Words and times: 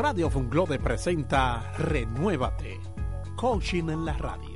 Radio 0.00 0.30
Funglobe 0.30 0.78
presenta 0.78 1.74
Renuévate, 1.76 2.80
coaching 3.36 3.90
en 3.90 4.06
la 4.06 4.14
radio. 4.14 4.49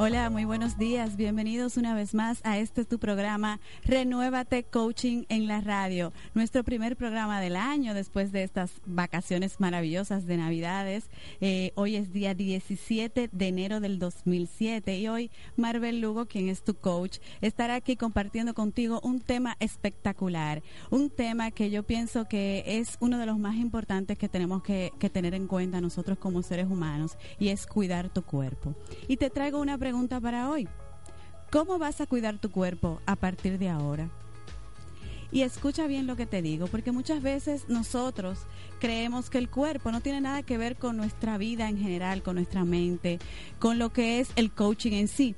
Hola, 0.00 0.30
muy 0.30 0.44
buenos 0.44 0.78
días. 0.78 1.16
Bienvenidos 1.16 1.76
una 1.76 1.92
vez 1.92 2.14
más 2.14 2.40
a 2.44 2.56
este 2.58 2.84
tu 2.84 3.00
programa 3.00 3.58
Renuévate 3.82 4.62
Coaching 4.62 5.24
en 5.28 5.48
la 5.48 5.60
radio. 5.60 6.12
Nuestro 6.34 6.62
primer 6.62 6.94
programa 6.94 7.40
del 7.40 7.56
año 7.56 7.94
después 7.94 8.30
de 8.30 8.44
estas 8.44 8.70
vacaciones 8.86 9.58
maravillosas 9.58 10.24
de 10.24 10.36
Navidades. 10.36 11.10
Eh, 11.40 11.72
hoy 11.74 11.96
es 11.96 12.12
día 12.12 12.34
17 12.34 13.30
de 13.32 13.48
enero 13.48 13.80
del 13.80 13.98
2007 13.98 14.98
y 14.98 15.08
hoy 15.08 15.32
Marvel 15.56 16.00
Lugo, 16.00 16.26
quien 16.26 16.48
es 16.48 16.62
tu 16.62 16.74
coach, 16.74 17.18
estará 17.40 17.74
aquí 17.74 17.96
compartiendo 17.96 18.54
contigo 18.54 19.00
un 19.02 19.18
tema 19.18 19.56
espectacular. 19.58 20.62
Un 20.90 21.10
tema 21.10 21.50
que 21.50 21.70
yo 21.70 21.82
pienso 21.82 22.28
que 22.28 22.62
es 22.64 22.98
uno 23.00 23.18
de 23.18 23.26
los 23.26 23.40
más 23.40 23.56
importantes 23.56 24.16
que 24.16 24.28
tenemos 24.28 24.62
que, 24.62 24.92
que 25.00 25.10
tener 25.10 25.34
en 25.34 25.48
cuenta 25.48 25.80
nosotros 25.80 26.18
como 26.18 26.42
seres 26.42 26.66
humanos 26.66 27.18
y 27.40 27.48
es 27.48 27.66
cuidar 27.66 28.10
tu 28.10 28.22
cuerpo. 28.22 28.76
Y 29.08 29.16
te 29.16 29.28
traigo 29.28 29.60
una 29.60 29.76
pregunta 29.76 29.87
pregunta 29.88 30.20
para 30.20 30.50
hoy. 30.50 30.68
¿Cómo 31.50 31.78
vas 31.78 32.02
a 32.02 32.06
cuidar 32.06 32.36
tu 32.36 32.50
cuerpo 32.50 33.00
a 33.06 33.16
partir 33.16 33.58
de 33.58 33.70
ahora? 33.70 34.10
Y 35.32 35.40
escucha 35.40 35.86
bien 35.86 36.06
lo 36.06 36.14
que 36.14 36.26
te 36.26 36.42
digo, 36.42 36.66
porque 36.66 36.92
muchas 36.92 37.22
veces 37.22 37.64
nosotros 37.68 38.40
creemos 38.80 39.30
que 39.30 39.38
el 39.38 39.48
cuerpo 39.48 39.90
no 39.90 40.02
tiene 40.02 40.20
nada 40.20 40.42
que 40.42 40.58
ver 40.58 40.76
con 40.76 40.98
nuestra 40.98 41.38
vida 41.38 41.70
en 41.70 41.78
general, 41.78 42.22
con 42.22 42.36
nuestra 42.36 42.66
mente, 42.66 43.18
con 43.58 43.78
lo 43.78 43.90
que 43.90 44.20
es 44.20 44.28
el 44.36 44.50
coaching 44.50 44.92
en 44.92 45.08
sí. 45.08 45.34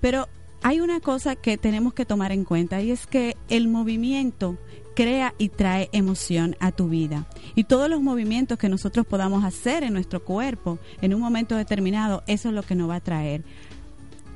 Pero 0.00 0.26
hay 0.64 0.80
una 0.80 0.98
cosa 0.98 1.36
que 1.36 1.56
tenemos 1.56 1.94
que 1.94 2.04
tomar 2.04 2.32
en 2.32 2.44
cuenta 2.44 2.82
y 2.82 2.90
es 2.90 3.06
que 3.06 3.36
el 3.48 3.68
movimiento 3.68 4.58
crea 4.96 5.32
y 5.38 5.48
trae 5.48 5.90
emoción 5.92 6.56
a 6.58 6.72
tu 6.72 6.88
vida. 6.88 7.28
Y 7.54 7.64
todos 7.64 7.88
los 7.88 8.02
movimientos 8.02 8.58
que 8.58 8.68
nosotros 8.68 9.06
podamos 9.06 9.44
hacer 9.44 9.84
en 9.84 9.92
nuestro 9.92 10.24
cuerpo 10.24 10.80
en 11.00 11.14
un 11.14 11.20
momento 11.20 11.56
determinado, 11.56 12.24
eso 12.26 12.48
es 12.48 12.54
lo 12.56 12.64
que 12.64 12.74
nos 12.74 12.90
va 12.90 12.96
a 12.96 13.00
traer 13.00 13.44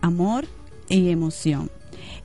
amor 0.07 0.47
y 0.89 1.11
emoción. 1.11 1.69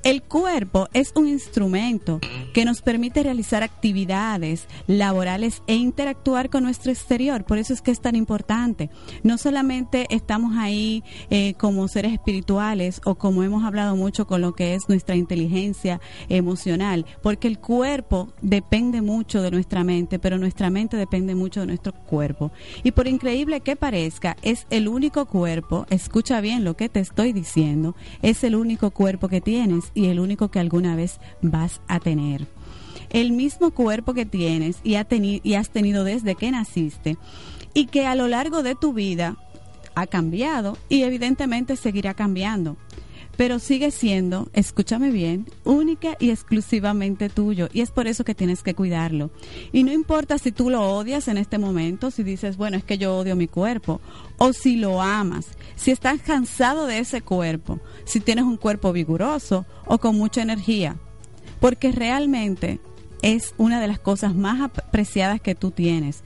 El 0.03 0.23
cuerpo 0.23 0.89
es 0.94 1.11
un 1.16 1.27
instrumento 1.27 2.19
que 2.53 2.66
nos 2.66 2.81
permite 2.81 3.21
realizar 3.21 3.61
actividades 3.61 4.66
laborales 4.88 5.61
e 5.67 5.75
interactuar 5.75 6.49
con 6.49 6.63
nuestro 6.63 6.91
exterior. 6.91 7.44
Por 7.44 7.59
eso 7.59 7.71
es 7.71 7.83
que 7.83 7.91
es 7.91 8.02
tan 8.02 8.16
importante. 8.16 8.89
No 9.22 9.38
solamente 9.38 10.07
estamos 10.09 10.57
ahí 10.57 11.03
eh, 11.29 11.53
como 11.59 11.88
seres 11.88 12.13
espirituales 12.13 12.99
o 13.05 13.13
como 13.13 13.44
hemos 13.44 13.63
hablado 13.63 13.95
mucho 13.95 14.25
con 14.25 14.41
lo 14.41 14.53
que 14.53 14.73
es 14.73 14.89
nuestra 14.89 15.16
inteligencia 15.16 16.02
emocional, 16.29 17.05
porque 17.22 17.47
el 17.47 17.59
cuerpo 17.59 18.33
depende 18.41 19.03
mucho 19.03 19.44
de 19.44 19.52
nuestra 19.52 19.83
mente, 19.83 20.17
pero 20.17 20.39
nuestra 20.39 20.72
mente 20.72 20.97
depende 20.97 21.35
mucho 21.35 21.59
de 21.59 21.67
nuestro 21.67 21.94
cuerpo. 21.94 22.52
Y 22.83 22.91
por 22.91 23.07
increíble 23.07 23.61
que 23.61 23.75
parezca, 23.75 24.35
es 24.41 24.66
el 24.72 24.88
único 24.88 25.27
cuerpo, 25.27 25.85
escucha 25.91 26.41
bien 26.41 26.63
lo 26.63 26.75
que 26.75 26.89
te 26.89 27.02
estoy 27.02 27.33
diciendo, 27.33 27.95
es 28.23 28.44
el 28.44 28.55
único 28.55 28.89
cuerpo 28.89 29.27
que 29.27 29.41
tienes 29.41 29.91
y 29.94 30.08
el 30.08 30.20
único 30.20 30.50
que 30.50 30.59
alguna 30.59 30.95
vez 30.95 31.20
vas 31.42 31.81
a 31.88 32.00
tener. 32.00 32.47
El 33.09 33.31
mismo 33.31 33.72
cuerpo 33.72 34.14
que 34.14 34.25
tienes 34.25 34.78
y, 34.84 34.95
y 35.44 35.53
has 35.56 35.70
tenido 35.70 36.03
desde 36.03 36.36
que 36.36 36.52
naciste 36.52 37.17
y 37.73 37.88
que 37.88 38.06
a 38.06 38.16
lo 38.16 38.28
largo 38.28 38.64
de 38.64 38.75
tu 38.75 38.94
vida 38.94 39.38
ha 39.95 40.08
cambiado 40.08 40.78
y 40.89 41.03
evidentemente 41.03 41.75
seguirá 41.75 42.14
cambiando 42.14 42.78
pero 43.42 43.58
sigue 43.58 43.89
siendo, 43.89 44.50
escúchame 44.53 45.09
bien, 45.09 45.47
única 45.64 46.16
y 46.20 46.30
exclusivamente 46.30 47.28
tuyo. 47.28 47.70
Y 47.73 47.81
es 47.81 47.89
por 47.89 48.06
eso 48.06 48.23
que 48.23 48.36
tienes 48.36 48.61
que 48.61 48.75
cuidarlo. 48.75 49.31
Y 49.72 49.84
no 49.84 49.91
importa 49.91 50.38
si 50.38 50.52
tú 50.52 50.69
lo 50.69 50.88
odias 50.88 51.28
en 51.28 51.40
este 51.40 51.57
momento, 51.57 52.12
si 52.12 52.22
dices, 52.22 52.56
bueno, 52.56 52.78
es 52.78 52.84
que 52.84 53.00
yo 53.00 53.18
odio 53.18 53.35
mi 53.35 53.47
cuerpo, 53.47 54.00
o 54.38 54.53
si 54.53 54.75
lo 54.75 55.02
amas, 55.02 55.47
si 55.75 55.90
estás 55.90 56.22
cansado 56.22 56.85
de 56.85 57.00
ese 57.00 57.24
cuerpo, 57.24 57.79
si 58.06 58.19
tienes 58.19 58.46
un 58.46 58.57
cuerpo 58.57 58.94
vigoroso 58.94 59.66
o 59.88 59.97
con 59.97 60.16
mucha 60.18 60.44
energía. 60.44 60.97
Porque 61.59 61.91
realmente 61.91 62.79
es 63.23 63.56
una 63.58 63.81
de 63.81 63.88
las 63.88 63.97
cosas 63.97 64.35
más 64.35 64.62
apreciadas 64.62 65.41
que 65.41 65.56
tú 65.56 65.72
tienes 65.72 66.23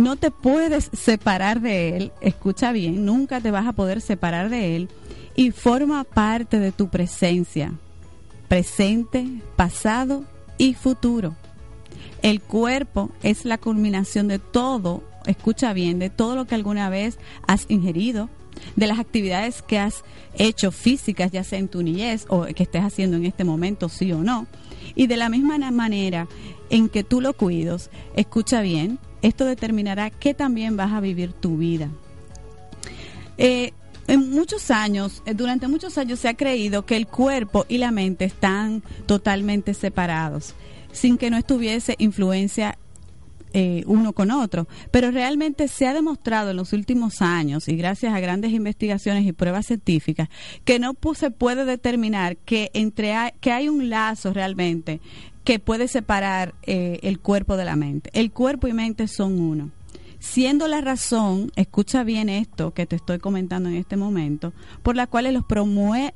no 0.00 0.16
te 0.16 0.30
puedes 0.30 0.90
separar 0.92 1.60
de 1.60 1.96
él, 1.96 2.12
escucha 2.20 2.72
bien, 2.72 3.04
nunca 3.04 3.40
te 3.40 3.50
vas 3.50 3.66
a 3.66 3.72
poder 3.72 4.00
separar 4.00 4.48
de 4.48 4.76
él 4.76 4.88
y 5.36 5.50
forma 5.50 6.04
parte 6.04 6.58
de 6.58 6.72
tu 6.72 6.88
presencia, 6.88 7.72
presente, 8.48 9.26
pasado 9.56 10.24
y 10.58 10.74
futuro. 10.74 11.36
El 12.22 12.40
cuerpo 12.40 13.10
es 13.22 13.44
la 13.44 13.58
culminación 13.58 14.26
de 14.28 14.38
todo, 14.38 15.02
escucha 15.26 15.72
bien, 15.72 15.98
de 15.98 16.10
todo 16.10 16.34
lo 16.34 16.46
que 16.46 16.54
alguna 16.54 16.88
vez 16.88 17.18
has 17.46 17.66
ingerido, 17.68 18.30
de 18.76 18.86
las 18.86 18.98
actividades 18.98 19.62
que 19.62 19.78
has 19.78 20.02
hecho 20.34 20.72
físicas, 20.72 21.30
ya 21.30 21.44
sea 21.44 21.58
en 21.58 21.68
tu 21.68 21.82
niñez 21.82 22.26
o 22.28 22.44
que 22.44 22.62
estés 22.62 22.82
haciendo 22.82 23.16
en 23.16 23.26
este 23.26 23.44
momento, 23.44 23.88
sí 23.88 24.12
o 24.12 24.22
no. 24.22 24.46
Y 24.94 25.06
de 25.06 25.16
la 25.16 25.28
misma 25.28 25.58
manera 25.70 26.26
en 26.68 26.88
que 26.88 27.04
tú 27.04 27.20
lo 27.20 27.32
cuidas, 27.34 27.90
escucha 28.16 28.60
bien, 28.60 28.98
esto 29.22 29.44
determinará 29.44 30.10
que 30.10 30.34
también 30.34 30.76
vas 30.76 30.92
a 30.92 31.00
vivir 31.00 31.32
tu 31.32 31.56
vida. 31.56 31.88
Eh, 33.38 33.72
en 34.06 34.30
muchos 34.30 34.70
años, 34.70 35.22
eh, 35.24 35.34
durante 35.34 35.68
muchos 35.68 35.96
años 35.96 36.18
se 36.18 36.28
ha 36.28 36.34
creído 36.34 36.84
que 36.84 36.96
el 36.96 37.06
cuerpo 37.06 37.64
y 37.68 37.78
la 37.78 37.90
mente 37.90 38.24
están 38.24 38.82
totalmente 39.06 39.72
separados, 39.72 40.54
sin 40.92 41.16
que 41.16 41.30
no 41.30 41.36
estuviese 41.36 41.94
influencia 41.98 42.76
eh, 43.52 43.82
uno 43.86 44.12
con 44.12 44.30
otro. 44.30 44.68
Pero 44.90 45.10
realmente 45.10 45.68
se 45.68 45.86
ha 45.86 45.94
demostrado 45.94 46.50
en 46.50 46.56
los 46.56 46.72
últimos 46.72 47.22
años, 47.22 47.68
y 47.68 47.76
gracias 47.76 48.12
a 48.12 48.20
grandes 48.20 48.52
investigaciones 48.52 49.24
y 49.26 49.32
pruebas 49.32 49.66
científicas, 49.66 50.28
que 50.64 50.78
no 50.78 50.96
se 51.14 51.30
puede 51.30 51.64
determinar 51.64 52.36
que, 52.36 52.70
entre 52.74 53.14
que 53.40 53.52
hay 53.52 53.68
un 53.68 53.90
lazo 53.90 54.32
realmente 54.32 55.00
que 55.44 55.58
puede 55.58 55.88
separar 55.88 56.54
eh, 56.62 57.00
el 57.02 57.18
cuerpo 57.18 57.56
de 57.56 57.64
la 57.64 57.76
mente. 57.76 58.10
El 58.12 58.30
cuerpo 58.30 58.68
y 58.68 58.72
mente 58.72 59.08
son 59.08 59.40
uno 59.40 59.70
siendo 60.20 60.68
la 60.68 60.80
razón, 60.80 61.50
escucha 61.56 62.04
bien 62.04 62.28
esto 62.28 62.72
que 62.72 62.86
te 62.86 62.94
estoy 62.94 63.18
comentando 63.18 63.68
en 63.68 63.76
este 63.76 63.96
momento, 63.96 64.52
por 64.82 64.94
la 64.94 65.06
cual 65.08 65.32
los, 65.34 65.44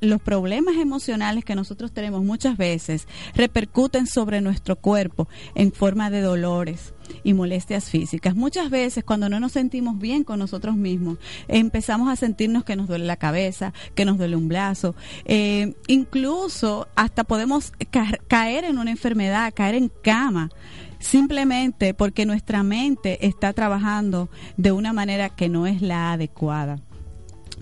los 0.00 0.22
problemas 0.22 0.76
emocionales 0.76 1.44
que 1.44 1.56
nosotros 1.56 1.92
tenemos 1.92 2.22
muchas 2.22 2.56
veces 2.56 3.08
repercuten 3.34 4.06
sobre 4.06 4.40
nuestro 4.40 4.76
cuerpo 4.76 5.28
en 5.54 5.72
forma 5.72 6.10
de 6.10 6.20
dolores 6.20 6.94
y 7.22 7.34
molestias 7.34 7.90
físicas. 7.90 8.36
Muchas 8.36 8.70
veces 8.70 9.04
cuando 9.04 9.28
no 9.28 9.40
nos 9.40 9.52
sentimos 9.52 9.98
bien 9.98 10.22
con 10.22 10.38
nosotros 10.38 10.76
mismos, 10.76 11.18
empezamos 11.48 12.08
a 12.08 12.16
sentirnos 12.16 12.64
que 12.64 12.76
nos 12.76 12.88
duele 12.88 13.06
la 13.06 13.16
cabeza, 13.16 13.72
que 13.94 14.04
nos 14.04 14.18
duele 14.18 14.36
un 14.36 14.48
brazo, 14.48 14.94
eh, 15.24 15.74
incluso 15.86 16.88
hasta 16.94 17.24
podemos 17.24 17.72
caer 18.28 18.64
en 18.64 18.78
una 18.78 18.90
enfermedad, 18.90 19.52
caer 19.54 19.74
en 19.74 19.90
cama 20.02 20.50
simplemente 21.04 21.92
porque 21.92 22.24
nuestra 22.24 22.62
mente 22.62 23.26
está 23.26 23.52
trabajando 23.52 24.30
de 24.56 24.72
una 24.72 24.92
manera 24.92 25.28
que 25.28 25.48
no 25.48 25.66
es 25.66 25.82
la 25.82 26.12
adecuada. 26.12 26.80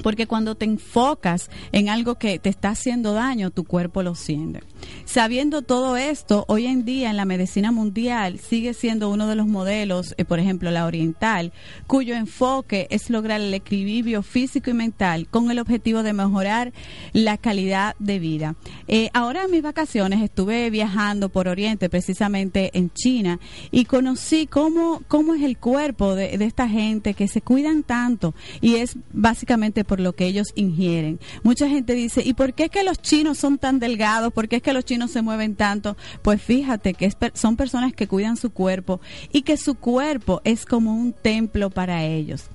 Porque 0.03 0.27
cuando 0.27 0.55
te 0.55 0.65
enfocas 0.65 1.51
en 1.73 1.89
algo 1.89 2.15
que 2.15 2.39
te 2.39 2.49
está 2.49 2.71
haciendo 2.71 3.13
daño, 3.13 3.51
tu 3.51 3.65
cuerpo 3.65 4.03
lo 4.03 4.15
siente. 4.15 4.61
Sabiendo 5.05 5.63
todo 5.63 5.97
esto, 5.97 6.45
hoy 6.49 6.67
en 6.67 6.85
día 6.85 7.11
en 7.11 7.17
la 7.17 7.25
medicina 7.25 7.71
mundial 7.71 8.39
sigue 8.39 8.73
siendo 8.73 9.11
uno 9.11 9.27
de 9.27 9.35
los 9.35 9.47
modelos, 9.47 10.15
eh, 10.17 10.25
por 10.25 10.39
ejemplo 10.39 10.71
la 10.71 10.87
oriental, 10.87 11.53
cuyo 11.87 12.15
enfoque 12.15 12.87
es 12.91 13.11
lograr 13.11 13.41
el 13.41 13.53
equilibrio 13.53 14.23
físico 14.23 14.71
y 14.71 14.75
mental 14.75 15.27
con 15.29 15.51
el 15.51 15.59
objetivo 15.59 16.03
de 16.03 16.13
mejorar 16.13 16.73
la 17.13 17.37
calidad 17.37 17.95
de 17.99 18.19
vida. 18.19 18.55
Eh, 18.89 19.11
ahora 19.13 19.45
en 19.45 19.51
mis 19.51 19.63
vacaciones 19.63 20.23
estuve 20.23 20.71
viajando 20.71 21.29
por 21.29 21.49
Oriente, 21.49 21.91
precisamente 21.91 22.71
en 22.73 22.91
China, 22.91 23.39
y 23.71 23.85
conocí 23.85 24.47
cómo, 24.47 25.03
cómo 25.09 25.35
es 25.35 25.43
el 25.43 25.59
cuerpo 25.59 26.15
de, 26.15 26.39
de 26.39 26.45
esta 26.45 26.69
gente 26.69 27.15
que 27.15 27.29
se 27.29 27.43
cuidan 27.43 27.83
tanto 27.83 28.35
y 28.61 28.77
es 28.77 28.97
básicamente 29.13 29.85
por 29.85 30.01
lo 30.01 30.15
que 30.15 30.27
ellos 30.27 30.49
ingieren. 30.55 31.21
Mucha 31.43 31.69
gente 31.69 31.95
dice, 31.95 32.23
¿y 32.25 32.35
por 32.35 32.55
qué 32.55 32.65
es 32.65 32.71
que 32.71 32.85
los 32.85 33.01
chinos 33.01 33.39
son 33.39 33.59
tan 33.59 33.79
delgados? 33.79 34.33
¿Por 34.33 34.49
qué 34.49 34.57
es 34.57 34.63
que 34.63 34.72
los 34.73 34.85
chinos 34.85 35.11
se 35.11 35.23
mueven 35.23 35.57
tanto? 35.57 35.97
Pues 36.23 36.43
fíjate 36.43 36.95
que 36.95 37.13
son 37.35 37.57
personas 37.57 37.93
que 37.93 38.09
cuidan 38.09 38.37
su 38.37 38.51
cuerpo 38.51 39.01
y 39.33 39.43
que 39.43 39.57
su 39.57 39.75
cuerpo 39.75 40.41
es 40.45 40.67
como 40.67 40.95
un 40.95 41.13
templo 41.13 41.71
para 41.71 42.05
ellos. 42.05 42.47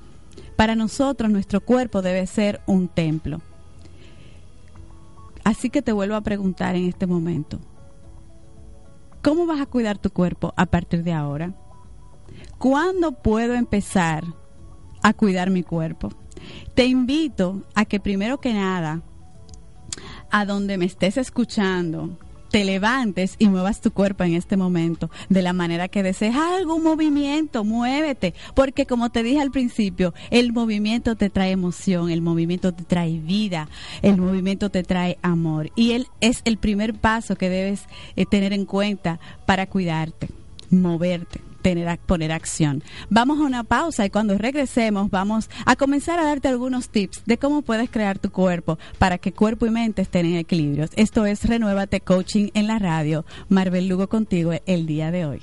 Para 0.55 0.75
nosotros 0.75 1.29
nuestro 1.29 1.61
cuerpo 1.61 2.01
debe 2.01 2.25
ser 2.27 2.61
un 2.65 2.87
templo. 2.87 3.41
Así 5.43 5.69
que 5.69 5.81
te 5.81 5.93
vuelvo 5.93 6.15
a 6.15 6.21
preguntar 6.21 6.75
en 6.75 6.89
este 6.89 7.07
momento, 7.07 7.59
¿cómo 9.21 9.45
vas 9.45 9.61
a 9.61 9.65
cuidar 9.65 9.97
tu 9.97 10.09
cuerpo 10.09 10.53
a 10.57 10.65
partir 10.65 11.03
de 11.03 11.13
ahora? 11.13 11.53
¿Cuándo 12.57 13.13
puedo 13.13 13.53
empezar 13.53 14.25
a 15.01 15.13
cuidar 15.13 15.49
mi 15.49 15.63
cuerpo? 15.63 16.09
Te 16.73 16.85
invito 16.85 17.63
a 17.75 17.85
que 17.85 17.99
primero 17.99 18.39
que 18.39 18.53
nada 18.53 19.03
a 20.31 20.45
donde 20.45 20.77
me 20.77 20.85
estés 20.85 21.17
escuchando, 21.17 22.17
te 22.49 22.63
levantes 22.63 23.35
y 23.39 23.49
muevas 23.49 23.81
tu 23.81 23.91
cuerpo 23.91 24.23
en 24.23 24.33
este 24.33 24.57
momento 24.57 25.09
de 25.29 25.41
la 25.41 25.53
manera 25.53 25.87
que 25.87 26.03
desees. 26.03 26.35
Algún 26.35 26.83
movimiento, 26.83 27.63
muévete, 27.63 28.33
porque 28.53 28.85
como 28.85 29.09
te 29.09 29.23
dije 29.23 29.41
al 29.41 29.51
principio, 29.51 30.13
el 30.31 30.53
movimiento 30.53 31.15
te 31.15 31.29
trae 31.29 31.51
emoción, 31.51 32.09
el 32.09 32.21
movimiento 32.21 32.73
te 32.73 32.83
trae 32.83 33.19
vida, 33.19 33.69
el 34.01 34.17
movimiento 34.17 34.69
te 34.69 34.83
trae 34.83 35.17
amor. 35.21 35.71
Y 35.75 35.91
él 35.91 36.07
es 36.21 36.41
el 36.45 36.57
primer 36.57 36.93
paso 36.93 37.35
que 37.35 37.49
debes 37.49 37.85
eh, 38.15 38.25
tener 38.25 38.53
en 38.53 38.65
cuenta 38.65 39.19
para 39.45 39.67
cuidarte, 39.67 40.29
moverte 40.69 41.46
tener, 41.61 41.99
poner 41.99 42.31
acción. 42.31 42.83
Vamos 43.09 43.39
a 43.39 43.43
una 43.43 43.63
pausa 43.63 44.05
y 44.05 44.09
cuando 44.09 44.37
regresemos 44.37 45.09
vamos 45.09 45.49
a 45.65 45.75
comenzar 45.75 46.19
a 46.19 46.23
darte 46.25 46.47
algunos 46.47 46.89
tips 46.89 47.23
de 47.25 47.37
cómo 47.37 47.61
puedes 47.61 47.89
crear 47.89 48.19
tu 48.19 48.31
cuerpo 48.31 48.77
para 48.97 49.17
que 49.17 49.33
cuerpo 49.33 49.65
y 49.65 49.71
mente 49.71 50.01
estén 50.01 50.25
en 50.25 50.37
equilibrio. 50.37 50.85
Esto 50.95 51.25
es 51.25 51.43
Renuévate 51.45 52.01
Coaching 52.01 52.49
en 52.53 52.67
la 52.67 52.79
radio. 52.79 53.25
Marvel 53.49 53.87
Lugo 53.87 54.07
contigo 54.07 54.51
el 54.65 54.85
día 54.85 55.11
de 55.11 55.25
hoy. 55.25 55.41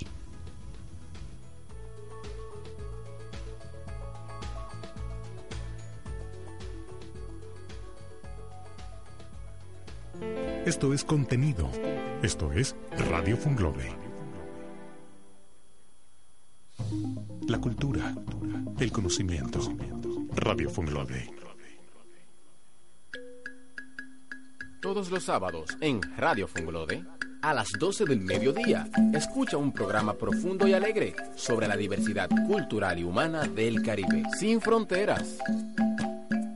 Esto 10.66 10.94
es 10.94 11.04
contenido. 11.04 11.68
Esto 12.22 12.50
es 12.52 12.74
Radio 13.10 13.36
Funglobe. 13.36 14.03
La 17.48 17.60
cultura, 17.60 18.14
el 18.78 18.92
conocimiento. 18.92 19.60
Radio 20.34 20.70
Funglode. 20.70 21.30
Todos 24.80 25.10
los 25.10 25.24
sábados 25.24 25.76
en 25.80 26.00
Radio 26.16 26.46
Funglode, 26.46 27.04
a 27.42 27.54
las 27.54 27.72
12 27.78 28.04
del 28.04 28.20
mediodía, 28.20 28.88
escucha 29.12 29.56
un 29.56 29.72
programa 29.72 30.14
profundo 30.14 30.66
y 30.66 30.74
alegre 30.74 31.14
sobre 31.36 31.68
la 31.68 31.76
diversidad 31.76 32.28
cultural 32.46 32.98
y 32.98 33.04
humana 33.04 33.42
del 33.44 33.82
Caribe, 33.82 34.24
sin 34.38 34.60
fronteras. 34.60 35.38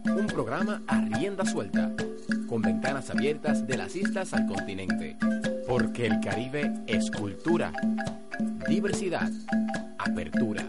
Un 0.05 0.27
programa 0.27 0.83
a 0.87 1.01
rienda 1.01 1.45
suelta, 1.45 1.93
con 2.49 2.63
ventanas 2.63 3.11
abiertas 3.11 3.67
de 3.67 3.77
las 3.77 3.95
islas 3.97 4.33
al 4.33 4.47
continente, 4.47 5.17
porque 5.67 6.07
el 6.07 6.21
Caribe 6.21 6.73
es 6.87 7.11
cultura, 7.11 7.73
diversidad 8.69 9.31
apertura. 10.09 10.69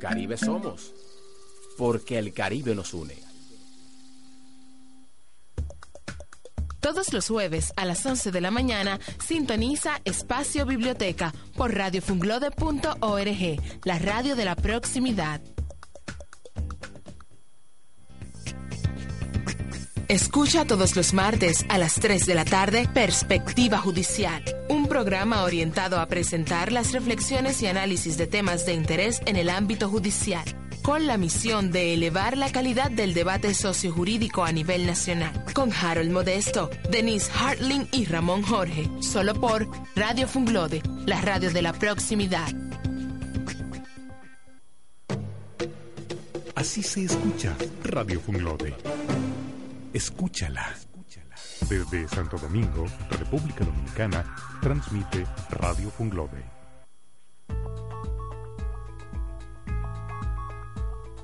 Caribe 0.00 0.36
somos, 0.36 0.92
porque 1.78 2.18
el 2.18 2.32
Caribe 2.32 2.74
nos 2.74 2.92
une. 2.94 3.14
Todos 6.80 7.12
los 7.12 7.28
jueves 7.28 7.72
a 7.76 7.84
las 7.84 8.04
11 8.04 8.32
de 8.32 8.40
la 8.40 8.50
mañana 8.50 8.98
sintoniza 9.24 10.00
Espacio 10.04 10.66
Biblioteca 10.66 11.32
por 11.56 11.72
radiofunglode.org, 11.72 13.60
la 13.84 13.98
radio 14.00 14.34
de 14.34 14.44
la 14.44 14.56
proximidad. 14.56 15.40
Escucha 20.12 20.66
todos 20.66 20.94
los 20.94 21.14
martes 21.14 21.64
a 21.70 21.78
las 21.78 21.94
3 21.94 22.26
de 22.26 22.34
la 22.34 22.44
tarde 22.44 22.86
Perspectiva 22.92 23.78
Judicial, 23.78 24.44
un 24.68 24.86
programa 24.86 25.42
orientado 25.42 25.98
a 25.98 26.04
presentar 26.04 26.70
las 26.70 26.92
reflexiones 26.92 27.62
y 27.62 27.66
análisis 27.66 28.18
de 28.18 28.26
temas 28.26 28.66
de 28.66 28.74
interés 28.74 29.22
en 29.24 29.36
el 29.36 29.48
ámbito 29.48 29.88
judicial, 29.88 30.44
con 30.82 31.06
la 31.06 31.16
misión 31.16 31.72
de 31.72 31.94
elevar 31.94 32.36
la 32.36 32.52
calidad 32.52 32.90
del 32.90 33.14
debate 33.14 33.54
sociojurídico 33.54 34.44
a 34.44 34.52
nivel 34.52 34.84
nacional. 34.84 35.46
Con 35.54 35.72
Harold 35.72 36.10
Modesto, 36.10 36.68
Denise 36.90 37.30
Hartling 37.34 37.88
y 37.90 38.04
Ramón 38.04 38.42
Jorge, 38.42 38.90
solo 39.00 39.32
por 39.32 39.66
Radio 39.96 40.28
Funglode, 40.28 40.82
la 41.06 41.22
radio 41.22 41.50
de 41.50 41.62
la 41.62 41.72
proximidad. 41.72 42.52
Así 46.54 46.82
se 46.82 47.04
escucha 47.04 47.56
Radio 47.82 48.20
Funglode. 48.20 48.74
Escúchala. 49.92 50.74
Desde 51.68 52.08
Santo 52.08 52.38
Domingo, 52.38 52.86
República 53.10 53.64
Dominicana, 53.64 54.24
transmite 54.60 55.26
Radio 55.50 55.90
Funglobe. 55.90 56.42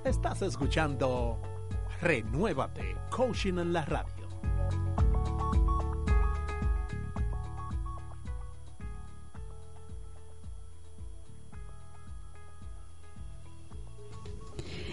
Estás 0.04 0.42
escuchando 0.42 1.40
Renuévate, 2.00 2.96
Coaching 3.10 3.58
en 3.58 3.72
la 3.72 3.84
Radio. 3.84 4.28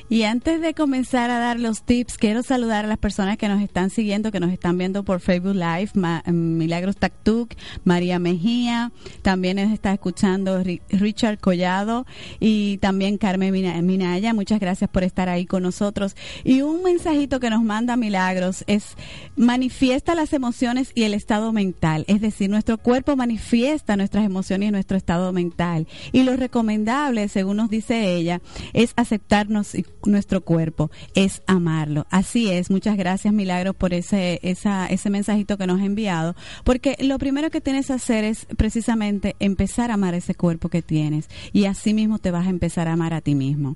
Y 0.07 0.21
antes 0.21 0.61
de 0.61 0.75
comenzar 0.75 1.31
a 1.31 1.39
dar 1.39 1.59
los 1.59 1.81
tips, 1.81 2.17
quiero 2.17 2.43
saludar 2.43 2.85
a 2.85 2.87
las 2.87 2.99
personas 2.99 3.37
que 3.37 3.47
nos 3.47 3.59
están 3.61 3.89
siguiendo, 3.89 4.31
que 4.31 4.39
nos 4.39 4.51
están 4.51 4.77
viendo 4.77 5.03
por 5.03 5.19
Facebook 5.19 5.55
Live, 5.55 5.91
Milagros 6.31 6.97
Taktuk, 6.97 7.55
María 7.83 8.19
Mejía, 8.19 8.91
también 9.23 9.57
nos 9.57 9.73
está 9.73 9.93
escuchando 9.93 10.63
Richard 10.89 11.39
Collado 11.39 12.05
y 12.39 12.77
también 12.77 13.17
Carmen 13.17 13.51
Minaya. 13.51 14.35
Muchas 14.35 14.59
gracias 14.59 14.91
por 14.91 15.03
estar 15.03 15.27
ahí 15.27 15.47
con 15.47 15.63
nosotros. 15.63 16.15
Y 16.43 16.61
un 16.61 16.83
mensajito 16.83 17.39
que 17.39 17.49
nos 17.49 17.63
manda 17.63 17.97
Milagros 17.97 18.63
es 18.67 18.95
manifiesta 19.35 20.13
las 20.13 20.33
emociones 20.33 20.91
y 20.93 21.03
el 21.03 21.15
estado 21.15 21.51
mental, 21.51 22.05
es 22.07 22.21
decir, 22.21 22.49
nuestro 22.49 22.77
cuerpo 22.77 23.15
manifiesta 23.15 23.97
nuestras 23.97 24.23
emociones 24.23 24.69
y 24.69 24.71
nuestro 24.71 24.97
estado 24.97 25.33
mental. 25.33 25.87
Y 26.11 26.23
lo 26.23 26.35
recomendable, 26.35 27.27
según 27.27 27.57
nos 27.57 27.71
dice 27.71 28.13
ella, 28.15 28.41
es 28.73 28.93
aceptarnos 28.95 29.73
y 29.73 29.83
nuestro 30.05 30.41
cuerpo, 30.41 30.91
es 31.13 31.41
amarlo. 31.47 32.05
Así 32.09 32.49
es, 32.49 32.69
muchas 32.69 32.97
gracias 32.97 33.33
Milagros 33.33 33.75
por 33.75 33.93
ese, 33.93 34.39
esa, 34.43 34.87
ese 34.87 35.09
mensajito 35.09 35.57
que 35.57 35.67
nos 35.67 35.81
ha 35.81 35.85
enviado, 35.85 36.35
porque 36.63 36.95
lo 36.99 37.17
primero 37.19 37.49
que 37.49 37.61
tienes 37.61 37.87
que 37.87 37.93
hacer 37.93 38.23
es 38.23 38.45
precisamente 38.57 39.35
empezar 39.39 39.91
a 39.91 39.95
amar 39.95 40.13
ese 40.13 40.35
cuerpo 40.35 40.69
que 40.69 40.81
tienes 40.81 41.29
y 41.53 41.65
así 41.65 41.93
mismo 41.93 42.19
te 42.19 42.31
vas 42.31 42.47
a 42.47 42.49
empezar 42.49 42.87
a 42.87 42.93
amar 42.93 43.13
a 43.13 43.21
ti 43.21 43.35
mismo. 43.35 43.75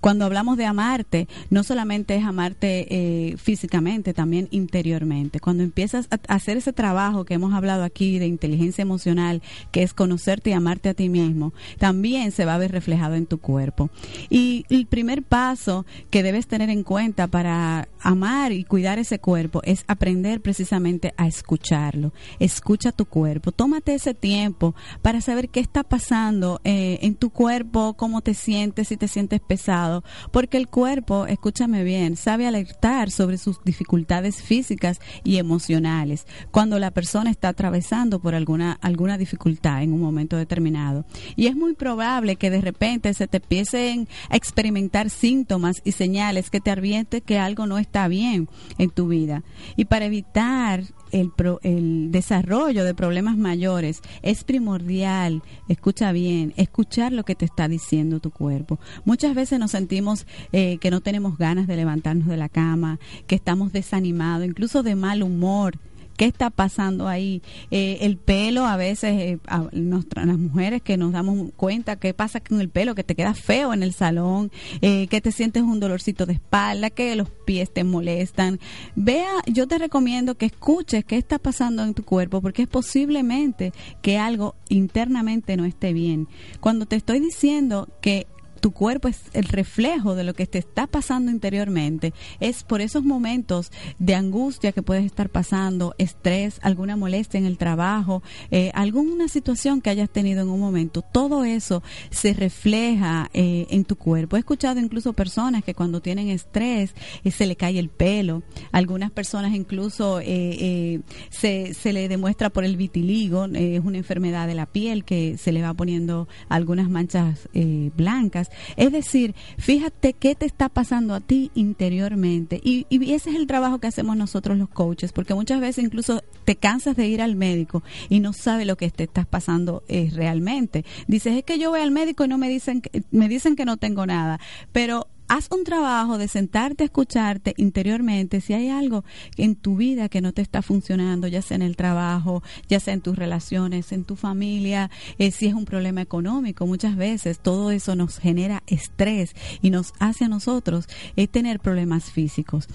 Cuando 0.00 0.24
hablamos 0.24 0.56
de 0.56 0.66
amarte, 0.66 1.28
no 1.50 1.62
solamente 1.62 2.16
es 2.16 2.24
amarte 2.24 2.86
eh, 2.90 3.36
físicamente, 3.36 4.14
también 4.14 4.48
interiormente. 4.50 5.40
Cuando 5.40 5.62
empiezas 5.62 6.08
a 6.10 6.18
hacer 6.34 6.56
ese 6.56 6.72
trabajo 6.72 7.24
que 7.24 7.34
hemos 7.34 7.54
hablado 7.54 7.84
aquí 7.84 8.18
de 8.18 8.26
inteligencia 8.26 8.82
emocional, 8.82 9.42
que 9.72 9.82
es 9.82 9.94
conocerte 9.94 10.50
y 10.50 10.52
amarte 10.52 10.88
a 10.88 10.94
ti 10.94 11.08
mismo, 11.08 11.52
también 11.78 12.32
se 12.32 12.44
va 12.44 12.54
a 12.54 12.58
ver 12.58 12.72
reflejado 12.72 13.14
en 13.14 13.26
tu 13.26 13.38
cuerpo. 13.38 13.90
Y 14.30 14.64
el 14.70 14.86
primer 14.86 15.22
paso 15.22 15.67
que 16.10 16.22
debes 16.22 16.46
tener 16.46 16.70
en 16.70 16.82
cuenta 16.82 17.26
para 17.26 17.88
amar 18.00 18.52
y 18.52 18.64
cuidar 18.64 18.98
ese 18.98 19.18
cuerpo 19.18 19.60
es 19.64 19.84
aprender 19.86 20.40
precisamente 20.40 21.14
a 21.16 21.26
escucharlo. 21.26 22.12
Escucha 22.38 22.92
tu 22.92 23.06
cuerpo. 23.06 23.52
Tómate 23.52 23.94
ese 23.94 24.14
tiempo 24.14 24.74
para 25.02 25.20
saber 25.20 25.48
qué 25.48 25.60
está 25.60 25.82
pasando 25.82 26.60
eh, 26.64 26.98
en 27.02 27.14
tu 27.14 27.30
cuerpo, 27.30 27.94
cómo 27.94 28.20
te 28.20 28.34
sientes, 28.34 28.88
si 28.88 28.96
te 28.96 29.08
sientes 29.08 29.40
pesado. 29.40 30.04
Porque 30.30 30.56
el 30.56 30.68
cuerpo, 30.68 31.26
escúchame 31.26 31.84
bien, 31.84 32.16
sabe 32.16 32.46
alertar 32.46 33.10
sobre 33.10 33.38
sus 33.38 33.62
dificultades 33.64 34.42
físicas 34.42 35.00
y 35.24 35.36
emocionales 35.36 36.26
cuando 36.50 36.78
la 36.78 36.90
persona 36.90 37.30
está 37.30 37.48
atravesando 37.48 38.20
por 38.20 38.34
alguna, 38.34 38.72
alguna 38.80 39.18
dificultad 39.18 39.82
en 39.82 39.92
un 39.92 40.00
momento 40.00 40.36
determinado. 40.36 41.04
Y 41.36 41.46
es 41.46 41.56
muy 41.56 41.74
probable 41.74 42.36
que 42.36 42.50
de 42.50 42.60
repente 42.60 43.12
se 43.14 43.28
te 43.28 43.38
empiecen 43.38 44.08
a 44.30 44.36
experimentar 44.36 45.10
síntomas 45.10 45.57
y 45.84 45.92
señales 45.92 46.50
que 46.50 46.60
te 46.60 46.70
arbiente 46.70 47.20
que 47.20 47.38
algo 47.38 47.66
no 47.66 47.78
está 47.78 48.08
bien 48.08 48.48
en 48.78 48.90
tu 48.90 49.08
vida. 49.08 49.42
Y 49.76 49.86
para 49.86 50.06
evitar 50.06 50.84
el, 51.12 51.32
el 51.62 52.10
desarrollo 52.10 52.84
de 52.84 52.94
problemas 52.94 53.36
mayores 53.36 54.02
es 54.22 54.44
primordial, 54.44 55.42
escucha 55.68 56.12
bien, 56.12 56.54
escuchar 56.56 57.12
lo 57.12 57.24
que 57.24 57.34
te 57.34 57.44
está 57.44 57.68
diciendo 57.68 58.20
tu 58.20 58.30
cuerpo. 58.30 58.78
Muchas 59.04 59.34
veces 59.34 59.58
nos 59.58 59.72
sentimos 59.72 60.26
eh, 60.52 60.78
que 60.78 60.90
no 60.90 61.00
tenemos 61.00 61.38
ganas 61.38 61.66
de 61.66 61.76
levantarnos 61.76 62.28
de 62.28 62.36
la 62.36 62.48
cama, 62.48 62.98
que 63.26 63.34
estamos 63.34 63.72
desanimados, 63.72 64.46
incluso 64.46 64.82
de 64.82 64.94
mal 64.94 65.22
humor 65.22 65.78
qué 66.18 66.26
está 66.26 66.50
pasando 66.50 67.08
ahí. 67.08 67.40
Eh, 67.70 67.98
el 68.02 68.18
pelo, 68.18 68.66
a 68.66 68.76
veces, 68.76 69.12
eh, 69.12 69.38
las 69.72 70.38
mujeres 70.38 70.82
que 70.82 70.98
nos 70.98 71.12
damos 71.12 71.52
cuenta 71.56 71.96
qué 71.96 72.12
pasa 72.12 72.40
con 72.40 72.60
el 72.60 72.68
pelo, 72.68 72.96
que 72.96 73.04
te 73.04 73.14
queda 73.14 73.34
feo 73.34 73.72
en 73.72 73.82
el 73.84 73.94
salón, 73.94 74.50
eh, 74.82 75.06
que 75.06 75.20
te 75.20 75.30
sientes 75.32 75.62
un 75.62 75.78
dolorcito 75.78 76.26
de 76.26 76.34
espalda, 76.34 76.90
que 76.90 77.14
los 77.14 77.30
pies 77.30 77.72
te 77.72 77.84
molestan. 77.84 78.58
Vea, 78.96 79.30
yo 79.46 79.68
te 79.68 79.78
recomiendo 79.78 80.34
que 80.34 80.46
escuches 80.46 81.04
qué 81.04 81.16
está 81.16 81.38
pasando 81.38 81.84
en 81.84 81.94
tu 81.94 82.04
cuerpo, 82.04 82.42
porque 82.42 82.62
es 82.62 82.68
posiblemente 82.68 83.72
que 84.02 84.18
algo 84.18 84.56
internamente 84.68 85.56
no 85.56 85.64
esté 85.64 85.92
bien. 85.92 86.26
Cuando 86.60 86.86
te 86.86 86.96
estoy 86.96 87.20
diciendo 87.20 87.88
que 88.00 88.26
tu 88.58 88.72
cuerpo 88.72 89.08
es 89.08 89.20
el 89.32 89.44
reflejo 89.44 90.14
de 90.14 90.24
lo 90.24 90.34
que 90.34 90.46
te 90.46 90.58
está 90.58 90.86
pasando 90.86 91.30
interiormente. 91.30 92.12
Es 92.40 92.62
por 92.62 92.80
esos 92.80 93.04
momentos 93.04 93.70
de 93.98 94.14
angustia 94.14 94.72
que 94.72 94.82
puedes 94.82 95.04
estar 95.04 95.30
pasando, 95.30 95.94
estrés, 95.98 96.58
alguna 96.62 96.96
molestia 96.96 97.38
en 97.38 97.46
el 97.46 97.58
trabajo, 97.58 98.22
eh, 98.50 98.70
alguna 98.74 99.28
situación 99.28 99.80
que 99.80 99.90
hayas 99.90 100.10
tenido 100.10 100.42
en 100.42 100.48
un 100.48 100.60
momento. 100.60 101.02
Todo 101.02 101.44
eso 101.44 101.82
se 102.10 102.32
refleja 102.34 103.30
eh, 103.32 103.66
en 103.70 103.84
tu 103.84 103.96
cuerpo. 103.96 104.36
He 104.36 104.40
escuchado 104.40 104.80
incluso 104.80 105.12
personas 105.12 105.64
que 105.64 105.74
cuando 105.74 106.00
tienen 106.00 106.28
estrés 106.28 106.94
eh, 107.24 107.30
se 107.30 107.46
le 107.46 107.56
cae 107.56 107.78
el 107.78 107.88
pelo. 107.88 108.42
Algunas 108.72 109.10
personas 109.10 109.54
incluso 109.54 110.18
se, 110.18 111.74
se 111.74 111.92
le 111.92 112.08
demuestra 112.08 112.50
por 112.50 112.64
el 112.64 112.76
vitiligo, 112.76 113.46
es 113.46 113.84
una 113.84 113.98
enfermedad 113.98 114.46
de 114.46 114.54
la 114.54 114.66
piel 114.66 115.04
que 115.04 115.36
se 115.38 115.52
le 115.52 115.62
va 115.62 115.74
poniendo 115.74 116.28
algunas 116.48 116.88
manchas 116.88 117.48
blancas. 117.96 118.47
Es 118.76 118.92
decir, 118.92 119.34
fíjate 119.58 120.12
qué 120.12 120.34
te 120.34 120.46
está 120.46 120.68
pasando 120.68 121.14
a 121.14 121.20
ti 121.20 121.50
interiormente. 121.54 122.60
Y, 122.62 122.86
y 122.90 123.12
ese 123.12 123.30
es 123.30 123.36
el 123.36 123.46
trabajo 123.46 123.78
que 123.78 123.86
hacemos 123.86 124.16
nosotros 124.16 124.58
los 124.58 124.68
coaches, 124.68 125.12
porque 125.12 125.34
muchas 125.34 125.60
veces 125.60 125.84
incluso 125.84 126.22
te 126.44 126.56
cansas 126.56 126.96
de 126.96 127.06
ir 127.06 127.22
al 127.22 127.36
médico 127.36 127.82
y 128.08 128.20
no 128.20 128.32
sabes 128.32 128.66
lo 128.66 128.76
que 128.76 128.90
te 128.90 129.04
estás 129.04 129.26
pasando 129.26 129.82
eh, 129.88 130.10
realmente. 130.14 130.84
Dices, 131.06 131.36
es 131.36 131.44
que 131.44 131.58
yo 131.58 131.70
voy 131.70 131.80
al 131.80 131.90
médico 131.90 132.24
y 132.24 132.28
no 132.28 132.38
me 132.38 132.48
dicen, 132.48 132.82
me 133.10 133.28
dicen 133.28 133.56
que 133.56 133.64
no 133.64 133.76
tengo 133.76 134.06
nada, 134.06 134.40
pero 134.72 135.08
haz 135.28 135.48
un 135.50 135.64
trabajo 135.64 136.18
de 136.18 136.28
sentarte 136.28 136.84
a 136.84 136.86
escucharte 136.86 137.54
interiormente 137.56 138.40
si 138.40 138.54
hay 138.54 138.68
algo 138.68 139.04
en 139.36 139.54
tu 139.54 139.76
vida 139.76 140.08
que 140.08 140.20
no 140.20 140.32
te 140.32 140.42
está 140.42 140.62
funcionando, 140.62 141.28
ya 141.28 141.42
sea 141.42 141.56
en 141.56 141.62
el 141.62 141.76
trabajo, 141.76 142.42
ya 142.68 142.80
sea 142.80 142.94
en 142.94 143.00
tus 143.00 143.16
relaciones, 143.16 143.92
en 143.92 144.04
tu 144.04 144.16
familia, 144.16 144.90
eh, 145.18 145.30
si 145.30 145.46
es 145.46 145.54
un 145.54 145.64
problema 145.64 146.00
económico. 146.00 146.66
Muchas 146.66 146.96
veces 146.96 147.40
todo 147.40 147.70
eso 147.70 147.94
nos 147.94 148.18
genera 148.18 148.62
estrés 148.66 149.34
y 149.62 149.70
nos 149.70 149.92
hace 149.98 150.24
a 150.24 150.28
nosotros 150.28 150.86
eh, 151.16 151.28
tener 151.28 151.60
problemas 151.60 152.10
físicos. 152.10 152.68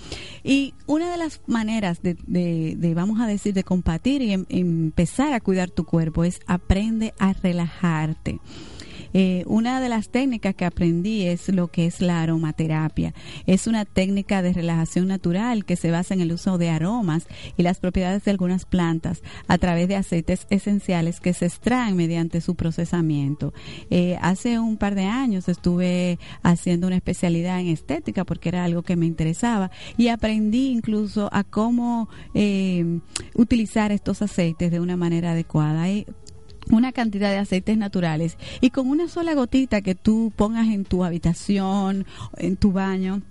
Y 0.44 0.74
una 0.86 1.12
de 1.12 1.18
las 1.18 1.42
maneras 1.48 2.02
de, 2.02 2.16
de, 2.28 2.94
vamos 2.94 3.20
a 3.20 3.28
decir, 3.28 3.54
de 3.54 3.64
compartir 3.64 4.22
y 4.22 4.34
em, 4.34 4.46
empezar 4.50 5.34
a 5.34 5.40
cuidar 5.40 5.70
tu 5.72 5.86
cuerpo 5.86 6.24
es 6.24 6.40
aprende 6.48 7.14
a 7.20 7.34
relajarte. 7.34 8.40
Eh, 9.14 9.44
una 9.48 9.80
de 9.80 9.90
las 9.90 10.10
técnicas 10.10 10.56
que 10.56 10.66
aprendí 10.66 11.24
es 11.24 11.50
lo 11.50 11.68
que 11.70 11.86
es 11.86 12.02
la 12.02 12.22
aromaterapia. 12.22 13.14
Es 13.46 13.68
una 13.68 13.86
técnica 13.86 14.42
de 14.42 14.54
relajación 14.54 15.08
natural 15.08 15.66
que 15.66 15.76
se 15.76 15.92
basa 15.92 16.14
en 16.14 16.22
el 16.22 16.32
uso 16.32 16.58
de 16.58 16.70
aromas 16.70 17.28
y 17.58 17.64
las 17.64 17.80
propiedades 17.80 18.26
de 18.26 18.32
algunas 18.32 18.66
plantas 18.66 19.22
a 19.48 19.58
través 19.58 19.88
de 19.88 19.96
aceites 19.96 20.48
esenciales 20.50 21.20
que 21.20 21.34
se 21.34 21.46
extraen 21.46 21.96
mediante 21.96 22.42
su 22.42 22.56
procesamiento. 22.56 23.54
Eh, 23.90 24.18
hace 24.22 24.60
un 24.60 24.78
par 24.78 24.96
de 24.96 25.06
años 25.06 25.50
estuve 25.50 26.20
haciendo 26.42 26.88
una 26.88 26.96
especialidad 26.96 27.60
en 27.60 27.68
estética 27.68 28.24
porque 28.26 28.50
era 28.50 28.64
algo 28.64 28.84
que 28.84 28.96
me 28.96 29.06
interesaba 29.06 29.72
y 29.98 30.08
aprendí 30.08 30.70
incluso 30.70 31.30
a 31.32 31.44
cómo 31.44 32.10
eh, 32.34 33.00
utilizar 33.36 33.92
estos 33.92 34.22
aceites 34.22 34.72
de 34.72 34.80
una 34.80 34.98
manera 34.98 35.32
adecuada 35.32 35.88
una 36.72 36.92
cantidad 36.92 37.30
de 37.30 37.38
aceites 37.38 37.78
naturales. 37.78 38.38
Y 38.62 38.70
con 38.70 38.90
una 38.90 39.08
sola 39.08 39.34
gotita 39.34 39.82
que 39.82 39.96
tú 39.96 40.32
pongas 40.36 40.68
en 40.68 40.86
tu 40.86 41.04
habitación, 41.04 42.06
en 42.38 42.58
tu 42.58 42.72
baño, 42.72 43.22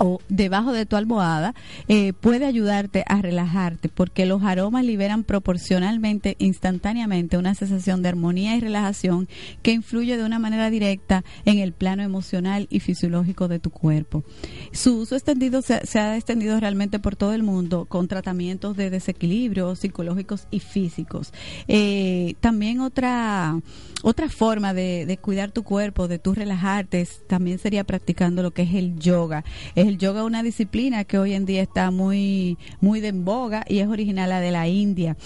o 0.00 0.20
debajo 0.28 0.72
de 0.72 0.86
tu 0.86 0.96
almohada 0.96 1.54
eh, 1.86 2.14
puede 2.14 2.46
ayudarte 2.46 3.04
a 3.06 3.20
relajarte 3.20 3.88
porque 3.88 4.26
los 4.26 4.42
aromas 4.42 4.84
liberan 4.84 5.24
proporcionalmente, 5.24 6.36
instantáneamente, 6.38 7.36
una 7.36 7.54
sensación 7.54 8.02
de 8.02 8.08
armonía 8.08 8.56
y 8.56 8.60
relajación 8.60 9.28
que 9.62 9.72
influye 9.72 10.16
de 10.16 10.24
una 10.24 10.38
manera 10.38 10.70
directa 10.70 11.22
en 11.44 11.58
el 11.58 11.72
plano 11.72 12.02
emocional 12.02 12.66
y 12.70 12.80
fisiológico 12.80 13.46
de 13.46 13.58
tu 13.58 13.70
cuerpo. 13.70 14.24
Su 14.72 15.00
uso 15.00 15.16
extendido 15.16 15.60
se, 15.62 15.98
ha 15.98 16.16
extendido 16.16 16.58
realmente 16.58 16.98
por 16.98 17.14
todo 17.14 17.34
el 17.34 17.42
mundo 17.42 17.84
con 17.84 18.08
tratamientos 18.08 18.76
de 18.76 18.88
desequilibrio 18.88 19.76
psicológicos 19.76 20.46
y 20.50 20.60
físicos. 20.60 21.32
Eh, 21.68 22.34
también 22.40 22.80
otra, 22.80 23.60
otra 24.02 24.28
forma 24.30 24.72
de, 24.72 25.18
cuidar 25.20 25.50
tu 25.50 25.62
cuerpo, 25.62 26.08
de 26.08 26.18
tu 26.18 26.34
relajarte, 26.34 27.06
también 27.26 27.58
sería 27.58 27.84
practicando 27.84 28.42
lo 28.42 28.52
que 28.52 28.62
es 28.62 28.74
el 28.74 28.98
yoga. 28.98 29.44
Es 29.74 29.89
el 29.90 29.98
yoga 29.98 30.24
una 30.24 30.42
disciplina 30.42 31.04
que 31.04 31.18
hoy 31.18 31.34
en 31.34 31.44
día 31.44 31.62
está 31.62 31.90
muy, 31.90 32.56
muy 32.80 33.00
de 33.00 33.08
en 33.08 33.24
boga 33.24 33.64
y 33.68 33.80
es 33.80 33.88
original 33.88 34.30
de 34.30 34.50
la 34.52 34.68
India. 34.68 35.16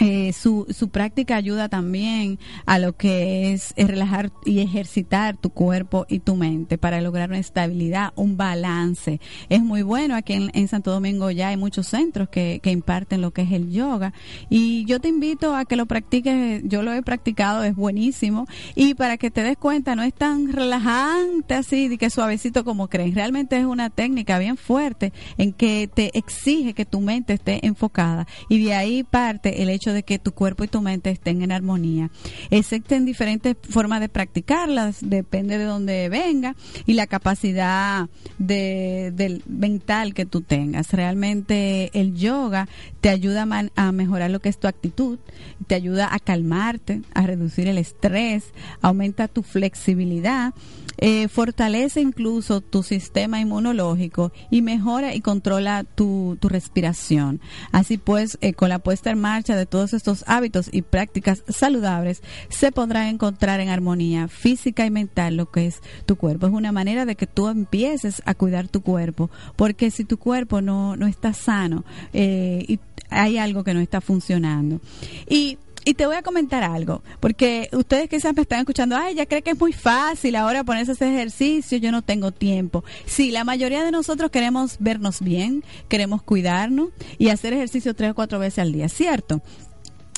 Eh, 0.00 0.32
su, 0.32 0.66
su 0.70 0.88
práctica 0.88 1.36
ayuda 1.36 1.68
también 1.68 2.38
a 2.66 2.78
lo 2.78 2.96
que 2.96 3.52
es, 3.52 3.74
relajar 3.76 4.32
y 4.44 4.60
ejercitar 4.60 5.36
tu 5.36 5.50
cuerpo 5.50 6.06
y 6.08 6.20
tu 6.20 6.34
mente 6.34 6.78
para 6.78 7.00
lograr 7.00 7.28
una 7.28 7.38
estabilidad, 7.38 8.12
un 8.16 8.36
balance. 8.36 9.20
Es 9.48 9.62
muy 9.62 9.82
bueno, 9.82 10.14
aquí 10.14 10.32
en, 10.52 10.68
Santo 10.68 10.90
Domingo 10.90 11.30
ya 11.30 11.48
hay 11.48 11.56
muchos 11.56 11.88
centros 11.88 12.28
que, 12.28 12.60
que, 12.62 12.70
imparten 12.70 13.20
lo 13.20 13.32
que 13.32 13.42
es 13.42 13.52
el 13.52 13.70
yoga. 13.70 14.14
Y 14.48 14.84
yo 14.86 15.00
te 15.00 15.08
invito 15.08 15.54
a 15.54 15.64
que 15.66 15.76
lo 15.76 15.86
practiques, 15.86 16.62
yo 16.64 16.82
lo 16.82 16.92
he 16.92 17.02
practicado, 17.02 17.64
es 17.64 17.76
buenísimo. 17.76 18.46
Y 18.74 18.94
para 18.94 19.18
que 19.18 19.30
te 19.30 19.42
des 19.42 19.58
cuenta 19.58 19.94
no 19.94 20.02
es 20.02 20.14
tan 20.14 20.52
relajante 20.52 21.54
así, 21.54 21.88
de 21.88 21.98
que 21.98 22.08
suavecito 22.10 22.64
como 22.64 22.88
crees, 22.88 23.14
realmente 23.14 23.58
es 23.58 23.64
una 23.64 23.90
técnica 23.90 24.38
bien 24.38 24.56
fuerte 24.56 25.12
en 25.36 25.52
que 25.52 25.88
te 25.92 26.16
exige 26.16 26.72
que 26.72 26.86
tu 26.86 27.00
mente 27.00 27.34
esté 27.34 27.66
enfocada. 27.66 28.26
Y 28.48 28.64
de 28.64 28.74
ahí 28.74 29.02
parte 29.04 29.62
el 29.62 29.68
hecho 29.68 29.81
de 29.90 30.04
que 30.04 30.18
tu 30.18 30.32
cuerpo 30.32 30.62
y 30.62 30.68
tu 30.68 30.80
mente 30.80 31.10
estén 31.10 31.42
en 31.42 31.50
armonía. 31.50 32.10
Existen 32.50 33.04
diferentes 33.04 33.56
formas 33.68 34.00
de 34.00 34.08
practicarlas, 34.08 34.98
depende 35.00 35.58
de 35.58 35.64
dónde 35.64 36.08
venga 36.08 36.54
y 36.86 36.92
la 36.92 37.06
capacidad 37.06 38.08
de, 38.38 39.12
del 39.14 39.42
mental 39.48 40.14
que 40.14 40.26
tú 40.26 40.42
tengas. 40.42 40.92
Realmente 40.92 41.90
el 41.98 42.14
yoga 42.14 42.68
te 43.00 43.08
ayuda 43.08 43.46
a, 43.50 43.88
a 43.88 43.92
mejorar 43.92 44.30
lo 44.30 44.40
que 44.40 44.48
es 44.48 44.58
tu 44.58 44.68
actitud, 44.68 45.18
te 45.66 45.74
ayuda 45.74 46.14
a 46.14 46.20
calmarte, 46.20 47.02
a 47.14 47.26
reducir 47.26 47.66
el 47.66 47.78
estrés, 47.78 48.44
aumenta 48.80 49.26
tu 49.26 49.42
flexibilidad 49.42 50.54
eh, 50.98 51.28
fortalece 51.28 52.00
incluso 52.00 52.60
tu 52.60 52.82
sistema 52.82 53.40
inmunológico 53.40 54.32
y 54.50 54.62
mejora 54.62 55.14
y 55.14 55.20
controla 55.20 55.84
tu, 55.84 56.36
tu 56.40 56.48
respiración. 56.48 57.40
Así 57.70 57.98
pues, 57.98 58.38
eh, 58.40 58.54
con 58.54 58.68
la 58.68 58.78
puesta 58.78 59.10
en 59.10 59.20
marcha 59.20 59.56
de 59.56 59.66
todos 59.66 59.94
estos 59.94 60.24
hábitos 60.26 60.68
y 60.72 60.82
prácticas 60.82 61.44
saludables, 61.48 62.22
se 62.48 62.72
podrá 62.72 63.08
encontrar 63.08 63.60
en 63.60 63.68
armonía 63.68 64.28
física 64.28 64.86
y 64.86 64.90
mental 64.90 65.36
lo 65.36 65.50
que 65.50 65.66
es 65.66 65.80
tu 66.06 66.16
cuerpo. 66.16 66.46
Es 66.46 66.52
una 66.52 66.72
manera 66.72 67.04
de 67.06 67.16
que 67.16 67.26
tú 67.26 67.48
empieces 67.48 68.22
a 68.24 68.34
cuidar 68.34 68.68
tu 68.68 68.82
cuerpo, 68.82 69.30
porque 69.56 69.90
si 69.90 70.04
tu 70.04 70.18
cuerpo 70.18 70.60
no, 70.60 70.96
no 70.96 71.06
está 71.06 71.32
sano 71.32 71.84
eh, 72.12 72.78
hay 73.10 73.38
algo 73.38 73.64
que 73.64 73.74
no 73.74 73.80
está 73.80 74.00
funcionando. 74.00 74.80
Y 75.28 75.58
y 75.84 75.94
te 75.94 76.06
voy 76.06 76.16
a 76.16 76.22
comentar 76.22 76.62
algo, 76.62 77.02
porque 77.20 77.68
ustedes 77.72 78.08
quizás 78.08 78.34
me 78.34 78.42
están 78.42 78.60
escuchando, 78.60 78.96
ay, 78.96 79.14
ya 79.14 79.26
cree 79.26 79.42
que 79.42 79.50
es 79.50 79.58
muy 79.58 79.72
fácil 79.72 80.36
ahora 80.36 80.64
ponerse 80.64 80.92
hacer 80.92 81.08
ejercicio, 81.08 81.78
yo 81.78 81.90
no 81.90 82.02
tengo 82.02 82.32
tiempo. 82.32 82.84
Sí, 83.06 83.30
la 83.30 83.44
mayoría 83.44 83.84
de 83.84 83.90
nosotros 83.90 84.30
queremos 84.30 84.76
vernos 84.78 85.20
bien, 85.20 85.64
queremos 85.88 86.22
cuidarnos 86.22 86.90
y 87.18 87.28
hacer 87.28 87.52
ejercicio 87.52 87.94
tres 87.94 88.12
o 88.12 88.14
cuatro 88.14 88.38
veces 88.38 88.60
al 88.60 88.72
día, 88.72 88.88
¿cierto? 88.88 89.42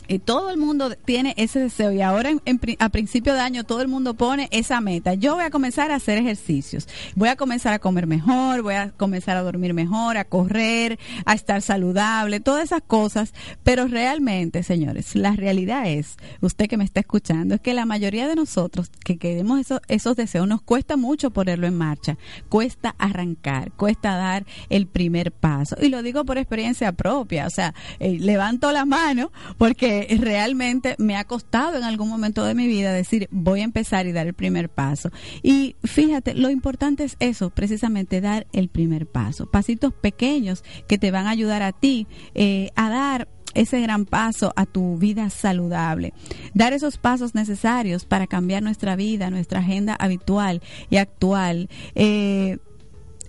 Y 0.06 0.18
todo 0.18 0.50
el 0.50 0.58
mundo 0.58 0.94
tiene 1.04 1.34
ese 1.37 1.61
deseo 1.61 1.92
y 1.92 2.02
ahora 2.02 2.30
a 2.78 2.88
principio 2.90 3.32
de 3.32 3.40
año 3.40 3.64
todo 3.64 3.80
el 3.80 3.88
mundo 3.88 4.14
pone 4.14 4.49
esa 4.50 4.80
meta. 4.80 5.14
Yo 5.14 5.34
voy 5.34 5.44
a 5.44 5.50
comenzar 5.50 5.90
a 5.90 5.96
hacer 5.96 6.18
ejercicios, 6.18 6.88
voy 7.14 7.30
a 7.30 7.37
comenzar 7.37 7.73
a 7.73 7.78
comer 7.78 8.06
mejor, 8.06 8.62
voy 8.62 8.75
a 8.75 8.90
comenzar 8.90 9.37
a 9.37 9.42
dormir 9.42 9.73
mejor, 9.73 10.16
a 10.16 10.25
correr, 10.25 10.99
a 11.25 11.34
estar 11.34 11.62
saludable, 11.62 12.40
todas 12.40 12.64
esas 12.64 12.82
cosas. 12.82 13.32
Pero 13.62 13.87
realmente, 13.87 14.62
señores, 14.62 15.16
la 15.16 15.32
realidad 15.32 15.87
es, 15.87 16.16
usted 16.40 16.68
que 16.68 16.76
me 16.76 16.84
está 16.84 17.00
escuchando, 17.00 17.54
es 17.54 17.61
que 17.61 17.73
la 17.73 17.87
mayoría 17.87 18.28
de 18.28 18.34
nosotros 18.34 18.90
que 19.04 19.16
queremos 19.16 19.61
esos, 19.61 19.80
esos 19.88 20.16
deseos 20.16 20.46
nos 20.46 20.61
cuesta 20.61 20.96
mucho 20.96 21.30
ponerlo 21.30 21.66
en 21.66 21.76
marcha, 21.76 22.18
cuesta 22.49 22.94
arrancar, 22.99 23.73
cuesta 23.73 24.16
dar 24.16 24.44
el 24.68 24.87
primer 24.87 25.32
paso. 25.32 25.76
Y 25.80 25.88
lo 25.88 26.02
digo 26.02 26.25
por 26.25 26.37
experiencia 26.37 26.92
propia, 26.92 27.46
o 27.46 27.50
sea, 27.50 27.75
eh, 28.00 28.18
levanto 28.18 28.70
la 28.73 28.84
mano 28.84 29.32
porque 29.56 29.94
realmente 30.19 30.95
me 30.99 31.17
ha 31.17 31.25
costado 31.25 31.77
en 31.77 31.85
algún 31.85 32.09
momento 32.09 32.45
de 32.45 32.55
mi 32.55 32.67
vida 32.67 32.93
decir 32.93 33.29
voy 33.31 33.61
a 33.61 33.65
empezar 33.65 34.07
y 34.07 34.13
dar 34.13 34.27
el 34.27 34.35
primer 34.35 34.69
paso. 34.69 35.11
Y 35.43 35.77
fíjate, 35.85 36.35
lo 36.35 36.51
importante 36.51 37.05
es 37.05 37.17
eso, 37.21 37.51
precisamente 37.51 38.21
dar 38.21 38.47
el 38.53 38.69
primer 38.69 39.07
paso. 39.07 39.47
Pasitos 39.47 39.93
pequeños 39.93 40.65
que 40.87 40.99
te 40.99 41.11
van 41.11 41.27
a 41.27 41.31
ayudar 41.31 41.63
a 41.63 41.73
ti 41.73 42.07
eh, 42.35 42.71
a 42.77 42.91
dar 42.91 43.29
ese 43.55 43.81
gran 43.81 44.05
paso 44.05 44.53
a 44.57 44.67
tu 44.67 44.99
vida 44.99 45.31
saludable. 45.31 46.13
Dar 46.55 46.73
esos 46.73 46.99
pasos 46.99 47.35
necesarios 47.35 48.05
para 48.05 48.27
cambiar 48.27 48.63
nuestra 48.63 48.97
vida, 48.97 49.31
nuestra 49.31 49.61
agenda 49.61 49.95
habitual 49.95 50.61
y 50.91 50.97
actual. 50.97 51.69
Eh, 51.95 52.59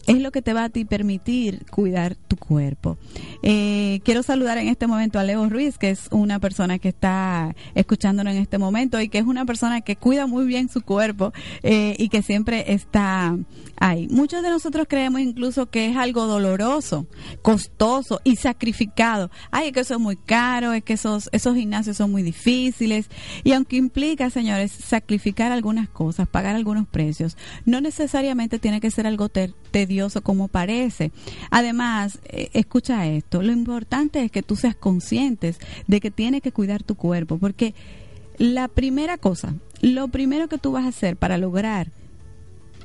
es 0.08 0.20
lo 0.20 0.32
que 0.32 0.42
te 0.42 0.54
va 0.54 0.66
a 0.66 0.70
ti 0.70 0.86
permitir 0.86 1.66
cuidar 1.72 2.16
cuerpo. 2.36 2.98
Eh, 3.44 4.02
quiero 4.04 4.24
saludar 4.24 4.58
en 4.58 4.68
este 4.68 4.88
momento 4.88 5.20
a 5.20 5.24
Leo 5.24 5.48
Ruiz, 5.50 5.78
que 5.78 5.90
es 5.90 6.08
una 6.12 6.40
persona 6.40 6.80
que 6.80 6.90
está 6.90 7.56
escuchándonos 7.74 8.34
en 8.34 8.42
este 8.42 8.58
momento 8.58 9.00
y 9.02 9.10
que 9.10 9.18
es 9.18 9.26
una 9.26 9.46
persona 9.46 9.82
que 9.82 9.96
cuida 9.96 10.28
muy 10.28 10.46
bien 10.46 10.70
su 10.70 10.82
cuerpo 10.82 11.34
eh, 11.64 11.96
y 11.98 12.10
que 12.10 12.22
siempre 12.22 12.74
está 12.74 13.38
ahí. 13.78 14.08
Muchos 14.10 14.44
de 14.44 14.50
nosotros 14.50 14.88
creemos 14.90 15.22
incluso 15.22 15.70
que 15.70 15.90
es 15.90 15.98
algo 15.98 16.26
doloroso, 16.26 17.08
costoso 17.42 18.22
y 18.24 18.36
sacrificado. 18.36 19.30
Ay, 19.52 19.68
es 19.68 19.74
que 19.74 19.80
eso 19.82 19.96
es 19.96 20.00
muy 20.00 20.16
caro, 20.16 20.74
es 20.74 20.84
que 20.84 20.94
esos, 20.94 21.30
esos 21.32 21.56
gimnasios 21.56 21.98
son 21.98 22.12
muy 22.12 22.24
difíciles. 22.24 23.10
Y 23.44 23.54
aunque 23.54 23.78
implica, 23.78 24.30
señores, 24.30 24.72
sacrificar 24.72 25.52
algunas 25.52 25.90
cosas, 25.90 26.28
pagar 26.28 26.56
algunos 26.56 26.88
precios, 26.88 27.38
no 27.66 27.82
necesariamente 27.82 28.60
tiene 28.60 28.82
que 28.82 28.92
ser 28.92 29.08
algo 29.08 29.30
tedioso 29.30 30.22
como 30.22 30.48
parece. 30.48 31.12
Además, 31.52 32.20
escucha 32.30 33.08
esto, 33.08 33.42
lo 33.42 33.52
importante 33.52 34.24
es 34.24 34.32
que 34.32 34.44
tú 34.44 34.56
seas 34.56 34.76
conscientes 34.76 35.60
de 35.88 36.00
que 36.00 36.12
tienes 36.12 36.42
que 36.42 36.52
cuidar 36.52 36.84
tu 36.84 36.96
cuerpo, 36.96 37.38
porque 37.38 37.74
la 38.38 38.68
primera 38.68 39.18
cosa, 39.18 39.56
lo 39.82 40.08
primero 40.10 40.48
que 40.48 40.58
tú 40.58 40.72
vas 40.72 40.86
a 40.86 40.90
hacer 40.90 41.18
para 41.18 41.38
lograr 41.38 41.92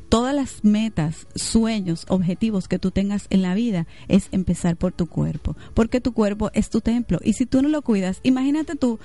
todas 0.09 0.35
las 0.35 0.65
metas, 0.65 1.29
sueños, 1.37 2.05
objetivos 2.09 2.67
que 2.69 2.81
tú 2.81 2.91
tengas 2.91 3.27
en 3.31 3.43
la 3.43 3.55
vida 3.55 3.87
es 4.09 4.29
empezar 4.33 4.77
por 4.77 4.93
tu 4.93 5.07
cuerpo, 5.07 5.57
porque 5.73 6.01
tu 6.01 6.13
cuerpo 6.13 6.51
es 6.53 6.69
tu 6.69 6.81
templo 6.81 7.19
y 7.23 7.35
si 7.35 7.47
tú 7.47 7.63
no 7.63 7.69
lo 7.69 7.83
cuidas, 7.83 8.21
imagínate 8.25 8.75
tú 8.75 8.99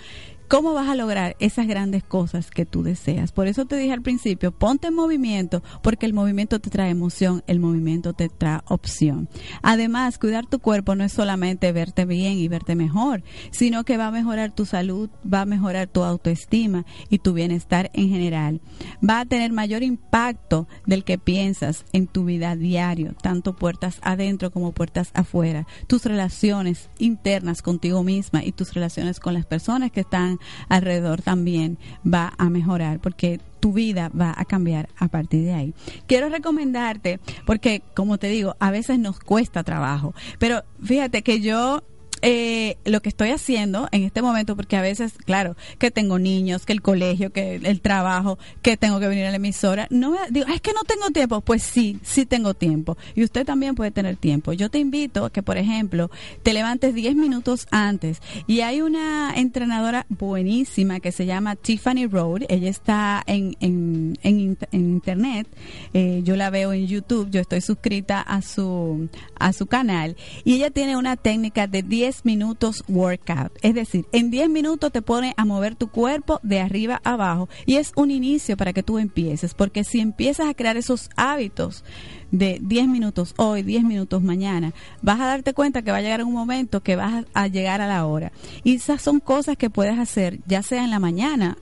¿Cómo 0.47 0.73
vas 0.73 0.87
a 0.87 0.95
lograr 0.95 1.35
esas 1.39 1.65
grandes 1.65 2.03
cosas 2.03 2.51
que 2.51 2.67
tú 2.67 2.83
deseas? 2.83 3.31
Por 3.31 3.47
eso 3.47 3.65
te 3.65 3.77
dije 3.77 3.93
al 3.93 4.03
principio, 4.03 4.51
ponte 4.51 4.87
en 4.87 4.93
movimiento, 4.93 5.63
porque 5.81 6.05
el 6.05 6.13
movimiento 6.13 6.59
te 6.59 6.69
trae 6.69 6.91
emoción, 6.91 7.43
el 7.47 7.59
movimiento 7.59 8.13
te 8.13 8.29
trae 8.29 8.59
opción. 8.67 9.27
Además, 9.63 10.19
cuidar 10.19 10.45
tu 10.45 10.59
cuerpo 10.59 10.95
no 10.95 11.03
es 11.03 11.13
solamente 11.13 11.71
verte 11.71 12.05
bien 12.05 12.33
y 12.33 12.47
verte 12.47 12.75
mejor, 12.75 13.23
sino 13.49 13.83
que 13.83 13.97
va 13.97 14.07
a 14.07 14.11
mejorar 14.11 14.53
tu 14.53 14.65
salud, 14.65 15.09
va 15.31 15.41
a 15.41 15.45
mejorar 15.45 15.87
tu 15.87 16.03
autoestima 16.03 16.85
y 17.09 17.19
tu 17.19 17.33
bienestar 17.33 17.89
en 17.93 18.09
general. 18.09 18.61
Va 19.07 19.21
a 19.21 19.25
tener 19.25 19.51
mayor 19.51 19.81
impacto 19.81 20.67
del 20.85 21.03
que 21.03 21.17
piensas 21.17 21.85
en 21.91 22.05
tu 22.05 22.23
vida 22.25 22.55
diario, 22.55 23.15
tanto 23.21 23.55
puertas 23.55 23.97
adentro 24.03 24.51
como 24.51 24.73
puertas 24.73 25.09
afuera. 25.15 25.65
Tus 25.87 26.05
relaciones 26.05 26.89
internas 26.99 27.63
contigo 27.63 28.03
misma 28.03 28.43
y 28.43 28.51
tus 28.51 28.75
relaciones 28.75 29.19
con 29.19 29.33
las 29.33 29.47
personas 29.47 29.91
que 29.91 30.01
están 30.01 30.34
alrededor 30.69 31.21
también 31.21 31.77
va 32.05 32.33
a 32.37 32.49
mejorar 32.49 32.99
porque 32.99 33.39
tu 33.59 33.73
vida 33.73 34.09
va 34.09 34.33
a 34.37 34.45
cambiar 34.45 34.89
a 34.97 35.07
partir 35.07 35.43
de 35.43 35.53
ahí. 35.53 35.73
Quiero 36.07 36.29
recomendarte, 36.29 37.19
porque 37.45 37.81
como 37.95 38.17
te 38.17 38.27
digo, 38.27 38.55
a 38.59 38.71
veces 38.71 38.99
nos 38.99 39.19
cuesta 39.19 39.63
trabajo, 39.63 40.13
pero 40.37 40.63
fíjate 40.83 41.23
que 41.23 41.41
yo 41.41 41.81
eh, 42.27 42.79
lo 42.85 43.03
que 43.03 43.09
estoy 43.09 43.29
haciendo 43.29 43.87
en 43.91 44.01
este 44.01 44.23
momento, 44.23 44.55
porque 44.55 44.75
a 44.75 44.81
veces, 44.81 45.13
claro, 45.25 45.55
que 45.77 45.91
tengo 45.91 46.17
niños, 46.17 46.65
que 46.65 46.73
el 46.73 46.81
colegio, 46.81 47.31
que 47.31 47.57
el 47.57 47.81
trabajo, 47.81 48.39
que 48.63 48.77
tengo 48.77 48.99
que 48.99 49.07
venir 49.07 49.25
a 49.25 49.29
la 49.29 49.35
emisora, 49.35 49.85
no 49.91 50.09
me 50.09 50.17
digo, 50.31 50.47
es 50.47 50.59
que 50.59 50.73
no 50.73 50.83
tengo 50.85 51.11
tiempo. 51.11 51.41
Pues 51.41 51.61
sí, 51.61 51.99
sí 52.01 52.25
tengo 52.25 52.55
tiempo. 52.55 52.97
Y 53.13 53.23
usted 53.23 53.45
también 53.45 53.75
puede 53.75 53.91
tener 53.91 54.15
tiempo. 54.15 54.53
Yo 54.53 54.71
te 54.71 54.79
invito 54.79 55.25
a 55.25 55.29
que, 55.29 55.43
por 55.43 55.57
ejemplo, 55.57 56.09
te 56.41 56.51
levantes 56.53 56.95
10 56.95 57.15
minutos 57.15 57.67
antes. 57.69 58.23
Y 58.47 58.61
hay 58.61 58.81
una 58.81 59.31
entrenadora 59.35 60.07
buenísima 60.09 61.01
que 61.01 61.11
se 61.11 61.27
llama 61.27 61.55
Tiffany 61.55 62.07
Road. 62.07 62.41
Ella 62.49 62.71
está 62.71 63.23
en, 63.27 63.55
en, 63.59 64.17
en, 64.23 64.57
internet. 64.71 65.47
Eh, 65.93 66.21
yo 66.23 66.35
la 66.35 66.49
veo 66.49 66.73
en 66.73 66.87
YouTube. 66.87 67.29
Yo 67.29 67.39
estoy 67.39 67.61
suscrita 67.61 68.19
a 68.19 68.41
su, 68.41 69.09
a 69.37 69.53
su 69.53 69.67
canal. 69.67 70.15
Y 70.43 70.55
ella 70.55 70.71
tiene 70.71 70.97
una 70.97 71.17
técnica 71.17 71.67
de 71.67 71.83
10 71.83 72.14
minutos 72.23 72.83
workout. 72.87 73.51
Es 73.61 73.73
decir, 73.73 74.05
en 74.11 74.29
10 74.29 74.49
minutos 74.49 74.91
te 74.91 75.01
pone 75.01 75.33
a 75.37 75.45
mover 75.45 75.75
tu 75.75 75.87
cuerpo 75.87 76.39
de 76.43 76.61
arriba 76.61 77.01
a 77.03 77.13
abajo 77.13 77.49
y 77.65 77.75
es 77.75 77.91
un 77.95 78.11
inicio 78.11 78.55
para 78.55 78.73
que 78.73 78.83
tú 78.83 78.99
empieces, 78.99 79.53
porque 79.53 79.83
si 79.83 79.99
empiezas 79.99 80.47
a 80.47 80.53
crear 80.53 80.77
esos 80.77 81.09
hábitos 81.15 81.83
de 82.31 82.59
10 82.61 82.87
minutos 82.87 83.33
hoy, 83.37 83.63
10 83.63 83.83
minutos 83.83 84.21
mañana, 84.21 84.73
vas 85.01 85.19
a 85.19 85.25
darte 85.25 85.53
cuenta 85.53 85.81
que 85.81 85.91
va 85.91 85.97
a 85.97 86.01
llegar 86.01 86.23
un 86.23 86.33
momento 86.33 86.81
que 86.81 86.95
vas 86.95 87.25
a 87.33 87.47
llegar 87.47 87.81
a 87.81 87.87
la 87.87 88.05
hora. 88.05 88.31
Y 88.63 88.75
esas 88.75 89.01
son 89.01 89.19
cosas 89.19 89.57
que 89.57 89.69
puedes 89.69 89.97
hacer, 89.97 90.39
ya 90.45 90.61
sea 90.61 90.83
en 90.83 90.91
la 90.91 90.99
mañana, 90.99 91.57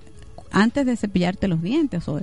antes 0.51 0.86
de 0.86 0.97
cepillarte 0.97 1.47
los 1.47 1.62
dientes 1.62 2.08
o 2.08 2.21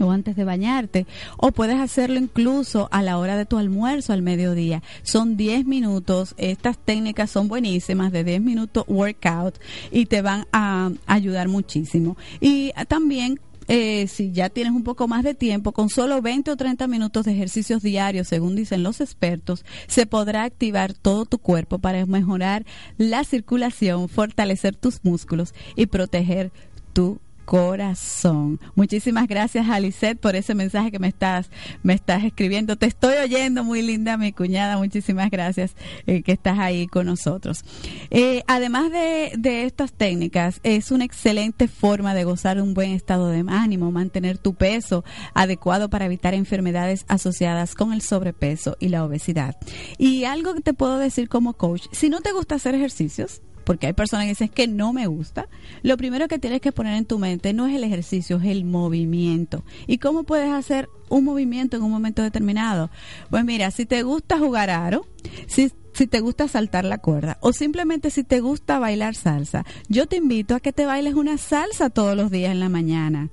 o 0.00 0.10
antes 0.10 0.36
de 0.36 0.44
bañarte, 0.44 1.06
o 1.36 1.52
puedes 1.52 1.78
hacerlo 1.78 2.18
incluso 2.18 2.88
a 2.92 3.02
la 3.02 3.18
hora 3.18 3.36
de 3.36 3.46
tu 3.46 3.58
almuerzo 3.58 4.12
al 4.12 4.22
mediodía. 4.22 4.82
Son 5.02 5.36
10 5.36 5.66
minutos, 5.66 6.34
estas 6.36 6.78
técnicas 6.78 7.30
son 7.30 7.48
buenísimas, 7.48 8.12
de 8.12 8.24
10 8.24 8.40
minutos 8.40 8.84
workout 8.86 9.58
y 9.90 10.06
te 10.06 10.22
van 10.22 10.46
a 10.52 10.90
ayudar 11.06 11.48
muchísimo. 11.48 12.16
Y 12.40 12.72
también 12.88 13.40
eh, 13.72 14.08
si 14.08 14.32
ya 14.32 14.48
tienes 14.48 14.72
un 14.72 14.82
poco 14.82 15.06
más 15.06 15.22
de 15.22 15.32
tiempo, 15.32 15.70
con 15.70 15.90
solo 15.90 16.20
20 16.20 16.50
o 16.50 16.56
30 16.56 16.88
minutos 16.88 17.24
de 17.24 17.32
ejercicios 17.32 17.82
diarios, 17.82 18.26
según 18.26 18.56
dicen 18.56 18.82
los 18.82 19.00
expertos, 19.00 19.64
se 19.86 20.06
podrá 20.06 20.42
activar 20.42 20.92
todo 20.92 21.24
tu 21.24 21.38
cuerpo 21.38 21.78
para 21.78 22.04
mejorar 22.04 22.66
la 22.98 23.22
circulación, 23.22 24.08
fortalecer 24.08 24.74
tus 24.74 25.04
músculos 25.04 25.54
y 25.76 25.86
proteger 25.86 26.50
tu 26.92 27.20
corazón. 27.50 28.60
Muchísimas 28.76 29.26
gracias, 29.26 29.68
Alicet, 29.68 30.20
por 30.20 30.36
ese 30.36 30.54
mensaje 30.54 30.92
que 30.92 31.00
me 31.00 31.08
estás, 31.08 31.50
me 31.82 31.94
estás 31.94 32.22
escribiendo. 32.22 32.76
Te 32.76 32.86
estoy 32.86 33.16
oyendo, 33.16 33.64
muy 33.64 33.82
linda 33.82 34.16
mi 34.16 34.32
cuñada. 34.32 34.78
Muchísimas 34.78 35.32
gracias 35.32 35.74
eh, 36.06 36.22
que 36.22 36.30
estás 36.30 36.60
ahí 36.60 36.86
con 36.86 37.06
nosotros. 37.06 37.64
Eh, 38.10 38.44
además 38.46 38.92
de, 38.92 39.32
de 39.36 39.64
estas 39.64 39.92
técnicas, 39.92 40.60
es 40.62 40.92
una 40.92 41.04
excelente 41.04 41.66
forma 41.66 42.14
de 42.14 42.22
gozar 42.22 42.62
un 42.62 42.72
buen 42.72 42.92
estado 42.92 43.26
de 43.26 43.44
ánimo, 43.48 43.90
mantener 43.90 44.38
tu 44.38 44.54
peso 44.54 45.02
adecuado 45.34 45.90
para 45.90 46.04
evitar 46.04 46.34
enfermedades 46.34 47.04
asociadas 47.08 47.74
con 47.74 47.92
el 47.92 48.00
sobrepeso 48.00 48.76
y 48.78 48.90
la 48.90 49.04
obesidad. 49.04 49.56
Y 49.98 50.22
algo 50.22 50.54
que 50.54 50.60
te 50.60 50.72
puedo 50.72 50.98
decir 50.98 51.28
como 51.28 51.54
coach, 51.54 51.86
si 51.90 52.10
no 52.10 52.20
te 52.20 52.30
gusta 52.30 52.54
hacer 52.54 52.76
ejercicios, 52.76 53.42
porque 53.70 53.86
hay 53.86 53.92
personas 53.92 54.24
que 54.24 54.30
dicen 54.30 54.48
que 54.48 54.66
no 54.66 54.92
me 54.92 55.06
gusta, 55.06 55.46
lo 55.82 55.96
primero 55.96 56.26
que 56.26 56.40
tienes 56.40 56.60
que 56.60 56.72
poner 56.72 56.96
en 56.96 57.04
tu 57.04 57.20
mente 57.20 57.52
no 57.52 57.68
es 57.68 57.76
el 57.76 57.84
ejercicio, 57.84 58.38
es 58.38 58.46
el 58.46 58.64
movimiento. 58.64 59.62
¿Y 59.86 59.98
cómo 59.98 60.24
puedes 60.24 60.50
hacer 60.50 60.88
un 61.08 61.22
movimiento 61.22 61.76
en 61.76 61.84
un 61.84 61.92
momento 61.92 62.20
determinado? 62.20 62.90
Pues 63.30 63.44
mira, 63.44 63.70
si 63.70 63.86
te 63.86 64.02
gusta 64.02 64.40
jugar 64.40 64.70
aro, 64.70 65.06
si 65.46 65.70
si 65.92 66.08
te 66.08 66.18
gusta 66.18 66.48
saltar 66.48 66.84
la 66.84 66.98
cuerda 66.98 67.38
o 67.42 67.52
simplemente 67.52 68.10
si 68.10 68.24
te 68.24 68.40
gusta 68.40 68.80
bailar 68.80 69.14
salsa, 69.14 69.64
yo 69.88 70.06
te 70.06 70.16
invito 70.16 70.56
a 70.56 70.60
que 70.60 70.72
te 70.72 70.84
bailes 70.84 71.14
una 71.14 71.38
salsa 71.38 71.90
todos 71.90 72.16
los 72.16 72.32
días 72.32 72.50
en 72.50 72.58
la 72.58 72.68
mañana. 72.68 73.30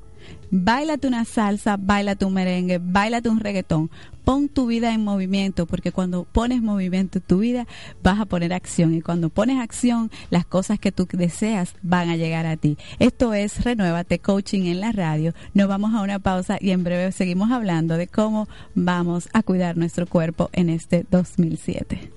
Báilate 0.50 1.08
una 1.08 1.26
salsa, 1.26 1.78
bailate 1.78 2.26
un 2.26 2.34
merengue, 2.34 2.80
bailate 2.82 3.30
un 3.30 3.40
reggaetón. 3.40 3.90
Pon 4.24 4.50
tu 4.50 4.68
vida 4.68 4.94
en 4.94 5.04
movimiento, 5.04 5.66
porque 5.66 5.92
cuando 5.92 6.26
pones 6.26 6.62
movimiento 6.62 7.20
en 7.20 7.24
tu 7.24 7.40
vida, 7.40 7.66
vas 8.04 8.20
a 8.20 8.26
poner 8.26 8.54
acción. 8.54 8.94
Y 8.94 9.02
cuando 9.02 9.30
pones 9.30 9.60
acción, 9.60 10.12
las 10.30 10.46
cosas 10.46 10.80
que 10.80 10.92
tú 10.92 11.08
deseas 11.12 11.76
van 11.82 12.10
a 12.10 12.18
llegar 12.18 12.46
a 12.46 12.58
ti. 12.58 12.78
Esto 13.00 13.34
es 13.34 13.63
Renuévate 13.63 14.20
Coaching 14.20 14.63
en 14.63 14.82
la 14.82 14.92
radio. 14.92 15.34
Nos 15.54 15.68
vamos 15.68 15.94
a 15.94 16.02
una 16.02 16.20
pausa 16.20 16.58
y 16.60 16.72
en 16.72 16.84
breve 16.84 17.12
seguimos 17.12 17.52
hablando 17.52 17.96
de 17.96 18.08
cómo 18.08 18.48
vamos 18.76 19.30
a 19.34 19.44
cuidar 19.44 19.78
nuestro 19.78 20.08
cuerpo 20.08 20.50
en 20.52 20.70
este 20.70 21.06
2007. 21.10 22.17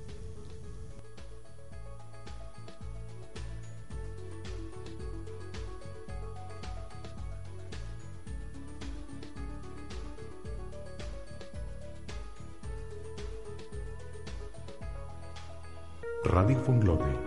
Radio 16.23 16.61
Funglode. 16.63 17.17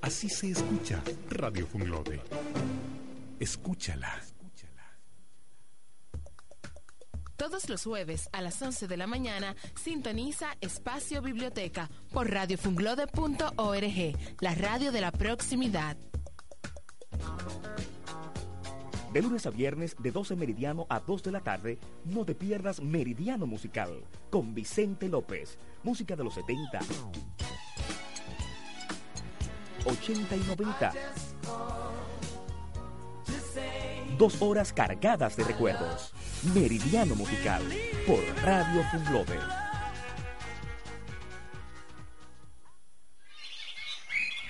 Así 0.00 0.28
se 0.28 0.50
escucha 0.50 1.02
Radio 1.30 1.66
Funglode. 1.66 2.20
Escúchala. 3.38 4.20
Todos 7.36 7.68
los 7.68 7.84
jueves 7.84 8.28
a 8.32 8.40
las 8.40 8.62
11 8.62 8.86
de 8.86 8.96
la 8.96 9.06
mañana 9.06 9.54
sintoniza 9.74 10.56
Espacio 10.60 11.20
Biblioteca 11.22 11.90
por 12.12 12.30
radiofunglode.org, 12.30 14.16
la 14.40 14.54
radio 14.54 14.92
de 14.92 15.00
la 15.00 15.10
proximidad. 15.10 15.96
De 19.12 19.20
lunes 19.20 19.44
a 19.44 19.50
viernes, 19.50 19.94
de 19.98 20.10
12 20.10 20.36
meridiano 20.36 20.86
a 20.88 20.98
2 21.00 21.22
de 21.22 21.32
la 21.32 21.40
tarde, 21.40 21.78
no 22.06 22.24
te 22.24 22.34
pierdas 22.34 22.80
Meridiano 22.80 23.46
Musical 23.46 24.02
con 24.30 24.54
Vicente 24.54 25.06
López. 25.06 25.58
Música 25.82 26.16
de 26.16 26.24
los 26.24 26.32
70, 26.32 26.78
80 29.84 30.36
y 30.36 30.40
90. 30.40 30.92
Dos 34.16 34.40
horas 34.40 34.72
cargadas 34.72 35.36
de 35.36 35.44
recuerdos. 35.44 36.14
Meridiano 36.54 37.14
Musical 37.14 37.62
por 38.06 38.20
Radio 38.42 38.82
Funglode. 38.90 39.38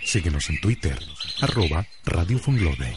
Síguenos 0.04 0.48
en 0.50 0.60
Twitter, 0.60 0.98
arroba 1.40 1.84
Radio 2.04 2.38
Funglode. 2.38 2.94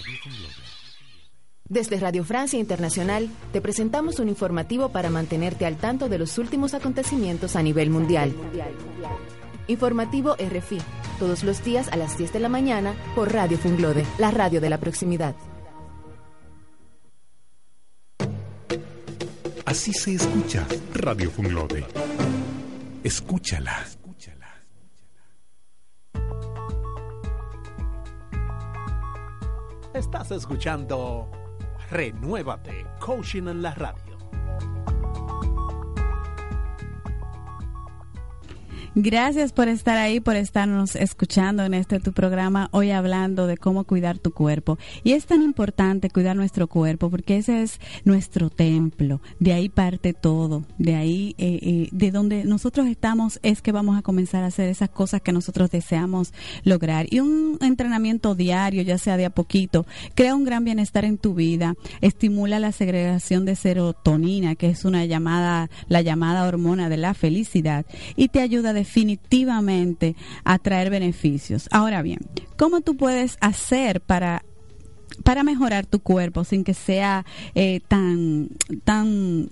Desde 1.67 1.99
Radio 1.99 2.23
Francia 2.23 2.59
Internacional 2.59 3.27
te 3.51 3.59
presentamos 3.59 4.19
un 4.19 4.29
informativo 4.29 4.89
para 4.89 5.09
mantenerte 5.09 5.65
al 5.65 5.77
tanto 5.77 6.09
de 6.09 6.19
los 6.19 6.37
últimos 6.37 6.75
acontecimientos 6.75 7.55
a 7.55 7.63
nivel 7.63 7.89
mundial. 7.89 8.35
Informativo 9.67 10.35
RFI, 10.35 10.77
todos 11.17 11.43
los 11.43 11.63
días 11.63 11.87
a 11.87 11.95
las 11.95 12.19
10 12.19 12.33
de 12.33 12.39
la 12.39 12.49
mañana 12.49 12.93
por 13.15 13.33
Radio 13.33 13.57
Funglode, 13.57 14.05
la 14.19 14.29
radio 14.29 14.61
de 14.61 14.69
la 14.69 14.77
proximidad. 14.77 15.35
Así 19.65 19.91
se 19.91 20.13
escucha 20.13 20.67
Radio 20.93 21.31
Funglode. 21.31 21.83
Escúchala. 23.03 23.87
Estás 29.95 30.29
escuchando 30.31 31.44
Renuévate, 31.95 32.85
Coaching 32.99 33.47
en 33.47 33.61
la 33.61 33.71
Radio. 33.73 34.14
Gracias 38.97 39.51
por 39.51 39.67
estar 39.67 39.97
ahí, 39.97 40.21
por 40.21 40.37
estarnos 40.37 40.95
escuchando 40.95 41.65
en 41.65 41.73
este 41.73 41.99
tu 41.99 42.13
programa, 42.13 42.69
hoy 42.71 42.91
hablando 42.91 43.45
de 43.45 43.57
cómo 43.57 43.83
cuidar 43.83 44.19
tu 44.19 44.31
cuerpo. 44.31 44.77
Y 45.03 45.11
es 45.11 45.25
tan 45.25 45.41
importante 45.41 46.09
cuidar 46.09 46.37
nuestro 46.37 46.67
cuerpo 46.67 47.09
porque 47.09 47.35
ese 47.35 47.61
es 47.61 47.81
nuestro 48.05 48.49
templo, 48.49 49.19
de 49.37 49.51
ahí 49.51 49.67
parte 49.67 50.13
todo, 50.13 50.63
de 50.77 50.95
ahí, 50.95 51.35
eh, 51.37 51.59
eh, 51.61 51.89
de 51.91 52.11
donde 52.11 52.45
nosotros 52.45 52.87
estamos 52.87 53.37
es 53.43 53.61
que 53.61 53.73
vamos 53.73 53.97
a 53.97 54.01
comenzar 54.01 54.45
a 54.45 54.47
hacer 54.47 54.69
esas 54.69 54.87
cosas 54.87 55.21
que 55.21 55.33
nosotros 55.33 55.69
deseamos 55.71 56.33
lograr. 56.63 57.07
Y 57.09 57.19
un 57.19 57.57
entrenamiento 57.59 58.33
diario, 58.33 58.81
ya 58.81 58.97
sea 58.97 59.17
de 59.17 59.25
a 59.25 59.29
poquito, 59.29 59.85
crea 60.13 60.35
un 60.35 60.45
gran 60.45 60.63
bienestar 60.63 61.03
en 61.03 61.17
tu 61.17 61.33
vida, 61.33 61.75
estimula 61.99 62.61
la 62.61 62.71
segregación 62.71 63.43
de 63.43 63.57
serotonina, 63.57 64.55
que 64.55 64.69
es 64.69 64.85
una 64.85 65.03
llamada, 65.03 65.69
la 65.89 66.01
llamada 66.01 66.47
hormona 66.47 66.87
de 66.87 66.95
la 66.95 67.13
felicidad, 67.13 67.85
y 68.15 68.29
te 68.29 68.39
ayuda 68.39 68.69
a 68.69 68.84
definitivamente 68.85 70.15
a 70.43 70.59
traer 70.59 70.91
beneficios. 70.91 71.67
Ahora 71.71 72.03
bien, 72.03 72.19
¿cómo 72.55 72.81
tú 72.81 72.95
puedes 72.95 73.37
hacer 73.41 73.99
para 73.99 74.45
para 75.23 75.43
mejorar 75.43 75.85
tu 75.85 75.99
cuerpo 75.99 76.43
sin 76.43 76.63
que 76.63 76.73
sea 76.73 77.25
eh, 77.55 77.79
tan 77.87 78.49
tan 78.83 79.49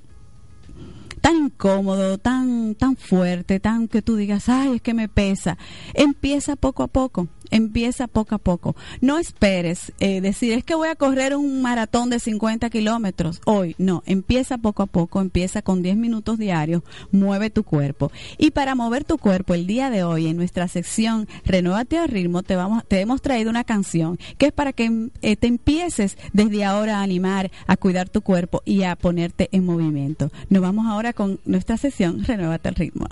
tan 1.21 1.35
incómodo, 1.37 2.17
tan 2.17 2.75
tan 2.75 2.95
fuerte, 2.95 3.59
tan 3.59 3.87
que 3.87 4.01
tú 4.01 4.15
digas, 4.17 4.49
"Ay, 4.49 4.75
es 4.75 4.81
que 4.81 4.93
me 4.93 5.09
pesa." 5.09 5.57
Empieza 5.93 6.55
poco 6.55 6.83
a 6.83 6.87
poco 6.87 7.27
empieza 7.53 8.07
poco 8.07 8.35
a 8.35 8.39
poco. 8.39 8.75
No 8.99 9.17
esperes 9.17 9.93
eh, 9.99 10.21
decir, 10.21 10.53
es 10.53 10.63
que 10.63 10.75
voy 10.75 10.89
a 10.89 10.95
correr 10.95 11.35
un 11.35 11.61
maratón 11.61 12.09
de 12.09 12.19
50 12.19 12.69
kilómetros 12.69 13.41
hoy. 13.45 13.75
No, 13.77 14.03
empieza 14.05 14.57
poco 14.57 14.83
a 14.83 14.87
poco, 14.87 15.21
empieza 15.21 15.61
con 15.61 15.81
10 15.81 15.95
minutos 15.97 16.37
diarios, 16.37 16.83
mueve 17.11 17.49
tu 17.49 17.63
cuerpo. 17.63 18.11
Y 18.37 18.51
para 18.51 18.75
mover 18.75 19.03
tu 19.03 19.17
cuerpo, 19.17 19.53
el 19.53 19.67
día 19.67 19.89
de 19.89 20.03
hoy, 20.03 20.27
en 20.27 20.37
nuestra 20.37 20.67
sección 20.67 21.27
Renuévate 21.45 21.97
al 21.97 22.09
ritmo, 22.09 22.43
te, 22.43 22.55
vamos, 22.55 22.83
te 22.87 22.99
hemos 22.99 23.21
traído 23.21 23.49
una 23.49 23.63
canción 23.63 24.17
que 24.37 24.47
es 24.47 24.51
para 24.51 24.73
que 24.73 25.09
eh, 25.21 25.35
te 25.35 25.47
empieces 25.47 26.17
desde 26.33 26.65
ahora 26.65 26.99
a 26.99 27.03
animar, 27.03 27.51
a 27.67 27.77
cuidar 27.77 28.09
tu 28.09 28.21
cuerpo 28.21 28.61
y 28.65 28.83
a 28.83 28.95
ponerte 28.95 29.49
en 29.51 29.65
movimiento. 29.65 30.31
Nos 30.49 30.61
vamos 30.61 30.87
ahora 30.87 31.13
con 31.13 31.39
nuestra 31.45 31.77
sección 31.77 32.23
Renuévate 32.23 32.69
al 32.69 32.75
ritmo. 32.75 33.07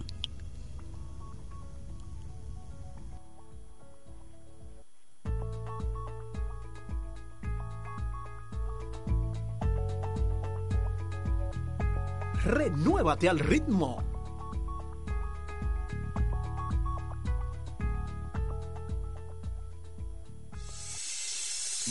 Renuévate 12.44 13.30
al 13.30 13.40
ritmo. 13.40 14.04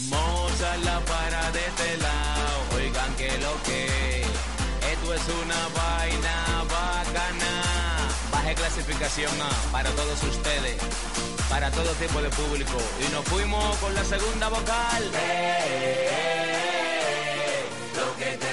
Moza 0.08 0.76
la 0.78 1.00
para 1.00 1.52
de 1.52 1.66
este 1.66 1.96
lado, 1.98 2.76
oigan 2.76 3.14
que 3.16 3.28
lo 3.38 3.62
que 3.62 4.22
esto 4.92 5.14
es 5.14 5.22
una 5.44 5.68
vaina 5.68 6.64
bacana. 6.64 7.52
Baje 8.32 8.54
clasificación 8.54 9.32
A 9.40 9.72
para 9.72 9.90
todos 9.90 10.22
ustedes, 10.24 10.76
para 11.48 11.70
todo 11.70 11.92
tipo 11.92 12.20
de 12.22 12.30
público. 12.30 12.78
Y 13.06 13.12
nos 13.12 13.24
fuimos 13.26 13.76
con 13.76 13.94
la 13.94 14.04
segunda 14.04 14.48
vocal. 14.48 15.10
lo 17.96 18.16
que 18.16 18.36
te 18.36 18.49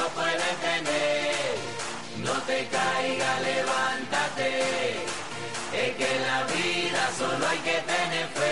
lo 0.00 0.08
puedes 0.20 0.54
tener. 0.68 1.56
No 2.24 2.34
te 2.48 2.58
caiga, 2.76 3.30
levántate. 3.40 4.50
Es 5.82 5.96
que 5.96 6.16
en 6.16 6.22
la 6.30 6.40
vida 6.44 7.02
solo 7.18 7.42
hay 7.48 7.58
que 7.58 7.78
tener 7.92 8.26
fe. 8.38 8.49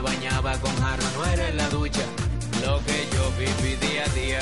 Bañaba 0.00 0.52
con 0.58 0.74
jarro, 0.80 1.04
no 1.16 1.24
era 1.26 1.48
en 1.48 1.56
la 1.56 1.68
ducha. 1.68 2.02
Lo 2.64 2.78
que 2.84 3.08
yo 3.12 3.22
viví 3.38 3.76
día 3.76 4.04
a 4.04 4.08
día 4.14 4.40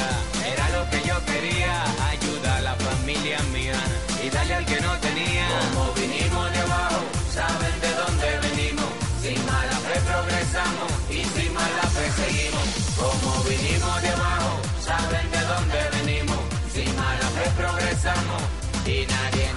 era 0.52 0.68
lo 0.76 0.90
que 0.90 1.00
yo 1.06 1.16
quería. 1.24 1.84
Ayuda 2.10 2.56
a 2.56 2.60
la 2.60 2.74
familia 2.74 3.38
mía 3.52 3.78
y 4.24 4.30
darle 4.30 4.54
al 4.54 4.66
que 4.66 4.80
no 4.80 4.92
tenía. 4.98 5.46
Como 5.74 5.92
vinimos 5.92 6.52
de 6.52 6.58
abajo, 6.58 7.00
saben 7.32 7.76
de 7.80 7.92
dónde 8.02 8.28
venimos. 8.48 8.90
Sin 9.22 9.38
mala 9.46 9.76
fe 9.86 10.00
progresamos 10.10 10.90
y 11.10 11.20
sin 11.34 11.52
mala 11.54 11.84
fe 11.94 12.06
seguimos. 12.20 12.66
Como 12.96 13.44
vinimos 13.44 14.02
de 14.02 14.08
abajo, 14.08 14.52
saben 14.80 15.30
de 15.30 15.40
dónde 15.52 15.78
venimos. 15.96 16.40
Sin 16.72 16.90
mala 16.96 17.28
fe 17.36 17.46
progresamos 17.56 18.42
y 18.86 19.06
nadie 19.06 19.55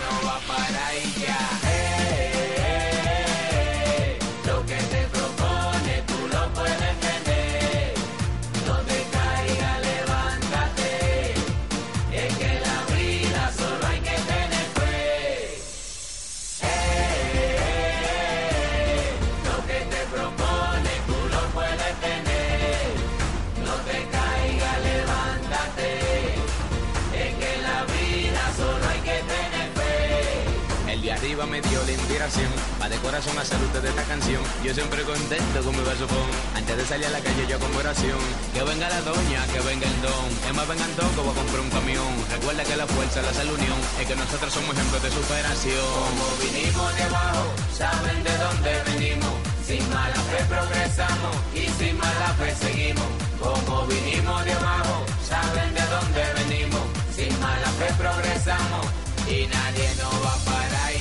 corazón 33.10 33.39
a 33.39 33.43
salud 33.43 33.69
de 33.69 33.89
esta 33.89 34.04
canción. 34.04 34.41
Yo 34.63 34.72
siempre 34.72 35.02
contento 35.02 35.58
con 35.65 35.74
mi 35.76 35.82
versofón. 35.82 36.30
Antes 36.54 36.78
de 36.78 36.86
salir 36.86 37.08
a 37.08 37.10
la 37.10 37.22
calle 37.22 37.43
yo 37.50 37.58
con 37.58 37.76
oración. 37.76 38.22
Que 38.54 38.62
venga 38.62 38.88
la 38.88 39.02
doña, 39.02 39.41
que 39.52 39.60
venga 39.65 39.88
el 39.89 40.00
don. 40.06 40.30
Es 40.45 40.54
más, 40.54 40.67
vengan 40.67 40.91
todos 40.93 41.10
que 41.17 41.22
voy 41.26 41.34
a 41.34 41.39
comprar 41.41 41.62
un 41.62 41.72
camión. 41.72 42.12
Recuerda 42.30 42.63
que 42.69 42.76
la 42.78 42.86
fuerza, 42.86 43.24
la 43.24 43.34
salud 43.34 43.58
unión. 43.58 43.80
Es 44.00 44.06
que 44.06 44.15
nosotros 44.15 44.54
somos 44.54 44.78
ejemplos 44.78 45.02
de 45.02 45.10
superación. 45.10 45.89
Como 46.06 46.28
vinimos 46.38 46.89
de 46.98 47.04
abajo, 47.10 47.45
saben 47.74 48.19
de 48.22 48.34
dónde 48.45 48.72
venimos. 48.93 49.36
Sin 49.65 49.84
mala 49.89 50.22
fe 50.30 50.39
progresamos 50.54 51.34
y 51.58 51.63
sin 51.82 51.98
mala 51.98 52.30
fe 52.38 52.50
seguimos. 52.62 53.10
Como 53.41 53.88
vinimos 53.89 54.45
de 54.45 54.54
abajo, 54.54 54.95
saben 55.26 55.74
de 55.74 55.86
dónde 55.93 56.22
venimos. 56.39 56.86
Sin 57.17 57.34
mala 57.41 57.69
fe 57.80 57.89
progresamos 57.98 58.86
y 59.26 59.50
nadie 59.50 59.88
nos 59.98 60.13
va 60.22 60.34
a 60.34 60.45
parar 60.45 60.98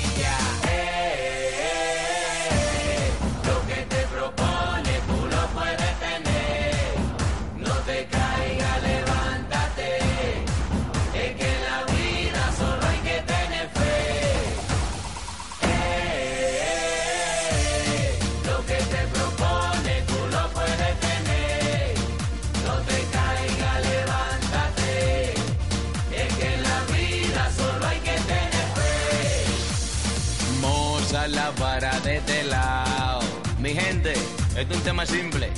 tema 34.99 35.07
simple. 35.07 35.49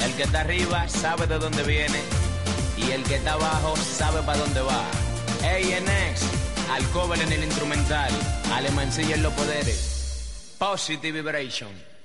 El 0.00 0.12
que 0.14 0.22
está 0.22 0.40
arriba 0.40 0.88
sabe 0.88 1.26
de 1.26 1.38
dónde 1.38 1.62
viene 1.64 2.00
y 2.78 2.92
el 2.92 3.02
que 3.04 3.16
está 3.16 3.32
abajo 3.32 3.76
sabe 3.76 4.22
para 4.22 4.38
dónde 4.38 4.60
va. 4.60 4.84
ANX, 5.42 6.22
al 6.70 6.84
cover 6.90 7.20
en 7.20 7.32
el 7.32 7.44
instrumental, 7.44 8.10
Alemancilla 8.54 9.16
en 9.16 9.22
los 9.22 9.32
poderes. 9.34 10.56
Positive 10.58 11.20
Vibration. 11.20 11.95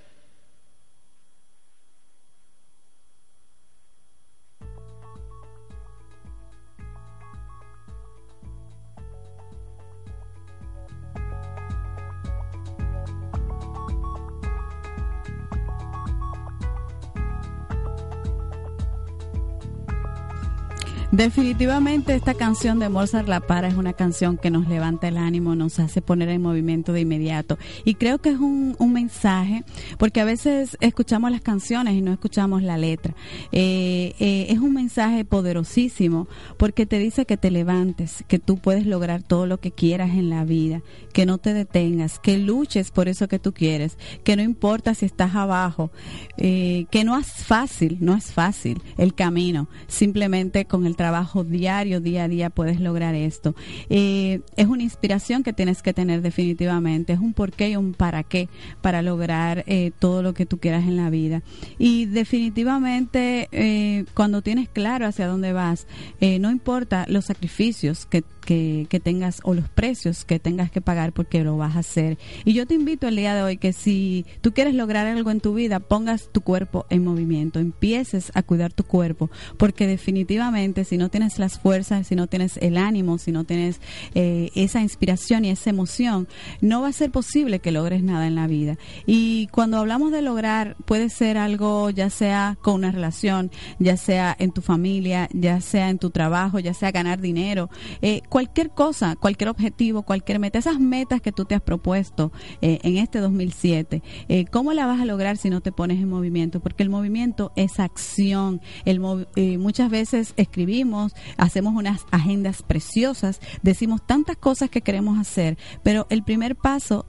Definitivamente 21.22 22.16
esta 22.16 22.34
canción 22.34 22.80
de 22.80 22.90
Mozart 22.90 23.28
La 23.28 23.42
Para 23.42 23.68
es 23.68 23.76
una 23.76 23.94
canción 23.94 24.40
que 24.40 24.50
nos 24.50 24.68
levanta 24.68 25.08
el 25.08 25.18
ánimo, 25.18 25.54
nos 25.54 25.78
hace 25.78 26.02
poner 26.02 26.30
en 26.30 26.42
movimiento 26.42 26.94
de 26.94 27.02
inmediato. 27.02 27.60
Y 27.86 27.94
creo 27.94 28.18
que 28.18 28.30
es 28.30 28.40
un, 28.40 28.76
mensaje, 28.92 29.64
porque 30.00 30.20
a 30.20 30.26
veces 30.26 30.78
escuchamos 30.82 31.30
las 31.30 31.42
canciones 31.42 31.94
y 31.94 32.02
no 32.02 32.12
escuchamos 32.12 32.64
la 32.64 32.76
letra. 32.80 33.14
Eh, 33.52 34.16
eh, 34.20 34.48
es 34.50 34.58
un 34.58 34.74
mensaje 34.74 35.24
poderosísimo, 35.24 36.28
porque 36.58 36.88
te 36.88 36.98
dice 36.98 37.28
que 37.28 37.38
te 37.38 37.52
levantes, 37.52 38.24
que 38.28 38.40
tú 38.40 38.58
puedes 38.58 38.88
lograr 38.88 39.22
todo 39.22 39.46
lo 39.46 39.60
que 39.60 39.72
quieras 39.72 40.10
en 40.10 40.32
la 40.32 40.44
vida, 40.44 40.82
que 41.14 41.28
no 41.28 41.38
te 41.38 41.54
detengas, 41.54 42.18
que 42.18 42.40
luches 42.40 42.90
por 42.90 43.08
eso 43.08 43.28
que 43.28 43.38
tú 43.38 43.54
quieres, 43.54 44.00
que 44.24 44.36
no 44.36 44.42
importa 44.42 44.96
si 44.96 45.06
estás 45.06 45.36
abajo, 45.36 45.92
eh, 46.38 46.88
que 46.90 47.04
no 47.04 47.16
es 47.16 47.28
fácil, 47.28 48.00
no 48.02 48.16
es 48.16 48.32
fácil 48.32 48.82
el 48.98 49.14
camino, 49.14 49.70
simplemente 49.88 50.66
con 50.66 50.88
el 50.88 50.96
trabajo 50.96 51.11
diario, 51.46 52.00
día 52.00 52.24
a 52.24 52.28
día, 52.28 52.50
puedes 52.50 52.80
lograr 52.80 53.16
esto. 53.16 53.56
Eh, 53.90 54.42
es 54.56 54.68
una 54.68 54.84
inspiración 54.84 55.44
que 55.44 55.54
tienes 55.54 55.82
que 55.82 55.94
tener 55.94 56.22
definitivamente, 56.22 57.14
es 57.14 57.20
un 57.20 57.34
porqué 57.34 57.70
y 57.70 57.76
un 57.76 57.94
para 57.94 58.24
qué 58.24 58.50
para 58.82 59.02
lograr 59.02 59.64
eh, 59.68 59.92
todo 60.00 60.22
lo 60.22 60.34
que 60.34 60.46
tú 60.46 60.58
quieras 60.58 60.84
en 60.84 60.98
la 60.98 61.10
vida. 61.10 61.42
Y 61.78 62.06
definitivamente 62.06 63.48
eh, 63.52 64.06
cuando 64.14 64.42
tienes 64.42 64.70
claro 64.70 65.06
hacia 65.06 65.28
dónde 65.28 65.54
vas, 65.54 65.88
eh, 66.20 66.40
no 66.40 66.52
importa 66.52 67.06
los 67.08 67.26
sacrificios 67.26 68.06
que, 68.06 68.24
que, 68.42 68.88
que 68.90 69.00
tengas 69.00 69.40
o 69.44 69.54
los 69.54 69.70
precios 69.70 70.26
que 70.26 70.40
tengas 70.40 70.72
que 70.72 70.82
pagar 70.82 71.14
porque 71.14 71.44
lo 71.44 71.58
vas 71.58 71.76
a 71.76 71.80
hacer. 71.80 72.18
Y 72.46 72.54
yo 72.54 72.66
te 72.66 72.74
invito 72.74 73.08
el 73.08 73.16
día 73.16 73.36
de 73.36 73.44
hoy 73.44 73.58
que 73.58 73.74
si 73.74 74.26
tú 74.42 74.54
quieres 74.54 74.74
lograr 74.74 75.08
algo 75.08 75.32
en 75.32 75.40
tu 75.40 75.54
vida, 75.54 75.80
pongas 75.80 76.30
tu 76.32 76.42
cuerpo 76.42 76.86
en 76.90 77.04
movimiento, 77.04 77.60
empieces 77.60 78.32
a 78.34 78.44
cuidar 78.44 78.74
tu 78.74 78.84
cuerpo, 78.84 79.30
porque 79.58 79.88
definitivamente 79.88 80.86
si 80.86 80.98
no 80.98 81.10
tienes 81.10 81.40
las 81.40 81.60
fuerzas, 81.60 82.08
si 82.08 82.16
no 82.16 82.28
tienes 82.28 82.58
el 82.58 82.78
ánimo, 82.78 83.18
si 83.18 83.32
no 83.32 83.44
tienes 83.44 83.80
eh, 84.16 84.50
esa 84.56 84.82
inspiración 84.82 85.46
y 85.46 85.50
esa 85.50 85.70
emoción, 85.70 86.28
no 86.62 86.82
va 86.82 86.90
a 86.90 86.94
ser 86.94 87.12
posible 87.12 87.60
que 87.60 87.72
logres 87.72 88.04
nada 88.04 88.28
en 88.28 88.36
la 88.36 88.48
vida. 88.48 88.78
Y 89.06 89.48
cuando 89.48 89.78
hablamos 89.78 90.12
de 90.12 90.22
lograr, 90.22 90.76
puede 90.86 91.10
ser 91.10 91.38
algo 91.38 91.90
ya 91.90 92.10
sea 92.10 92.58
con 92.62 92.76
una 92.76 92.92
relación, 92.92 93.52
ya 93.80 93.98
sea 93.98 94.36
en 94.38 94.52
tu 94.52 94.62
familia, 94.62 95.30
ya 95.34 95.62
sea 95.62 95.90
en 95.90 96.00
tu 96.00 96.10
trabajo, 96.10 96.60
ya 96.60 96.74
sea 96.74 96.92
ganar 96.92 97.22
dinero, 97.22 97.70
eh, 98.02 98.22
cualquier 98.32 98.70
cosa, 98.70 99.18
cualquier 99.18 99.50
objetivo, 99.50 100.04
cualquier 100.04 100.40
meta, 100.40 100.58
esas 100.58 100.80
metas 100.80 101.20
que 101.20 101.34
tú 101.34 101.44
te 101.44 101.54
has 101.54 101.62
propuesto 101.62 102.32
eh, 102.62 102.80
en 102.82 102.96
este 102.96 103.20
2007, 103.20 104.02
eh, 104.30 104.46
¿cómo 104.46 104.72
la 104.72 104.86
vas 104.86 105.02
a 105.02 105.06
lograr 105.06 105.36
si 105.36 105.50
no 105.50 105.60
te 105.60 105.74
pones 105.74 106.00
en 106.00 106.08
movimiento? 106.08 106.62
Porque 106.62 106.82
el 106.82 106.90
movimiento 106.90 107.52
es 107.58 107.78
acción. 107.78 108.62
El 108.86 109.02
eh, 109.36 109.58
muchas 109.58 109.90
veces 109.90 110.34
escribimos, 110.38 111.12
hacemos 111.36 111.74
unas 111.76 112.06
agendas 112.10 112.64
preciosas, 112.64 113.42
decimos 113.64 114.02
tantas 114.08 114.38
cosas 114.38 114.70
que 114.70 114.80
queremos 114.80 115.20
hacer, 115.20 115.58
pero 115.84 116.08
el 116.10 116.24
primer 116.24 116.56
paso 116.56 117.06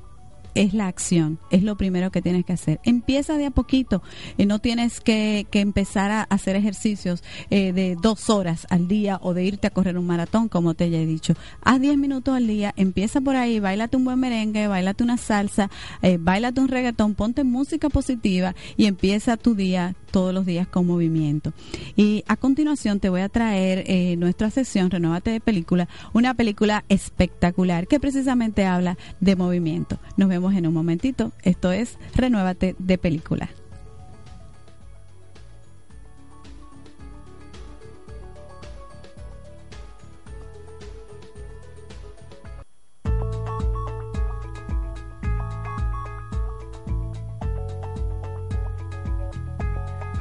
es 0.54 0.74
la 0.74 0.86
acción, 0.86 1.38
es 1.50 1.62
lo 1.62 1.76
primero 1.76 2.10
que 2.10 2.22
tienes 2.22 2.44
que 2.44 2.52
hacer. 2.52 2.80
Empieza 2.84 3.36
de 3.36 3.46
a 3.46 3.50
poquito, 3.50 4.02
eh, 4.38 4.46
no 4.46 4.58
tienes 4.58 5.00
que, 5.00 5.46
que 5.50 5.60
empezar 5.60 6.10
a 6.10 6.22
hacer 6.22 6.56
ejercicios 6.56 7.22
eh, 7.50 7.72
de 7.72 7.96
dos 8.00 8.30
horas 8.30 8.66
al 8.70 8.88
día 8.88 9.18
o 9.22 9.34
de 9.34 9.44
irte 9.44 9.66
a 9.66 9.70
correr 9.70 9.98
un 9.98 10.06
maratón, 10.06 10.48
como 10.48 10.74
te 10.74 10.90
ya 10.90 10.98
he 10.98 11.06
dicho. 11.06 11.34
Haz 11.62 11.80
10 11.80 11.96
minutos 11.98 12.34
al 12.34 12.46
día, 12.46 12.72
empieza 12.76 13.20
por 13.20 13.36
ahí, 13.36 13.60
bailate 13.60 13.96
un 13.96 14.04
buen 14.04 14.18
merengue, 14.18 14.66
bailate 14.66 15.04
una 15.04 15.16
salsa, 15.16 15.70
eh, 16.02 16.18
bailate 16.20 16.60
un 16.60 16.68
reggaetón, 16.68 17.14
ponte 17.14 17.44
música 17.44 17.88
positiva 17.88 18.54
y 18.76 18.86
empieza 18.86 19.36
tu 19.36 19.54
día 19.54 19.94
todos 20.10 20.34
los 20.34 20.46
días 20.46 20.68
con 20.68 20.86
movimiento. 20.86 21.52
Y 21.96 22.24
a 22.28 22.36
continuación 22.36 23.00
te 23.00 23.08
voy 23.08 23.22
a 23.22 23.28
traer 23.28 23.84
eh, 23.86 24.16
nuestra 24.16 24.50
sesión 24.50 24.90
Renuévate 24.90 25.30
de 25.30 25.40
película, 25.40 25.88
una 26.12 26.34
película 26.34 26.84
espectacular 26.88 27.86
que 27.86 28.00
precisamente 28.00 28.64
habla 28.64 28.98
de 29.20 29.36
movimiento. 29.36 29.98
Nos 30.16 30.28
vemos 30.28 30.41
en 30.50 30.66
un 30.66 30.74
momentito. 30.74 31.32
Esto 31.42 31.70
es 31.72 31.98
Renuévate 32.14 32.74
de 32.78 32.98
película. 32.98 33.48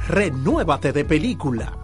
Renuévate 0.08 0.92
de 0.92 1.04
película. 1.04 1.81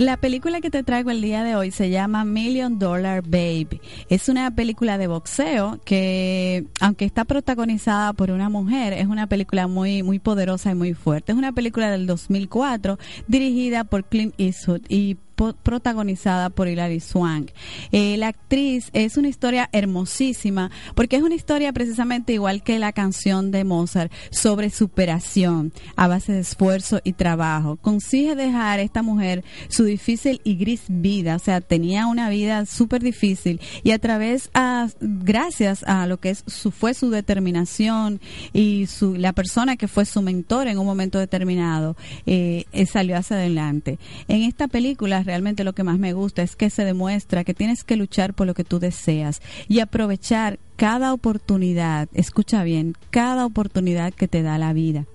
La 0.00 0.16
película 0.16 0.62
que 0.62 0.70
te 0.70 0.82
traigo 0.82 1.10
el 1.10 1.20
día 1.20 1.44
de 1.44 1.56
hoy 1.56 1.72
se 1.72 1.90
llama 1.90 2.24
Million 2.24 2.78
Dollar 2.78 3.20
Baby. 3.22 3.82
Es 4.08 4.30
una 4.30 4.50
película 4.50 4.96
de 4.96 5.08
boxeo 5.08 5.78
que, 5.84 6.64
aunque 6.80 7.04
está 7.04 7.26
protagonizada 7.26 8.14
por 8.14 8.30
una 8.30 8.48
mujer, 8.48 8.94
es 8.94 9.08
una 9.08 9.26
película 9.26 9.66
muy, 9.66 10.02
muy 10.02 10.18
poderosa 10.18 10.70
y 10.70 10.74
muy 10.74 10.94
fuerte. 10.94 11.32
Es 11.32 11.38
una 11.38 11.52
película 11.52 11.90
del 11.90 12.06
2004 12.06 12.98
dirigida 13.28 13.84
por 13.84 14.06
Clint 14.06 14.32
Eastwood 14.38 14.80
y 14.88 15.18
protagonizada 15.62 16.50
por 16.50 16.68
Hilary 16.68 17.00
Swank. 17.00 17.50
Eh, 17.92 18.16
la 18.16 18.28
actriz 18.28 18.90
es 18.92 19.16
una 19.16 19.28
historia 19.28 19.68
hermosísima 19.72 20.70
porque 20.94 21.16
es 21.16 21.22
una 21.22 21.34
historia 21.34 21.72
precisamente 21.72 22.32
igual 22.32 22.62
que 22.62 22.78
la 22.78 22.92
canción 22.92 23.50
de 23.50 23.64
Mozart 23.64 24.12
sobre 24.30 24.70
superación 24.70 25.72
a 25.96 26.08
base 26.08 26.32
de 26.32 26.40
esfuerzo 26.40 27.00
y 27.04 27.12
trabajo. 27.12 27.76
Consigue 27.76 28.34
dejar 28.34 28.80
esta 28.80 29.02
mujer 29.02 29.44
su 29.68 29.84
difícil 29.84 30.40
y 30.44 30.56
gris 30.56 30.82
vida, 30.88 31.36
o 31.36 31.38
sea, 31.38 31.60
tenía 31.60 32.06
una 32.06 32.28
vida 32.28 32.66
súper 32.66 33.02
difícil 33.02 33.60
y 33.82 33.92
a 33.92 33.98
través, 33.98 34.50
a, 34.54 34.88
gracias 35.00 35.82
a 35.84 36.06
lo 36.06 36.18
que 36.18 36.30
es 36.30 36.44
su, 36.46 36.70
fue 36.70 36.94
su 36.94 37.10
determinación 37.10 38.20
y 38.52 38.86
su, 38.86 39.16
la 39.16 39.32
persona 39.32 39.76
que 39.76 39.88
fue 39.88 40.04
su 40.04 40.22
mentor 40.22 40.68
en 40.68 40.78
un 40.78 40.86
momento 40.86 41.18
determinado, 41.18 41.96
eh, 42.26 42.64
eh, 42.72 42.86
salió 42.86 43.16
hacia 43.16 43.36
adelante. 43.36 43.98
En 44.28 44.42
esta 44.42 44.68
película 44.68 45.22
realmente 45.30 45.62
lo 45.62 45.74
que 45.74 45.84
más 45.84 46.00
me 46.00 46.12
gusta 46.12 46.42
es 46.42 46.56
que 46.56 46.70
se 46.70 46.84
demuestra 46.84 47.44
que 47.44 47.54
tienes 47.54 47.84
que 47.84 47.94
luchar 47.94 48.34
por 48.34 48.48
lo 48.48 48.54
que 48.54 48.64
tú 48.64 48.80
deseas 48.80 49.40
y 49.68 49.78
aprovechar 49.78 50.58
cada 50.74 51.12
oportunidad, 51.12 52.08
escucha 52.14 52.64
bien, 52.64 52.96
cada 53.10 53.46
oportunidad 53.46 54.12
que 54.12 54.26
te 54.26 54.42
da 54.42 54.58
la 54.58 54.72
vida. 54.72 55.06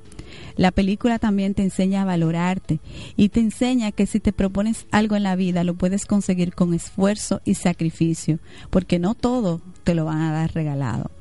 La 0.55 0.71
película 0.71 1.19
también 1.19 1.53
te 1.53 1.63
enseña 1.63 2.03
a 2.03 2.05
valorarte 2.05 2.79
y 3.17 3.27
te 3.27 3.41
enseña 3.41 3.91
que 3.91 4.05
si 4.05 4.21
te 4.21 4.31
propones 4.31 4.85
algo 4.89 5.17
en 5.17 5.23
la 5.23 5.35
vida 5.35 5.65
lo 5.65 5.73
puedes 5.73 6.05
conseguir 6.05 6.55
con 6.55 6.73
esfuerzo 6.73 7.41
y 7.43 7.55
sacrificio, 7.55 8.39
porque 8.69 8.97
no 8.97 9.15
todo 9.15 9.59
te 9.85 9.95
lo 9.95 10.03
van 10.03 10.21
a 10.21 10.33
dar 10.33 10.53
regalado. 10.53 11.11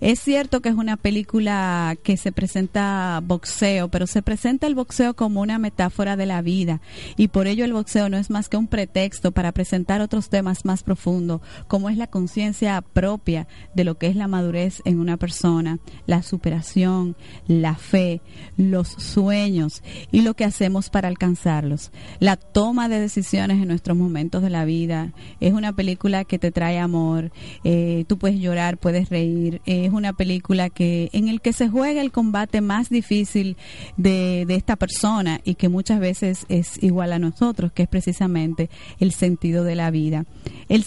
Es 0.00 0.18
cierto 0.18 0.60
que 0.60 0.70
es 0.70 0.74
una 0.74 0.96
película 0.96 1.96
que 2.02 2.16
se 2.16 2.32
presenta 2.32 3.20
boxeo, 3.22 3.88
pero 3.88 4.06
se 4.06 4.22
presenta 4.22 4.66
el 4.66 4.74
boxeo 4.74 5.14
como 5.14 5.40
una 5.40 5.58
metáfora 5.58 6.16
de 6.16 6.26
la 6.26 6.42
vida 6.42 6.80
y 7.16 7.28
por 7.28 7.46
ello 7.46 7.64
el 7.64 7.72
boxeo 7.72 8.08
no 8.08 8.16
es 8.16 8.30
más 8.30 8.48
que 8.48 8.56
un 8.56 8.66
pretexto 8.66 9.32
para 9.32 9.52
presentar 9.52 10.00
otros 10.00 10.28
temas 10.28 10.64
más 10.64 10.82
profundos, 10.82 11.42
como 11.68 11.90
es 11.90 11.96
la 11.96 12.06
conciencia 12.06 12.80
propia 12.80 13.46
de 13.74 13.84
lo 13.84 13.96
que 13.96 14.08
es 14.08 14.16
la 14.16 14.28
madurez 14.28 14.82
en 14.84 15.00
una 15.00 15.16
persona, 15.16 15.78
la 16.06 16.22
superación, 16.22 17.16
la 17.46 17.74
fe, 17.76 18.20
los 18.56 18.88
sueños 18.88 19.82
y 20.10 20.22
lo 20.22 20.34
que 20.34 20.44
hacemos 20.44 20.88
para 20.90 21.08
alcanzarlos. 21.08 21.92
La 22.20 22.36
toma 22.36 22.88
de 22.88 23.00
decisiones 23.00 23.60
en 23.60 23.68
nuestros 23.68 23.96
momentos 23.96 24.42
de 24.42 24.50
la 24.50 24.64
vida 24.64 25.12
es 25.40 25.52
una 25.52 25.74
película 25.74 26.24
que 26.24 26.38
te 26.38 26.50
trae 26.50 26.78
amor. 26.78 27.32
Eh, 27.64 28.04
puedes 28.16 28.40
llorar, 28.40 28.78
puedes 28.78 29.10
reír. 29.10 29.60
Es 29.66 29.92
una 29.92 30.12
película 30.12 30.70
que 30.70 31.10
en 31.12 31.28
el 31.28 31.40
que 31.40 31.52
se 31.52 31.68
juega 31.68 32.00
el 32.00 32.12
combate 32.12 32.60
más 32.60 32.88
difícil 32.88 33.56
de, 33.96 34.44
de 34.46 34.54
esta 34.54 34.76
persona 34.76 35.40
y 35.44 35.54
que 35.54 35.68
muchas 35.68 36.00
veces 36.00 36.46
es 36.48 36.82
igual 36.82 37.12
a 37.12 37.18
nosotros, 37.18 37.72
que 37.72 37.84
es 37.84 37.88
precisamente 37.88 38.70
el 39.00 39.12
sentido 39.12 39.64
de 39.64 39.74
la 39.74 39.90
vida. 39.90 40.24
El 40.68 40.84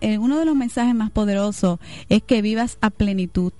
eh, 0.00 0.18
uno 0.18 0.38
de 0.38 0.44
los 0.44 0.56
mensajes 0.56 0.94
más 0.94 1.10
poderosos 1.10 1.78
es 2.08 2.22
que 2.22 2.42
vivas 2.42 2.78
a 2.80 2.90
plenitud 2.90 3.52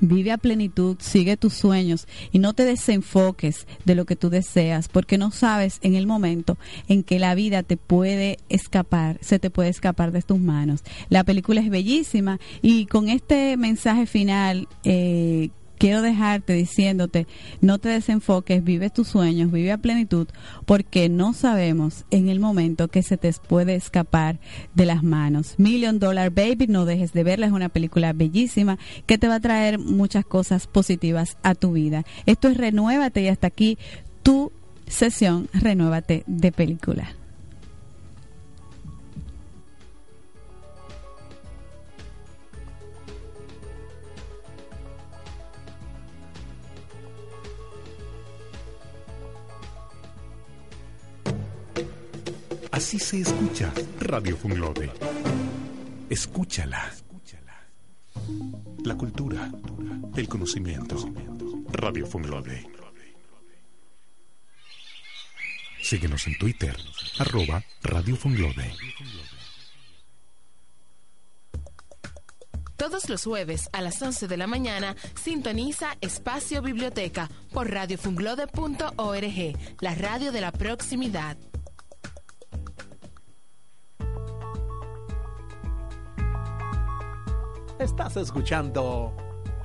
Vive 0.00 0.32
a 0.32 0.38
plenitud, 0.38 0.96
sigue 1.00 1.36
tus 1.36 1.54
sueños 1.54 2.06
y 2.32 2.38
no 2.38 2.52
te 2.52 2.64
desenfoques 2.64 3.66
de 3.84 3.94
lo 3.94 4.04
que 4.04 4.16
tú 4.16 4.30
deseas, 4.30 4.88
porque 4.88 5.18
no 5.18 5.30
sabes 5.30 5.78
en 5.82 5.94
el 5.94 6.06
momento 6.06 6.56
en 6.88 7.02
que 7.02 7.18
la 7.18 7.34
vida 7.34 7.62
te 7.62 7.76
puede 7.76 8.38
escapar, 8.48 9.18
se 9.20 9.38
te 9.38 9.50
puede 9.50 9.68
escapar 9.68 10.12
de 10.12 10.22
tus 10.22 10.38
manos. 10.38 10.82
La 11.08 11.24
película 11.24 11.60
es 11.60 11.70
bellísima 11.70 12.40
y 12.62 12.86
con 12.86 13.08
este 13.08 13.56
mensaje 13.56 14.06
final 14.06 14.68
eh, 14.84 15.50
quiero 15.80 16.02
dejarte 16.02 16.52
diciéndote, 16.52 17.26
no 17.62 17.78
te 17.78 17.88
desenfoques, 17.88 18.62
vive 18.62 18.90
tus 18.90 19.08
sueños, 19.08 19.50
vive 19.50 19.72
a 19.72 19.78
plenitud, 19.78 20.28
porque 20.66 21.08
no 21.08 21.32
sabemos 21.32 22.04
en 22.10 22.28
el 22.28 22.38
momento 22.38 22.88
que 22.88 23.02
se 23.02 23.16
te 23.16 23.32
puede 23.32 23.76
escapar 23.76 24.40
de 24.74 24.84
las 24.84 25.02
manos. 25.02 25.54
Million 25.56 25.98
Dollar 25.98 26.30
Baby, 26.30 26.66
no 26.68 26.84
dejes 26.84 27.14
de 27.14 27.24
verla, 27.24 27.46
es 27.46 27.52
una 27.52 27.70
película 27.70 28.12
bellísima 28.12 28.78
que 29.06 29.16
te 29.16 29.26
va 29.26 29.36
a 29.36 29.40
traer 29.40 29.78
muchas 29.78 30.26
cosas 30.26 30.66
positivas 30.66 31.38
a 31.42 31.54
tu 31.54 31.72
vida. 31.72 32.04
Esto 32.26 32.48
es 32.48 32.58
Renuévate 32.58 33.22
y 33.22 33.28
hasta 33.28 33.46
aquí 33.46 33.78
tu 34.22 34.52
sesión 34.86 35.48
Renuévate 35.54 36.24
de 36.26 36.52
película. 36.52 37.14
Así 52.72 52.98
se 52.98 53.20
escucha 53.20 53.72
Radio 54.00 54.36
Funglode. 54.36 54.90
Escúchala. 56.08 56.92
La 58.84 58.96
cultura, 58.96 59.50
el 60.16 60.28
conocimiento. 60.28 60.96
Radio 61.72 62.06
Funglode. 62.06 62.66
Síguenos 65.82 66.26
en 66.26 66.38
Twitter, 66.38 66.76
arroba 67.18 67.64
Radio 67.82 68.16
Funglode. 68.16 68.72
Todos 72.76 73.10
los 73.10 73.24
jueves 73.24 73.68
a 73.72 73.82
las 73.82 74.00
11 74.00 74.26
de 74.26 74.36
la 74.38 74.46
mañana 74.46 74.96
sintoniza 75.22 75.98
Espacio 76.00 76.62
Biblioteca 76.62 77.28
por 77.52 77.70
radiofunglode.org, 77.70 79.56
la 79.80 79.94
radio 79.94 80.32
de 80.32 80.40
la 80.40 80.50
proximidad. 80.50 81.36
Estás 87.80 88.14
escuchando 88.18 89.16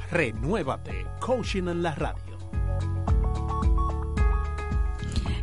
Renuévate, 0.09 1.05
Coaching 1.19 1.67
en 1.67 1.83
la 1.83 1.93
Radio. 1.95 2.24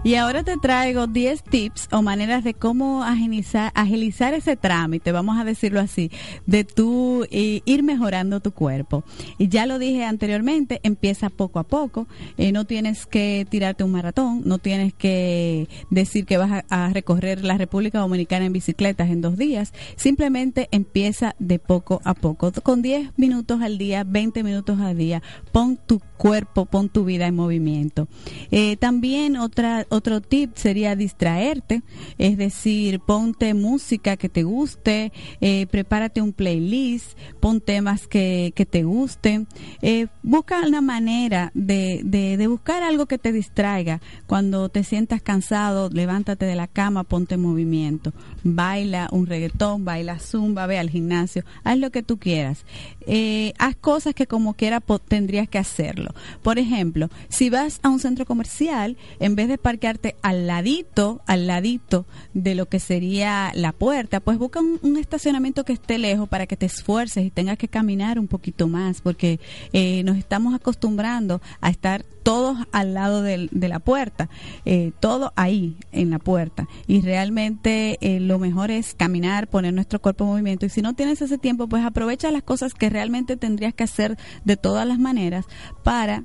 Y 0.05 0.17
ahora 0.17 0.43
te 0.43 0.57
traigo 0.57 1.07
10 1.07 1.45
tips 1.45 1.89
o 1.93 2.03
maneras 2.03 2.43
de 2.43 2.55
cómo 2.55 3.05
agilizar, 3.05 3.71
agilizar 3.77 4.35
ese 4.35 4.57
trámite, 4.57 5.13
vamos 5.13 5.39
a 5.39 5.45
decirlo 5.45 5.79
así, 5.79 6.11
de 6.45 6.65
tú 6.65 7.25
ir 7.31 7.83
mejorando 7.85 8.41
tu 8.41 8.51
cuerpo. 8.51 9.05
Y 9.39 9.47
ya 9.47 9.65
lo 9.65 9.79
dije 9.79 10.05
anteriormente, 10.05 10.81
empieza 10.83 11.31
poco 11.31 11.61
a 11.61 11.63
poco. 11.63 12.09
Eh, 12.37 12.51
no 12.51 12.65
tienes 12.65 13.07
que 13.07 13.47
tirarte 13.49 13.85
un 13.85 13.93
maratón, 13.93 14.43
no 14.45 14.59
tienes 14.59 14.93
que 14.93 15.69
decir 15.91 16.27
que 16.27 16.37
vas 16.37 16.65
a, 16.69 16.89
recorrer 16.93 17.45
la 17.45 17.57
República 17.57 18.01
Dominicana 18.01 18.45
en 18.45 18.53
bicicletas 18.53 19.09
en 19.09 19.21
dos 19.21 19.37
días. 19.37 19.73
Simplemente 19.95 20.69
empieza 20.73 21.37
de 21.39 21.61
poco 21.61 22.01
a 22.05 22.15
poco. 22.15 22.51
Con 22.65 22.83
10 22.83 23.13
minutos 23.17 23.63
al 23.63 23.79
día, 23.79 24.03
20 24.03 24.43
minutos 24.43 24.81
al 24.81 24.99
día, 24.99 25.23
pon 25.53 25.79
tu 25.87 26.01
cuerpo, 26.17 26.67
pon 26.67 26.89
tu 26.89 27.05
vida 27.05 27.29
en 27.29 27.37
movimiento. 27.37 28.09
Eh, 28.51 28.77
también 28.77 29.37
otra 29.37 29.87
otro 29.93 30.21
tip 30.23 30.57
sería 30.57 30.97
distraerte, 30.97 31.83
es 32.19 32.39
decir, 32.39 33.01
ponte 33.01 33.53
música 33.55 34.17
que 34.17 34.29
te 34.29 34.43
guste, 34.43 35.13
eh, 35.41 35.67
prepárate 35.71 36.23
un 36.23 36.33
playlist, 36.33 37.19
pon 37.41 37.61
temas 37.61 38.09
que, 38.09 38.53
que 38.57 38.65
te 38.65 38.85
gusten, 38.85 39.47
eh, 39.83 40.07
busca 40.23 40.67
una 40.67 40.81
manera 40.81 41.51
de, 41.55 42.01
de, 42.05 42.47
buscar 42.47 42.83
algo 42.83 43.07
que 43.07 43.19
te 43.19 43.33
distraiga. 43.33 44.01
Cuando 44.27 44.69
te 44.69 44.83
sientas 44.83 45.21
cansado, 45.21 45.91
levántate 45.91 46.47
de 46.47 46.57
la 46.57 46.69
cama, 46.69 47.05
ponte 47.05 47.35
en 47.35 47.43
movimiento, 47.43 48.13
baila 48.43 49.09
un 49.13 49.27
reggaetón, 49.27 49.85
baila 49.85 50.19
zumba, 50.19 50.67
ve 50.67 50.79
al 50.79 50.91
gimnasio, 50.91 51.45
haz 51.65 51.79
lo 51.79 51.91
que 51.91 52.03
tú 52.03 52.19
quieras. 52.19 52.65
Eh, 53.07 53.53
haz 53.59 53.77
cosas 53.77 54.15
que 54.15 54.27
como 54.27 54.55
quiera 54.55 54.81
tendrías 55.09 55.49
que 55.49 55.59
hacerlo. 55.59 56.15
Por 56.43 56.59
ejemplo, 56.59 57.09
si 57.29 57.51
vas 57.51 57.81
a 57.83 57.89
un 57.89 58.01
centro 58.01 58.27
comercial, 58.27 58.97
en 59.21 59.35
vez 59.35 59.49
de 59.49 59.59
parquearte 59.59 60.17
al 60.23 60.47
ladito, 60.47 61.23
al 61.27 61.47
ladito 61.47 62.07
de 62.35 62.55
lo 62.55 62.67
que 62.67 62.81
sería 62.81 63.53
la 63.55 63.73
puerta, 63.73 64.21
pues 64.21 64.39
busca 64.39 64.61
un, 64.61 64.97
estacionamiento 64.97 65.65
que 65.65 65.73
esté 65.73 65.99
lejos 65.99 66.29
para 66.29 66.47
que 66.47 66.57
te 66.57 66.67
esfuerces 66.67 67.25
y 67.25 67.31
tengas 67.31 67.59
que 67.59 67.69
caminar 67.69 68.19
un 68.19 68.29
poquito 68.29 68.69
más, 68.69 69.01
porque 69.01 69.41
eh, 69.73 70.03
nos 70.05 70.17
estamos 70.17 70.55
acostumbrando 70.55 71.41
a 71.61 71.71
estar 71.71 72.05
todos 72.23 72.57
al 72.73 72.95
lado 72.95 73.23
de, 73.23 73.49
la 73.53 73.79
puerta, 73.79 74.29
eh, 74.65 74.93
todo 75.01 75.33
ahí 75.37 75.77
en 75.93 76.11
la 76.11 76.19
puerta. 76.19 76.69
Y 76.87 77.01
realmente 77.01 77.99
eh, 78.01 78.21
lo 78.21 78.39
mejor 78.39 78.71
es 78.71 78.95
caminar, 78.95 79.49
poner 79.49 79.75
nuestro 79.75 80.01
cuerpo 80.01 80.25
en 80.25 80.31
movimiento. 80.31 80.67
Y 80.67 80.69
si 80.69 80.83
no 80.83 80.95
tienes 80.95 81.21
ese 81.23 81.39
tiempo, 81.39 81.67
pues 81.67 81.85
aprovecha 81.85 82.31
las 82.31 82.43
cosas 82.43 82.75
que 82.75 82.91
realmente 82.93 83.37
tendrías 83.37 83.75
que 83.75 83.85
hacer 83.85 84.17
de 84.45 84.57
todas 84.57 84.87
las 84.87 84.99
maneras 84.99 85.47
para 85.83 86.25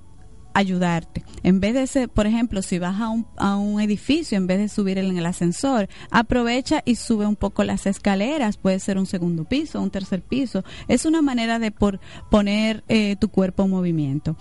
ayudarte. 0.57 1.23
En 1.43 1.59
vez 1.59 1.75
de 1.75 1.85
ser, 1.85 2.09
por 2.09 2.25
ejemplo, 2.25 2.63
si 2.63 2.79
vas 2.79 2.99
a 2.99 3.09
un, 3.09 3.27
a 3.37 3.57
un 3.57 3.79
edificio, 3.79 4.37
en 4.37 4.47
vez 4.47 4.57
de 4.57 4.69
subir 4.69 4.97
en 4.97 5.15
el 5.15 5.25
ascensor, 5.27 5.87
aprovecha 6.09 6.81
y 6.83 6.95
sube 6.95 7.27
un 7.27 7.35
poco 7.35 7.63
las 7.63 7.85
escaleras. 7.85 8.57
Puede 8.57 8.79
ser 8.79 8.97
un 8.97 9.05
segundo 9.05 9.43
piso, 9.43 9.79
un 9.79 9.91
tercer 9.91 10.23
piso. 10.23 10.63
Es 10.87 11.05
una 11.05 11.21
manera 11.21 11.59
de 11.59 11.69
por, 11.69 11.99
poner 12.31 12.83
eh, 12.87 13.17
tu 13.19 13.29
cuerpo 13.29 13.65
en 13.65 13.69
movimiento. 13.69 14.35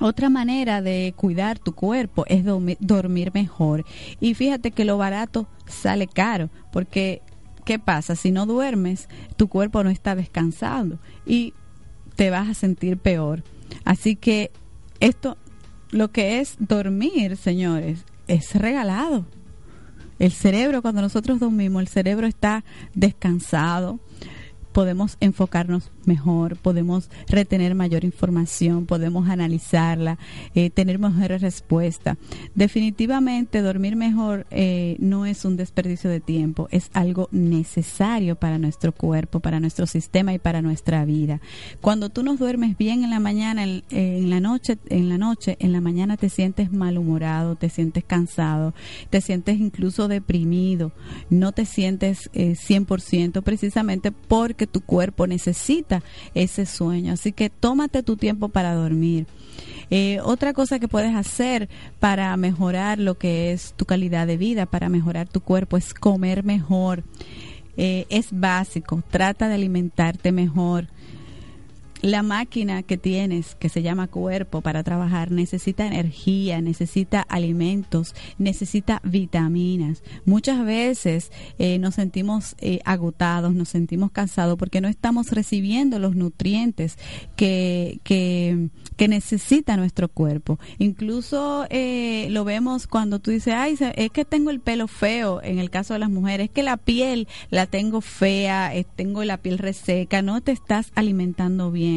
Otra 0.00 0.30
manera 0.30 0.82
de 0.82 1.14
cuidar 1.16 1.58
tu 1.58 1.72
cuerpo 1.72 2.24
es 2.28 2.44
dormir 2.44 3.30
mejor. 3.34 3.84
Y 4.20 4.34
fíjate 4.34 4.70
que 4.70 4.84
lo 4.84 4.98
barato 4.98 5.48
sale 5.66 6.06
caro, 6.06 6.48
porque 6.72 7.22
¿qué 7.64 7.78
pasa? 7.78 8.16
Si 8.16 8.30
no 8.30 8.46
duermes, 8.46 9.08
tu 9.36 9.48
cuerpo 9.48 9.82
no 9.82 9.90
está 9.90 10.14
descansando 10.14 10.98
y 11.26 11.54
te 12.16 12.30
vas 12.30 12.48
a 12.48 12.54
sentir 12.54 12.98
peor. 12.98 13.42
Así 13.84 14.16
que 14.16 14.50
esto, 15.00 15.36
lo 15.90 16.10
que 16.10 16.40
es 16.40 16.56
dormir, 16.58 17.36
señores, 17.36 18.04
es 18.28 18.54
regalado. 18.54 19.26
El 20.18 20.32
cerebro, 20.32 20.80
cuando 20.80 21.02
nosotros 21.02 21.40
dormimos, 21.40 21.82
el 21.82 21.88
cerebro 21.88 22.26
está 22.26 22.64
descansado, 22.94 23.98
podemos 24.74 25.16
enfocarnos 25.20 25.92
mejor, 26.04 26.56
podemos 26.56 27.08
retener 27.28 27.76
mayor 27.76 28.04
información, 28.04 28.86
podemos 28.86 29.28
analizarla, 29.28 30.18
eh, 30.56 30.68
tener 30.68 30.98
mejores 30.98 31.42
respuestas. 31.42 32.18
Definitivamente 32.56 33.62
dormir 33.62 33.94
mejor 33.94 34.46
eh, 34.50 34.96
no 34.98 35.26
es 35.26 35.44
un 35.44 35.56
desperdicio 35.56 36.10
de 36.10 36.18
tiempo, 36.18 36.66
es 36.72 36.90
algo 36.92 37.28
necesario 37.30 38.34
para 38.34 38.58
nuestro 38.58 38.90
cuerpo, 38.90 39.38
para 39.38 39.60
nuestro 39.60 39.86
sistema 39.86 40.34
y 40.34 40.40
para 40.40 40.60
nuestra 40.60 41.04
vida. 41.04 41.40
Cuando 41.80 42.08
tú 42.08 42.24
nos 42.24 42.40
duermes 42.40 42.76
bien 42.76 43.04
en 43.04 43.10
la 43.10 43.20
mañana, 43.20 43.62
en, 43.62 43.84
en 43.90 44.28
la 44.28 44.40
noche, 44.40 44.78
en 44.88 45.08
la 45.08 45.18
noche, 45.18 45.56
en 45.60 45.70
la 45.70 45.80
mañana 45.80 46.16
te 46.16 46.28
sientes 46.28 46.72
malhumorado, 46.72 47.54
te 47.54 47.70
sientes 47.70 48.02
cansado, 48.02 48.74
te 49.08 49.20
sientes 49.20 49.60
incluso 49.60 50.08
deprimido, 50.08 50.90
no 51.30 51.52
te 51.52 51.64
sientes 51.64 52.28
eh, 52.32 52.56
100% 52.56 53.42
precisamente 53.44 54.10
porque 54.10 54.63
tu 54.66 54.80
cuerpo 54.80 55.26
necesita 55.26 56.02
ese 56.34 56.66
sueño. 56.66 57.12
Así 57.12 57.32
que 57.32 57.50
tómate 57.50 58.02
tu 58.02 58.16
tiempo 58.16 58.48
para 58.48 58.74
dormir. 58.74 59.26
Eh, 59.90 60.18
otra 60.22 60.52
cosa 60.52 60.78
que 60.78 60.88
puedes 60.88 61.14
hacer 61.14 61.68
para 62.00 62.36
mejorar 62.36 62.98
lo 62.98 63.16
que 63.16 63.52
es 63.52 63.74
tu 63.76 63.84
calidad 63.84 64.26
de 64.26 64.36
vida, 64.36 64.66
para 64.66 64.88
mejorar 64.88 65.28
tu 65.28 65.40
cuerpo, 65.40 65.76
es 65.76 65.94
comer 65.94 66.44
mejor. 66.44 67.04
Eh, 67.76 68.06
es 68.08 68.28
básico, 68.30 69.02
trata 69.10 69.48
de 69.48 69.54
alimentarte 69.54 70.32
mejor. 70.32 70.88
La 72.04 72.22
máquina 72.22 72.82
que 72.82 72.98
tienes, 72.98 73.54
que 73.54 73.70
se 73.70 73.80
llama 73.80 74.08
cuerpo 74.08 74.60
para 74.60 74.82
trabajar, 74.82 75.30
necesita 75.30 75.86
energía, 75.86 76.60
necesita 76.60 77.22
alimentos, 77.22 78.14
necesita 78.36 79.00
vitaminas. 79.04 80.02
Muchas 80.26 80.62
veces 80.66 81.32
eh, 81.58 81.78
nos 81.78 81.94
sentimos 81.94 82.56
eh, 82.58 82.80
agotados, 82.84 83.54
nos 83.54 83.70
sentimos 83.70 84.10
cansados 84.10 84.58
porque 84.58 84.82
no 84.82 84.88
estamos 84.88 85.30
recibiendo 85.30 85.98
los 85.98 86.14
nutrientes 86.14 86.98
que, 87.36 88.00
que, 88.04 88.68
necesita 89.08 89.76
nuestro 89.76 90.08
cuerpo. 90.08 90.58
Incluso 90.78 91.66
eh, 91.70 92.28
lo 92.30 92.44
vemos 92.44 92.86
cuando 92.86 93.18
tú 93.18 93.30
dices, 93.30 93.54
ay, 93.54 93.76
es 93.96 94.10
que 94.10 94.24
tengo 94.24 94.50
el 94.50 94.60
pelo 94.60 94.88
feo, 94.88 95.42
en 95.42 95.58
el 95.58 95.70
caso 95.70 95.94
de 95.94 96.00
las 96.00 96.10
mujeres, 96.10 96.46
es 96.46 96.50
que 96.50 96.62
la 96.62 96.76
piel 96.76 97.28
la 97.50 97.66
tengo 97.66 98.00
fea, 98.00 98.74
eh, 98.74 98.84
tengo 98.96 99.22
la 99.24 99.38
piel 99.38 99.58
reseca, 99.58 100.22
no 100.22 100.40
te 100.40 100.52
estás 100.52 100.90
alimentando 100.94 101.70
bien, 101.70 101.93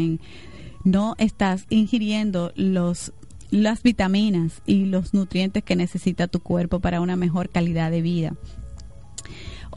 no 0.83 1.15
estás 1.17 1.65
ingiriendo 1.69 2.51
los 2.55 3.13
las 3.49 3.81
vitaminas 3.81 4.61
y 4.65 4.85
los 4.85 5.13
nutrientes 5.13 5.63
que 5.63 5.77
necesita 5.77 6.27
tu 6.27 6.41
cuerpo 6.41 6.81
para 6.81 6.99
una 6.99 7.15
mejor 7.15 7.49
calidad 7.49 7.91
de 7.91 8.01
vida. 8.01 8.35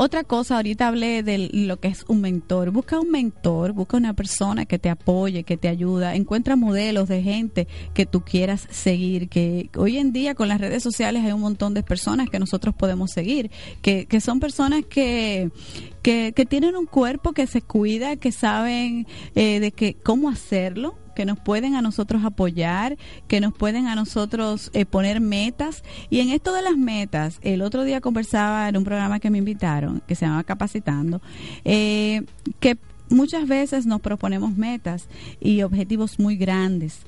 Otra 0.03 0.25
cosa, 0.25 0.57
ahorita 0.57 0.89
hablé 0.89 1.23
de 1.23 1.51
lo 1.53 1.79
que 1.79 1.89
es 1.89 2.07
un 2.09 2.23
mentor. 2.23 2.71
Busca 2.71 2.99
un 2.99 3.11
mentor, 3.11 3.73
busca 3.73 3.99
una 3.99 4.15
persona 4.15 4.65
que 4.65 4.79
te 4.79 4.89
apoye, 4.89 5.45
que 5.45 5.59
te 5.59 5.69
ayuda. 5.69 6.15
Encuentra 6.15 6.57
modelos 6.57 7.07
de 7.07 7.23
gente 7.23 7.69
que 7.93 8.07
tú 8.07 8.23
quieras 8.23 8.67
seguir. 8.71 9.29
Que 9.29 9.69
hoy 9.77 9.99
en 9.99 10.15
día 10.15 10.35
con 10.35 10.49
las 10.49 10.59
redes 10.59 10.83
sociales 10.83 11.23
hay 11.23 11.33
un 11.33 11.43
montón 11.43 11.75
de 11.75 11.83
personas 11.83 12.31
que 12.31 12.39
nosotros 12.39 12.75
podemos 12.75 13.11
seguir, 13.11 13.51
que, 13.83 14.07
que 14.07 14.23
son 14.23 14.41
personas 14.41 14.87
que, 14.89 15.51
que, 16.01 16.33
que 16.35 16.47
tienen 16.47 16.77
un 16.77 16.87
cuerpo 16.87 17.33
que 17.33 17.47
se 17.47 17.61
cuida, 17.61 18.17
que 18.17 18.33
saben 18.33 19.07
eh, 19.35 19.61
de 19.61 19.71
que 19.71 19.93
cómo 19.93 20.31
hacerlo 20.31 20.95
que 21.15 21.25
nos 21.25 21.39
pueden 21.39 21.75
a 21.75 21.83
nosotros 21.83 22.25
apoyar, 22.25 22.97
que 23.29 23.41
nos 23.41 23.53
pueden 23.53 23.87
a 23.87 23.95
nosotros 23.95 24.71
eh, 24.73 24.87
poner 24.87 25.21
metas. 25.21 25.83
Y 26.09 26.21
en 26.21 26.31
esto 26.31 26.53
de 26.53 26.63
las 26.63 26.77
metas, 26.77 27.39
el 27.43 27.63
otro 27.63 27.85
día 27.85 28.01
conversaba 28.01 28.69
en 28.69 28.77
un 28.77 28.85
programa 28.85 29.21
que 29.21 29.31
me 29.31 29.39
invitaron, 29.39 30.03
que 30.07 30.15
se 30.15 30.27
llama 30.27 30.45
Capacitando, 30.45 31.21
eh, 31.65 32.23
que 32.61 32.79
muchas 33.11 33.47
veces 33.47 33.87
nos 33.87 34.01
proponemos 34.01 34.57
metas 34.57 35.09
y 35.41 35.63
objetivos 35.63 36.19
muy 36.19 36.37
grandes. 36.37 37.01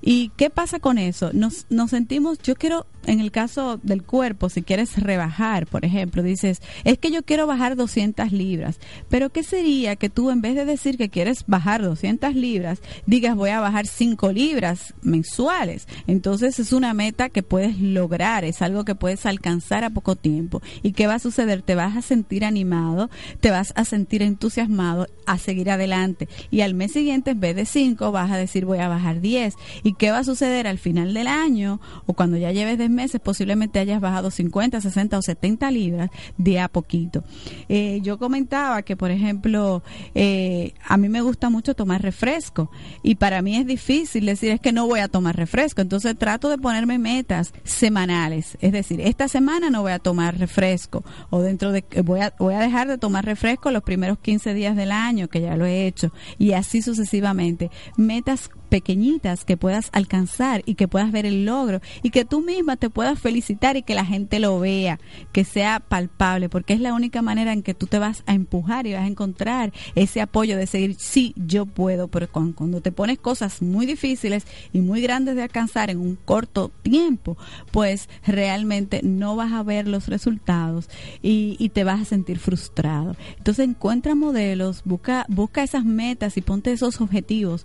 ¿Y 0.00 0.30
qué 0.36 0.48
pasa 0.48 0.78
con 0.78 0.96
eso? 0.96 1.30
Nos, 1.32 1.66
nos 1.70 1.90
sentimos, 1.90 2.38
yo 2.38 2.54
quiero, 2.54 2.86
en 3.08 3.20
el 3.20 3.30
caso 3.30 3.78
del 3.82 4.02
cuerpo, 4.02 4.50
si 4.50 4.62
quieres 4.62 4.96
rebajar, 4.98 5.66
por 5.66 5.84
ejemplo, 5.84 6.22
dices, 6.22 6.60
es 6.84 6.98
que 6.98 7.10
yo 7.10 7.22
quiero 7.22 7.46
bajar 7.46 7.74
200 7.74 8.32
libras, 8.32 8.78
pero 9.08 9.30
¿qué 9.30 9.42
sería 9.42 9.96
que 9.96 10.10
tú 10.10 10.30
en 10.30 10.42
vez 10.42 10.54
de 10.54 10.64
decir 10.64 10.98
que 10.98 11.08
quieres 11.08 11.44
bajar 11.46 11.82
200 11.82 12.34
libras, 12.34 12.80
digas 13.06 13.34
voy 13.34 13.50
a 13.50 13.60
bajar 13.60 13.86
5 13.86 14.30
libras 14.32 14.94
mensuales? 15.02 15.88
Entonces 16.06 16.58
es 16.58 16.72
una 16.72 16.92
meta 16.92 17.30
que 17.30 17.42
puedes 17.42 17.80
lograr, 17.80 18.44
es 18.44 18.60
algo 18.60 18.84
que 18.84 18.94
puedes 18.94 19.24
alcanzar 19.24 19.84
a 19.84 19.90
poco 19.90 20.14
tiempo. 20.14 20.60
¿Y 20.82 20.92
qué 20.92 21.06
va 21.06 21.14
a 21.14 21.18
suceder? 21.18 21.62
Te 21.62 21.74
vas 21.74 21.96
a 21.96 22.02
sentir 22.02 22.44
animado, 22.44 23.08
te 23.40 23.50
vas 23.50 23.72
a 23.74 23.84
sentir 23.84 24.22
entusiasmado 24.22 25.08
a 25.26 25.38
seguir 25.38 25.70
adelante. 25.70 26.28
Y 26.50 26.60
al 26.60 26.74
mes 26.74 26.92
siguiente, 26.92 27.30
en 27.30 27.40
vez 27.40 27.56
de 27.56 27.64
5, 27.64 28.12
vas 28.12 28.30
a 28.30 28.36
decir 28.36 28.66
voy 28.66 28.78
a 28.78 28.88
bajar 28.88 29.20
10. 29.20 29.54
¿Y 29.82 29.94
qué 29.94 30.10
va 30.10 30.18
a 30.18 30.24
suceder 30.24 30.66
al 30.66 30.78
final 30.78 31.14
del 31.14 31.26
año 31.26 31.80
o 32.06 32.12
cuando 32.12 32.36
ya 32.36 32.52
lleves 32.52 32.76
10 32.78 32.90
meses? 32.98 33.20
Posiblemente 33.20 33.78
hayas 33.78 34.00
bajado 34.00 34.30
50, 34.30 34.80
60 34.80 35.18
o 35.18 35.22
70 35.22 35.70
libras 35.70 36.10
de 36.36 36.58
a 36.58 36.68
poquito. 36.68 37.22
Eh, 37.68 38.00
yo 38.02 38.18
comentaba 38.18 38.82
que, 38.82 38.96
por 38.96 39.12
ejemplo, 39.12 39.82
eh, 40.14 40.72
a 40.84 40.96
mí 40.96 41.08
me 41.08 41.20
gusta 41.20 41.48
mucho 41.48 41.74
tomar 41.74 42.02
refresco 42.02 42.70
y 43.02 43.14
para 43.14 43.40
mí 43.40 43.56
es 43.56 43.66
difícil 43.66 44.26
decir 44.26 44.50
es 44.50 44.60
que 44.60 44.72
no 44.72 44.86
voy 44.86 45.00
a 45.00 45.08
tomar 45.08 45.36
refresco. 45.36 45.80
Entonces 45.80 46.18
trato 46.18 46.48
de 46.48 46.58
ponerme 46.58 46.98
metas 46.98 47.52
semanales. 47.62 48.58
Es 48.60 48.72
decir, 48.72 49.00
esta 49.00 49.28
semana 49.28 49.70
no 49.70 49.82
voy 49.82 49.92
a 49.92 50.00
tomar 50.00 50.36
refresco 50.38 51.04
o 51.30 51.40
dentro 51.40 51.70
de 51.70 51.84
voy 52.02 52.20
a, 52.20 52.34
voy 52.38 52.54
a 52.54 52.60
dejar 52.60 52.88
de 52.88 52.98
tomar 52.98 53.24
refresco 53.24 53.70
los 53.70 53.82
primeros 53.82 54.18
15 54.18 54.54
días 54.54 54.76
del 54.76 54.90
año, 54.90 55.28
que 55.28 55.40
ya 55.40 55.56
lo 55.56 55.66
he 55.66 55.86
hecho, 55.86 56.12
y 56.38 56.52
así 56.52 56.82
sucesivamente. 56.82 57.70
Metas 57.96 58.50
pequeñitas 58.68 59.44
que 59.44 59.56
puedas 59.56 59.90
alcanzar 59.92 60.62
y 60.66 60.74
que 60.74 60.88
puedas 60.88 61.10
ver 61.12 61.26
el 61.26 61.44
logro 61.44 61.80
y 62.02 62.10
que 62.10 62.24
tú 62.24 62.40
misma 62.40 62.76
te 62.76 62.90
puedas 62.90 63.18
felicitar 63.18 63.76
y 63.76 63.82
que 63.82 63.94
la 63.94 64.04
gente 64.04 64.38
lo 64.38 64.58
vea, 64.60 65.00
que 65.32 65.44
sea 65.44 65.80
palpable, 65.80 66.48
porque 66.48 66.74
es 66.74 66.80
la 66.80 66.94
única 66.94 67.22
manera 67.22 67.52
en 67.52 67.62
que 67.62 67.74
tú 67.74 67.86
te 67.86 67.98
vas 67.98 68.22
a 68.26 68.34
empujar 68.34 68.86
y 68.86 68.94
vas 68.94 69.02
a 69.02 69.08
encontrar 69.08 69.72
ese 69.94 70.20
apoyo 70.20 70.56
de 70.56 70.66
seguir, 70.66 70.96
sí, 70.98 71.34
yo 71.36 71.66
puedo, 71.66 72.08
pero 72.08 72.28
cuando 72.30 72.80
te 72.80 72.92
pones 72.92 73.18
cosas 73.18 73.62
muy 73.62 73.86
difíciles 73.86 74.46
y 74.72 74.80
muy 74.80 75.00
grandes 75.00 75.36
de 75.36 75.42
alcanzar 75.42 75.90
en 75.90 75.98
un 75.98 76.16
corto 76.16 76.70
tiempo, 76.82 77.36
pues 77.72 78.08
realmente 78.26 79.00
no 79.02 79.36
vas 79.36 79.52
a 79.52 79.62
ver 79.62 79.88
los 79.88 80.08
resultados 80.08 80.88
y, 81.22 81.56
y 81.58 81.70
te 81.70 81.84
vas 81.84 82.00
a 82.00 82.04
sentir 82.04 82.38
frustrado. 82.38 83.16
Entonces 83.38 83.68
encuentra 83.68 84.14
modelos, 84.14 84.82
busca, 84.84 85.24
busca 85.28 85.62
esas 85.62 85.84
metas 85.84 86.36
y 86.36 86.42
ponte 86.42 86.72
esos 86.72 87.00
objetivos. 87.00 87.64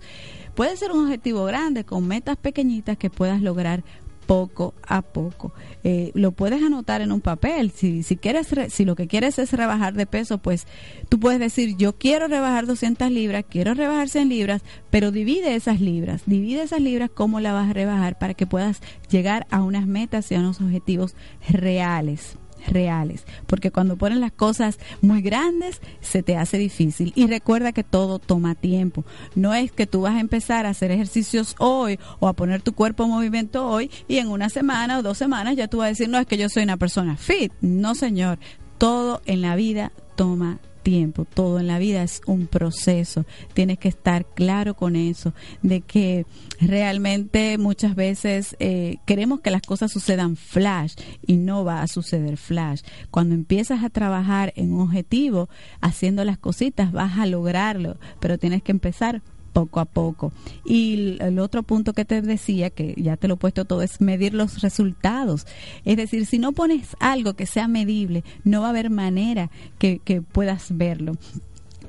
Puede 0.54 0.76
ser 0.76 0.92
un 0.92 1.04
objetivo 1.04 1.44
grande 1.44 1.84
con 1.84 2.06
metas 2.06 2.36
pequeñitas 2.36 2.96
que 2.96 3.10
puedas 3.10 3.42
lograr 3.42 3.82
poco 4.24 4.74
a 4.86 5.02
poco. 5.02 5.52
Eh, 5.82 6.10
lo 6.14 6.32
puedes 6.32 6.62
anotar 6.62 7.00
en 7.00 7.12
un 7.12 7.20
papel. 7.20 7.70
Si, 7.70 8.02
si, 8.02 8.16
quieres, 8.16 8.48
si 8.68 8.84
lo 8.84 8.96
que 8.96 9.06
quieres 9.06 9.38
es 9.38 9.52
rebajar 9.52 9.94
de 9.94 10.06
peso, 10.06 10.38
pues 10.38 10.66
tú 11.08 11.20
puedes 11.20 11.40
decir, 11.40 11.76
yo 11.76 11.96
quiero 11.96 12.28
rebajar 12.28 12.66
200 12.66 13.10
libras, 13.10 13.44
quiero 13.48 13.74
rebajar 13.74 14.08
100 14.08 14.28
libras, 14.28 14.62
pero 14.90 15.10
divide 15.10 15.54
esas 15.54 15.80
libras, 15.80 16.22
divide 16.26 16.62
esas 16.62 16.80
libras, 16.80 17.10
cómo 17.12 17.40
la 17.40 17.52
vas 17.52 17.70
a 17.70 17.74
rebajar 17.74 18.18
para 18.18 18.34
que 18.34 18.46
puedas 18.46 18.80
llegar 19.10 19.46
a 19.50 19.62
unas 19.62 19.86
metas 19.86 20.30
y 20.30 20.34
a 20.34 20.40
unos 20.40 20.60
objetivos 20.60 21.14
reales 21.48 22.38
reales, 22.66 23.24
porque 23.46 23.70
cuando 23.70 23.96
ponen 23.96 24.20
las 24.20 24.32
cosas 24.32 24.78
muy 25.00 25.22
grandes 25.22 25.80
se 26.00 26.22
te 26.22 26.36
hace 26.36 26.58
difícil 26.58 27.12
y 27.14 27.26
recuerda 27.26 27.72
que 27.72 27.84
todo 27.84 28.18
toma 28.18 28.54
tiempo. 28.54 29.04
No 29.34 29.54
es 29.54 29.72
que 29.72 29.86
tú 29.86 30.02
vas 30.02 30.16
a 30.16 30.20
empezar 30.20 30.66
a 30.66 30.70
hacer 30.70 30.90
ejercicios 30.90 31.54
hoy 31.58 31.98
o 32.20 32.28
a 32.28 32.32
poner 32.32 32.62
tu 32.62 32.72
cuerpo 32.72 33.04
en 33.04 33.10
movimiento 33.10 33.66
hoy 33.66 33.90
y 34.08 34.18
en 34.18 34.28
una 34.28 34.48
semana 34.48 34.98
o 34.98 35.02
dos 35.02 35.18
semanas 35.18 35.56
ya 35.56 35.68
tú 35.68 35.78
vas 35.78 35.86
a 35.86 35.88
decir, 35.90 36.08
no 36.08 36.18
es 36.18 36.26
que 36.26 36.36
yo 36.36 36.48
soy 36.48 36.62
una 36.62 36.76
persona 36.76 37.16
fit. 37.16 37.52
No, 37.60 37.94
señor, 37.94 38.38
todo 38.78 39.22
en 39.26 39.40
la 39.40 39.56
vida 39.56 39.92
toma 40.16 40.58
tiempo, 40.58 40.73
todo 41.34 41.58
en 41.58 41.66
la 41.66 41.78
vida 41.78 42.02
es 42.02 42.20
un 42.26 42.46
proceso. 42.46 43.24
Tienes 43.54 43.78
que 43.78 43.88
estar 43.88 44.26
claro 44.26 44.74
con 44.74 44.96
eso, 44.96 45.32
de 45.62 45.80
que 45.80 46.26
realmente 46.60 47.56
muchas 47.58 47.94
veces 47.94 48.56
eh, 48.58 48.96
queremos 49.06 49.40
que 49.40 49.50
las 49.50 49.62
cosas 49.62 49.92
sucedan 49.92 50.36
flash 50.36 50.94
y 51.26 51.36
no 51.36 51.64
va 51.64 51.82
a 51.82 51.88
suceder 51.88 52.36
flash. 52.36 52.82
Cuando 53.10 53.34
empiezas 53.34 53.82
a 53.82 53.90
trabajar 53.90 54.52
en 54.56 54.72
un 54.72 54.82
objetivo, 54.82 55.48
haciendo 55.80 56.24
las 56.24 56.38
cositas, 56.38 56.92
vas 56.92 57.18
a 57.18 57.26
lograrlo, 57.26 57.96
pero 58.20 58.38
tienes 58.38 58.62
que 58.62 58.72
empezar 58.72 59.22
poco 59.54 59.80
a 59.80 59.86
poco. 59.86 60.32
Y 60.66 61.16
el 61.20 61.38
otro 61.38 61.62
punto 61.62 61.94
que 61.94 62.04
te 62.04 62.20
decía, 62.20 62.68
que 62.68 62.94
ya 62.98 63.16
te 63.16 63.28
lo 63.28 63.34
he 63.34 63.38
puesto 63.38 63.64
todo, 63.64 63.80
es 63.80 64.02
medir 64.02 64.34
los 64.34 64.60
resultados. 64.60 65.46
Es 65.86 65.96
decir, 65.96 66.26
si 66.26 66.38
no 66.38 66.52
pones 66.52 66.96
algo 67.00 67.32
que 67.32 67.46
sea 67.46 67.68
medible, 67.68 68.24
no 68.42 68.60
va 68.60 68.66
a 68.66 68.70
haber 68.70 68.90
manera 68.90 69.50
que, 69.78 70.00
que 70.00 70.20
puedas 70.20 70.76
verlo. 70.76 71.16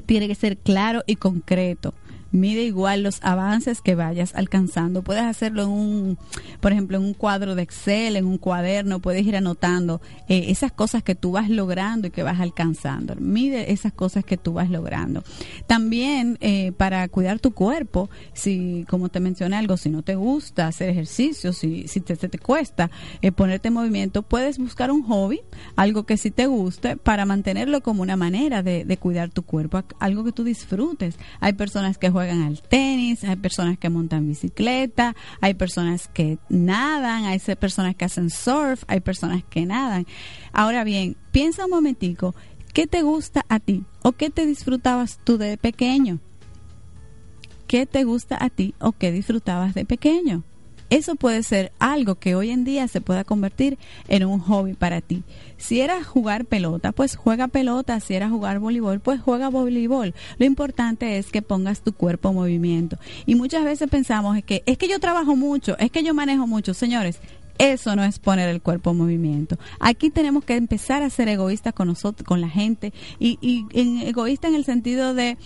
Tiene 0.05 0.27
que 0.27 0.35
ser 0.35 0.57
claro 0.57 1.03
y 1.07 1.17
concreto 1.17 1.93
mide 2.35 2.63
igual 2.63 3.03
los 3.03 3.19
avances 3.23 3.81
que 3.81 3.95
vayas 3.95 4.35
alcanzando. 4.35 5.01
Puedes 5.01 5.23
hacerlo 5.23 5.63
en 5.63 5.69
un, 5.69 6.17
por 6.59 6.71
ejemplo, 6.71 6.97
en 6.97 7.03
un 7.03 7.13
cuadro 7.13 7.55
de 7.55 7.63
Excel, 7.63 8.15
en 8.15 8.25
un 8.25 8.37
cuaderno, 8.37 8.99
puedes 8.99 9.25
ir 9.25 9.35
anotando 9.35 10.01
eh, 10.27 10.45
esas 10.49 10.71
cosas 10.71 11.03
que 11.03 11.15
tú 11.15 11.31
vas 11.31 11.49
logrando 11.49 12.07
y 12.07 12.11
que 12.11 12.23
vas 12.23 12.39
alcanzando. 12.39 13.15
Mide 13.15 13.71
esas 13.71 13.93
cosas 13.93 14.23
que 14.25 14.37
tú 14.37 14.53
vas 14.53 14.69
logrando. 14.69 15.23
También 15.67 16.37
eh, 16.41 16.71
para 16.73 17.07
cuidar 17.07 17.39
tu 17.39 17.51
cuerpo, 17.51 18.09
si, 18.33 18.85
como 18.89 19.09
te 19.09 19.19
mencioné 19.19 19.55
algo, 19.55 19.77
si 19.77 19.89
no 19.89 20.03
te 20.03 20.15
gusta 20.15 20.67
hacer 20.67 20.89
ejercicio, 20.89 21.53
si, 21.53 21.87
si 21.87 22.01
te, 22.01 22.15
cuesta 22.39 22.91
eh, 23.21 23.31
ponerte 23.31 23.69
en 23.69 23.75
movimiento, 23.75 24.21
puedes 24.21 24.57
buscar 24.57 24.91
un 24.91 25.03
hobby, 25.03 25.41
algo 25.75 26.05
que 26.05 26.17
sí 26.17 26.31
te 26.31 26.47
guste, 26.47 26.97
para 26.97 27.25
mantenerlo 27.25 27.81
como 27.81 28.01
una 28.01 28.17
manera 28.17 28.61
de, 28.61 28.83
de 28.83 28.97
cuidar 28.97 29.29
tu 29.29 29.43
cuerpo, 29.43 29.83
algo 29.99 30.23
que 30.23 30.31
tú 30.31 30.43
disfrutes. 30.43 31.17
Hay 31.39 31.53
personas 31.53 31.97
que 31.97 32.09
juegan 32.09 32.24
al 32.29 32.61
tenis, 32.61 33.23
hay 33.23 33.35
personas 33.35 33.77
que 33.77 33.89
montan 33.89 34.27
bicicleta, 34.27 35.15
hay 35.41 35.53
personas 35.53 36.07
que 36.07 36.37
nadan, 36.49 37.25
hay 37.25 37.39
personas 37.55 37.95
que 37.95 38.05
hacen 38.05 38.29
surf, 38.29 38.83
hay 38.87 38.99
personas 38.99 39.43
que 39.43 39.65
nadan. 39.65 40.05
Ahora 40.51 40.83
bien, 40.83 41.17
piensa 41.31 41.65
un 41.65 41.71
momentico, 41.71 42.35
¿qué 42.73 42.87
te 42.87 43.01
gusta 43.01 43.45
a 43.49 43.59
ti 43.59 43.83
o 44.03 44.13
qué 44.13 44.29
te 44.29 44.45
disfrutabas 44.45 45.19
tú 45.23 45.37
de 45.37 45.57
pequeño? 45.57 46.19
¿Qué 47.67 47.85
te 47.85 48.03
gusta 48.03 48.37
a 48.43 48.49
ti 48.49 48.75
o 48.79 48.91
qué 48.91 49.11
disfrutabas 49.11 49.73
de 49.73 49.85
pequeño? 49.85 50.43
Eso 50.89 51.15
puede 51.15 51.43
ser 51.43 51.71
algo 51.79 52.15
que 52.15 52.35
hoy 52.35 52.51
en 52.51 52.63
día 52.63 52.87
se 52.87 53.01
pueda 53.01 53.23
convertir 53.23 53.77
en 54.07 54.25
un 54.25 54.39
hobby 54.39 54.73
para 54.73 55.01
ti. 55.01 55.23
Si 55.57 55.81
era 55.81 56.03
jugar 56.03 56.45
pelota, 56.45 56.91
pues 56.91 57.15
juega 57.15 57.47
pelota. 57.47 57.99
Si 57.99 58.13
era 58.13 58.29
jugar 58.29 58.59
voleibol, 58.59 58.99
pues 58.99 59.21
juega 59.21 59.49
voleibol. 59.49 60.13
Lo 60.37 60.45
importante 60.45 61.17
es 61.17 61.31
que 61.31 61.41
pongas 61.41 61.81
tu 61.81 61.93
cuerpo 61.93 62.29
en 62.29 62.35
movimiento. 62.35 62.97
Y 63.25 63.35
muchas 63.35 63.63
veces 63.63 63.89
pensamos 63.89 64.37
que 64.43 64.63
es 64.65 64.77
que 64.77 64.87
yo 64.87 64.99
trabajo 64.99 65.35
mucho, 65.35 65.77
es 65.79 65.91
que 65.91 66.03
yo 66.03 66.13
manejo 66.13 66.45
mucho. 66.47 66.73
Señores, 66.73 67.19
eso 67.57 67.95
no 67.95 68.03
es 68.03 68.19
poner 68.19 68.49
el 68.49 68.61
cuerpo 68.61 68.91
en 68.91 68.97
movimiento. 68.97 69.57
Aquí 69.79 70.09
tenemos 70.09 70.43
que 70.43 70.55
empezar 70.55 71.03
a 71.03 71.09
ser 71.09 71.29
egoístas 71.29 71.73
con 71.73 71.87
nosotros, 71.87 72.27
con 72.27 72.41
la 72.41 72.49
gente, 72.49 72.93
y, 73.17 73.37
y 73.41 73.65
en, 73.79 73.99
egoísta 73.99 74.47
en 74.47 74.55
el 74.55 74.65
sentido 74.65 75.13
de, 75.13 75.37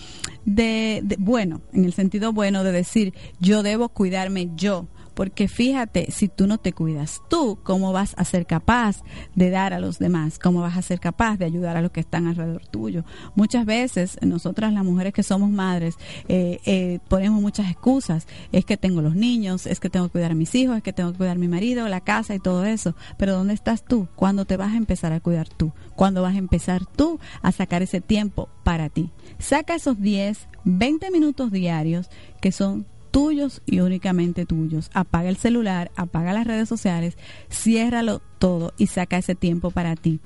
de, 0.45 1.01
de, 1.03 1.15
bueno, 1.19 1.61
en 1.71 1.85
el 1.85 1.93
sentido 1.93 2.33
bueno 2.33 2.63
de 2.63 2.71
decir, 2.71 3.13
yo 3.39 3.61
debo 3.61 3.89
cuidarme 3.89 4.49
yo, 4.55 4.87
porque 5.19 5.49
fíjate, 5.49 6.11
si 6.11 6.29
tú 6.29 6.47
no 6.47 6.59
te 6.59 6.71
cuidas 6.71 7.21
tú, 7.29 7.59
¿cómo 7.63 7.91
vas 7.91 8.13
a 8.17 8.23
ser 8.23 8.45
capaz 8.45 9.03
de 9.35 9.49
dar 9.49 9.73
a 9.73 9.81
los 9.81 9.99
demás? 9.99 10.39
¿Cómo 10.39 10.61
vas 10.61 10.77
a 10.77 10.81
ser 10.81 11.01
capaz 11.01 11.35
de 11.35 11.43
ayudar 11.43 11.75
a 11.75 11.81
los 11.81 11.91
que 11.91 11.99
están 11.99 12.25
alrededor 12.25 12.65
tuyo? 12.67 13.03
Muchas 13.35 13.65
veces, 13.65 14.17
nosotras 14.21 14.71
las 14.71 14.85
mujeres 14.85 15.11
que 15.11 15.21
somos 15.21 15.49
madres, 15.49 15.95
eh, 16.29 16.61
eh, 16.65 16.99
ponemos 17.09 17.41
muchas 17.41 17.69
excusas. 17.69 18.27
Es 18.53 18.63
que 18.63 18.77
tengo 18.77 19.01
los 19.01 19.13
niños, 19.13 19.65
es 19.65 19.81
que 19.81 19.89
tengo 19.89 20.05
que 20.05 20.13
cuidar 20.13 20.31
a 20.31 20.35
mis 20.35 20.55
hijos, 20.55 20.77
es 20.77 20.83
que 20.83 20.93
tengo 20.93 21.11
que 21.11 21.17
cuidar 21.17 21.35
a 21.35 21.39
mi 21.39 21.49
marido, 21.49 21.85
la 21.89 21.99
casa 21.99 22.33
y 22.33 22.39
todo 22.39 22.63
eso. 22.63 22.95
Pero 23.17 23.33
¿dónde 23.33 23.55
estás 23.55 23.83
tú? 23.83 24.07
¿Cuándo 24.15 24.45
te 24.45 24.55
vas 24.55 24.71
a 24.71 24.77
empezar 24.77 25.11
a 25.11 25.19
cuidar 25.19 25.49
tú? 25.49 25.73
¿Cuándo 25.97 26.21
vas 26.21 26.35
a 26.35 26.37
empezar 26.37 26.85
tú 26.85 27.19
a 27.41 27.51
sacar 27.51 27.81
ese 27.81 27.99
tiempo 27.99 28.47
para 28.63 28.87
ti? 28.87 29.11
Saca 29.37 29.75
esos 29.75 29.99
10, 29.99 30.47
20 30.63 31.11
minutos 31.11 31.51
diarios 31.51 32.09
que 32.39 32.53
son 32.53 32.85
tuyos 33.11 33.61
y 33.65 33.79
únicamente 33.79 34.45
tuyos. 34.45 34.89
Apaga 34.93 35.29
el 35.29 35.37
celular, 35.37 35.91
apaga 35.95 36.33
las 36.33 36.47
redes 36.47 36.69
sociales, 36.69 37.17
ciérralo 37.51 38.21
todo 38.39 38.73
y 38.77 38.87
saca 38.87 39.17
ese 39.17 39.35
tiempo 39.35 39.71
para 39.71 39.95
ti. 39.95 40.19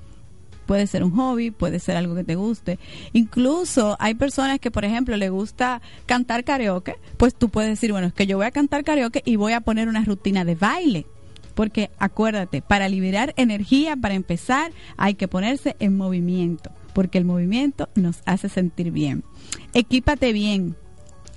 Puede 0.65 0.87
ser 0.87 1.03
un 1.03 1.11
hobby, 1.11 1.51
puede 1.51 1.79
ser 1.79 1.97
algo 1.97 2.15
que 2.15 2.23
te 2.23 2.35
guste. 2.35 2.79
Incluso 3.11 3.97
hay 3.99 4.15
personas 4.15 4.59
que, 4.59 4.71
por 4.71 4.85
ejemplo, 4.85 5.17
le 5.17 5.29
gusta 5.29 5.81
cantar 6.05 6.43
karaoke, 6.43 6.95
pues 7.17 7.35
tú 7.35 7.49
puedes 7.49 7.69
decir, 7.69 7.91
bueno, 7.91 8.07
es 8.07 8.13
que 8.13 8.27
yo 8.27 8.37
voy 8.37 8.45
a 8.45 8.51
cantar 8.51 8.83
karaoke 8.83 9.21
y 9.25 9.35
voy 9.35 9.53
a 9.53 9.61
poner 9.61 9.89
una 9.89 10.05
rutina 10.05 10.45
de 10.45 10.55
baile. 10.55 11.05
Porque 11.53 11.91
acuérdate, 11.99 12.61
para 12.61 12.89
liberar 12.89 13.33
energía, 13.37 13.95
para 13.95 14.15
empezar, 14.15 14.71
hay 14.97 15.13
que 15.13 15.27
ponerse 15.27 15.75
en 15.79 15.95
movimiento, 15.95 16.71
porque 16.93 17.19
el 17.19 17.25
movimiento 17.25 17.89
nos 17.93 18.21
hace 18.25 18.49
sentir 18.49 18.89
bien. 18.89 19.23
Equípate 19.73 20.33
bien, 20.33 20.75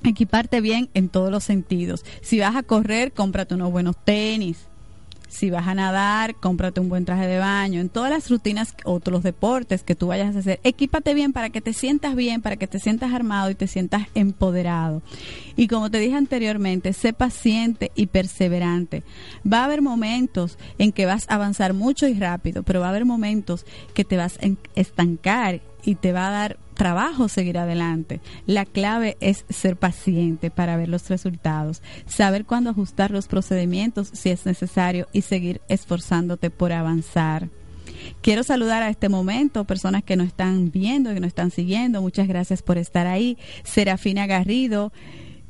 equiparte 0.05 0.61
bien 0.61 0.88
en 0.94 1.09
todos 1.09 1.30
los 1.30 1.44
sentidos. 1.44 2.05
Si 2.22 2.38
vas 2.38 2.57
a 2.57 2.62
correr, 2.62 3.12
cómprate 3.12 3.55
unos 3.55 3.72
buenos 3.72 3.97
tenis. 4.05 4.66
Si 5.28 5.51
vas 5.51 5.66
a 5.66 5.74
nadar, 5.74 6.36
cómprate 6.36 6.80
un 6.80 6.88
buen 6.88 7.05
traje 7.05 7.26
de 7.26 7.38
baño. 7.38 7.80
En 7.80 7.88
todas 7.88 8.11
las 8.11 8.30
rutinas 8.30 8.74
o 8.84 9.01
los 9.05 9.22
deportes 9.22 9.82
que 9.82 9.97
tú 9.97 10.07
vayas 10.07 10.36
a 10.36 10.38
hacer, 10.38 10.61
equípate 10.62 11.14
bien 11.14 11.32
para 11.32 11.51
que 11.51 11.61
te 11.61 11.72
sientas 11.72 12.14
bien, 12.14 12.40
para 12.40 12.57
que 12.57 12.68
te 12.68 12.78
sientas 12.78 13.12
armado 13.12 13.51
y 13.51 13.55
te 13.55 13.66
sientas 13.66 14.07
empoderado. 14.14 15.03
Y 15.57 15.66
como 15.66 15.90
te 15.90 15.99
dije 15.99 16.14
anteriormente, 16.14 16.92
sé 16.92 17.12
paciente 17.12 17.90
y 17.97 18.07
perseverante. 18.07 19.03
Va 19.51 19.61
a 19.61 19.64
haber 19.64 19.82
momentos 19.82 20.59
en 20.78 20.92
que 20.92 21.07
vas 21.07 21.26
a 21.28 21.34
avanzar 21.34 21.74
mucho 21.74 22.07
y 22.07 22.14
rápido, 22.14 22.62
pero 22.62 22.80
va 22.80 22.86
a 22.86 22.90
haber 22.90 23.05
momentos 23.05 23.66
que 23.94 24.05
te 24.05 24.16
vas 24.16 24.38
a 24.38 24.47
estancar 24.74 25.61
y 25.87 25.95
te 25.95 26.12
va 26.12 26.28
a 26.28 26.30
dar 26.30 26.59
trabajo 26.74 27.28
seguir 27.28 27.57
adelante. 27.57 28.20
La 28.45 28.66
clave 28.66 29.16
es 29.20 29.47
ser 29.49 29.76
paciente 29.76 30.51
para 30.51 30.76
ver 30.76 30.89
los 30.89 31.09
resultados, 31.09 31.80
saber 32.07 32.45
cuándo 32.45 32.70
ajustar 32.70 33.11
los 33.11 33.28
procedimientos 33.28 34.11
si 34.12 34.28
es 34.28 34.45
necesario 34.45 35.07
y 35.12 35.22
seguir 35.22 35.62
esforzándote 35.68 36.51
por 36.51 36.72
avanzar. 36.72 37.49
Quiero 38.20 38.43
saludar 38.43 38.82
a 38.82 38.91
este 38.91 39.09
momento 39.09 39.64
personas 39.64 40.03
que 40.03 40.16
nos 40.16 40.26
están 40.26 40.70
viendo, 40.70 41.14
que 41.14 41.20
nos 41.20 41.28
están 41.28 41.51
siguiendo. 41.51 42.03
Muchas 42.03 42.28
gracias 42.28 42.61
por 42.61 42.76
estar 42.76 43.07
ahí. 43.07 43.39
Serafina 43.62 44.26
Garrido, 44.26 44.93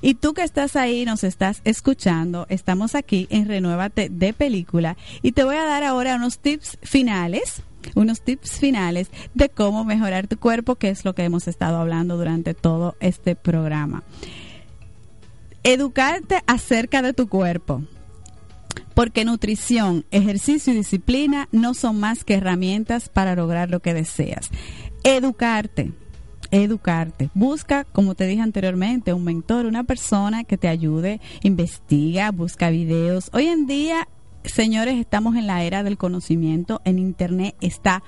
y 0.00 0.14
tú 0.14 0.32
que 0.32 0.42
estás 0.42 0.76
ahí, 0.76 1.04
nos 1.04 1.24
estás 1.24 1.60
escuchando, 1.64 2.46
estamos 2.48 2.94
aquí 2.94 3.26
en 3.28 3.46
Renuévate 3.46 4.08
de 4.08 4.32
Película 4.32 4.96
y 5.20 5.32
te 5.32 5.44
voy 5.44 5.56
a 5.56 5.64
dar 5.64 5.82
ahora 5.82 6.16
unos 6.16 6.38
tips 6.38 6.78
finales 6.82 7.62
unos 7.96 8.22
tips 8.22 8.60
finales 8.60 9.10
de 9.34 9.48
cómo 9.48 9.84
mejorar 9.84 10.28
tu 10.28 10.38
cuerpo, 10.38 10.76
que 10.76 10.88
es 10.88 11.04
lo 11.04 11.14
que 11.14 11.24
hemos 11.24 11.48
estado 11.48 11.78
hablando 11.78 12.16
durante 12.16 12.54
todo 12.54 12.94
este 13.00 13.34
programa. 13.34 14.04
Educarte 15.64 16.42
acerca 16.46 17.02
de 17.02 17.12
tu 17.12 17.28
cuerpo. 17.28 17.82
Porque 18.94 19.24
nutrición, 19.24 20.04
ejercicio 20.12 20.72
y 20.72 20.76
disciplina 20.76 21.48
no 21.50 21.74
son 21.74 21.98
más 21.98 22.22
que 22.22 22.34
herramientas 22.34 23.08
para 23.08 23.34
lograr 23.34 23.68
lo 23.68 23.80
que 23.80 23.94
deseas. 23.94 24.48
Educarte 25.02 25.92
educarte. 26.52 27.30
Busca, 27.34 27.84
como 27.84 28.14
te 28.14 28.26
dije 28.26 28.42
anteriormente, 28.42 29.12
un 29.12 29.24
mentor, 29.24 29.66
una 29.66 29.82
persona 29.82 30.44
que 30.44 30.58
te 30.58 30.68
ayude, 30.68 31.20
investiga, 31.42 32.30
busca 32.30 32.70
videos. 32.70 33.30
Hoy 33.32 33.46
en 33.46 33.66
día, 33.66 34.06
señores, 34.44 34.96
estamos 35.00 35.34
en 35.34 35.48
la 35.48 35.64
era 35.64 35.82
del 35.82 35.98
conocimiento. 35.98 36.80
En 36.84 37.00
Internet 37.00 37.56
está 37.60 38.04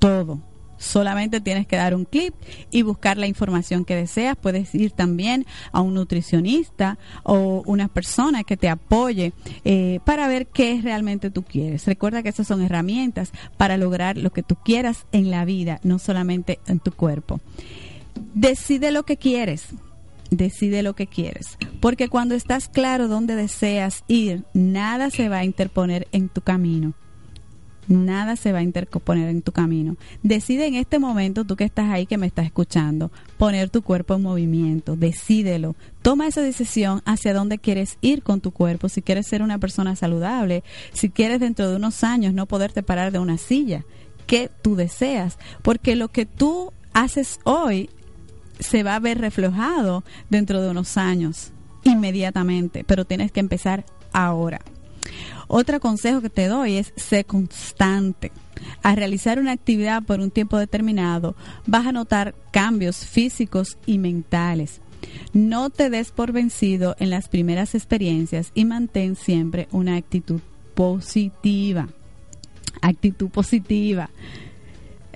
todo. 0.00 0.40
Solamente 0.78 1.40
tienes 1.40 1.66
que 1.66 1.76
dar 1.76 1.94
un 1.94 2.04
clic 2.04 2.34
y 2.70 2.82
buscar 2.82 3.18
la 3.18 3.26
información 3.26 3.84
que 3.84 3.96
deseas. 3.96 4.36
Puedes 4.36 4.74
ir 4.74 4.92
también 4.92 5.46
a 5.72 5.80
un 5.80 5.94
nutricionista 5.94 6.98
o 7.22 7.62
una 7.66 7.88
persona 7.88 8.44
que 8.44 8.56
te 8.56 8.68
apoye 8.68 9.32
eh, 9.64 10.00
para 10.04 10.28
ver 10.28 10.46
qué 10.46 10.80
realmente 10.82 11.30
tú 11.30 11.42
quieres. 11.42 11.86
Recuerda 11.86 12.22
que 12.22 12.28
esas 12.28 12.46
son 12.46 12.62
herramientas 12.62 13.32
para 13.56 13.76
lograr 13.76 14.16
lo 14.16 14.30
que 14.30 14.42
tú 14.42 14.56
quieras 14.56 15.06
en 15.12 15.30
la 15.30 15.44
vida, 15.44 15.80
no 15.82 15.98
solamente 15.98 16.58
en 16.66 16.80
tu 16.80 16.92
cuerpo. 16.92 17.40
Decide 18.34 18.90
lo 18.90 19.04
que 19.04 19.16
quieres 19.16 19.68
decide 20.30 20.82
lo 20.82 20.94
que 20.94 21.06
quieres. 21.06 21.58
Porque 21.80 22.08
cuando 22.08 22.34
estás 22.34 22.68
claro 22.68 23.06
dónde 23.06 23.36
deseas 23.36 24.02
ir, 24.08 24.42
nada 24.52 25.10
se 25.10 25.28
va 25.28 25.38
a 25.38 25.44
interponer 25.44 26.08
en 26.10 26.28
tu 26.28 26.40
camino 26.40 26.94
nada 27.88 28.36
se 28.36 28.52
va 28.52 28.58
a 28.58 28.62
interponer 28.62 29.28
en 29.28 29.42
tu 29.42 29.52
camino. 29.52 29.96
Decide 30.22 30.66
en 30.66 30.74
este 30.74 30.98
momento, 30.98 31.44
tú 31.44 31.56
que 31.56 31.64
estás 31.64 31.90
ahí, 31.90 32.06
que 32.06 32.18
me 32.18 32.26
estás 32.26 32.46
escuchando, 32.46 33.10
poner 33.38 33.70
tu 33.70 33.82
cuerpo 33.82 34.14
en 34.14 34.22
movimiento, 34.22 34.96
decídelo. 34.96 35.74
Toma 36.02 36.26
esa 36.26 36.42
decisión 36.42 37.02
hacia 37.04 37.34
dónde 37.34 37.58
quieres 37.58 37.98
ir 38.00 38.22
con 38.22 38.40
tu 38.40 38.50
cuerpo, 38.50 38.88
si 38.88 39.02
quieres 39.02 39.26
ser 39.26 39.42
una 39.42 39.58
persona 39.58 39.96
saludable, 39.96 40.64
si 40.92 41.10
quieres 41.10 41.40
dentro 41.40 41.68
de 41.68 41.76
unos 41.76 42.04
años 42.04 42.34
no 42.34 42.46
poderte 42.46 42.82
parar 42.82 43.12
de 43.12 43.18
una 43.18 43.38
silla, 43.38 43.84
que 44.26 44.50
tú 44.62 44.76
deseas, 44.76 45.38
porque 45.62 45.96
lo 45.96 46.08
que 46.08 46.26
tú 46.26 46.72
haces 46.92 47.40
hoy 47.44 47.90
se 48.58 48.82
va 48.82 48.94
a 48.94 49.00
ver 49.00 49.18
reflejado 49.18 50.04
dentro 50.30 50.62
de 50.62 50.70
unos 50.70 50.96
años, 50.96 51.52
inmediatamente, 51.82 52.84
pero 52.84 53.04
tienes 53.04 53.32
que 53.32 53.40
empezar 53.40 53.84
ahora. 54.12 54.60
Otro 55.48 55.80
consejo 55.80 56.20
que 56.20 56.30
te 56.30 56.48
doy 56.48 56.76
es 56.76 56.92
ser 56.96 57.26
constante. 57.26 58.32
Al 58.82 58.96
realizar 58.96 59.38
una 59.38 59.52
actividad 59.52 60.02
por 60.02 60.20
un 60.20 60.30
tiempo 60.30 60.58
determinado, 60.58 61.36
vas 61.66 61.86
a 61.86 61.92
notar 61.92 62.34
cambios 62.50 62.98
físicos 62.98 63.76
y 63.86 63.98
mentales. 63.98 64.80
No 65.32 65.70
te 65.70 65.90
des 65.90 66.12
por 66.12 66.32
vencido 66.32 66.96
en 66.98 67.10
las 67.10 67.28
primeras 67.28 67.74
experiencias 67.74 68.50
y 68.54 68.64
mantén 68.64 69.16
siempre 69.16 69.68
una 69.70 69.96
actitud 69.96 70.40
positiva. 70.74 71.88
Actitud 72.80 73.28
positiva. 73.28 74.10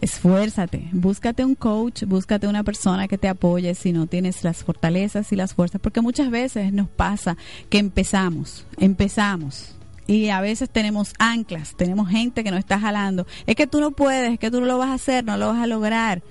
Esfuérzate, 0.00 0.88
búscate 0.92 1.44
un 1.44 1.56
coach, 1.56 2.04
búscate 2.04 2.46
una 2.46 2.62
persona 2.62 3.08
que 3.08 3.18
te 3.18 3.26
apoye 3.26 3.74
si 3.74 3.92
no 3.92 4.06
tienes 4.06 4.44
las 4.44 4.58
fortalezas 4.58 5.32
y 5.32 5.36
las 5.36 5.54
fuerzas, 5.54 5.80
porque 5.80 6.00
muchas 6.00 6.30
veces 6.30 6.72
nos 6.72 6.88
pasa 6.88 7.36
que 7.68 7.78
empezamos, 7.78 8.64
empezamos, 8.78 9.74
y 10.08 10.30
a 10.30 10.40
veces 10.40 10.70
tenemos 10.70 11.12
anclas, 11.18 11.76
tenemos 11.76 12.08
gente 12.08 12.42
que 12.42 12.50
nos 12.50 12.58
está 12.58 12.80
jalando. 12.80 13.26
Es 13.46 13.54
que 13.54 13.66
tú 13.66 13.78
no 13.78 13.90
puedes, 13.90 14.32
es 14.32 14.38
que 14.38 14.50
tú 14.50 14.58
no 14.60 14.66
lo 14.66 14.78
vas 14.78 14.88
a 14.88 14.94
hacer, 14.94 15.22
no 15.22 15.36
lo 15.36 15.48
vas 15.48 15.62
a 15.62 15.66
lograr. 15.66 16.22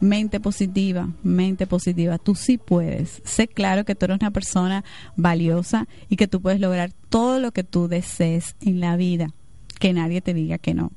Mente 0.00 0.40
positiva, 0.40 1.08
mente 1.22 1.68
positiva, 1.68 2.18
tú 2.18 2.34
sí 2.34 2.58
puedes. 2.58 3.22
Sé 3.24 3.46
claro 3.46 3.84
que 3.84 3.94
tú 3.94 4.06
eres 4.06 4.18
una 4.20 4.32
persona 4.32 4.84
valiosa 5.14 5.86
y 6.08 6.16
que 6.16 6.26
tú 6.26 6.42
puedes 6.42 6.58
lograr 6.58 6.90
todo 7.08 7.38
lo 7.38 7.52
que 7.52 7.62
tú 7.62 7.86
desees 7.86 8.56
en 8.60 8.80
la 8.80 8.96
vida. 8.96 9.28
Que 9.78 9.92
nadie 9.92 10.20
te 10.20 10.34
diga 10.34 10.58
que 10.58 10.74
no. 10.74 10.90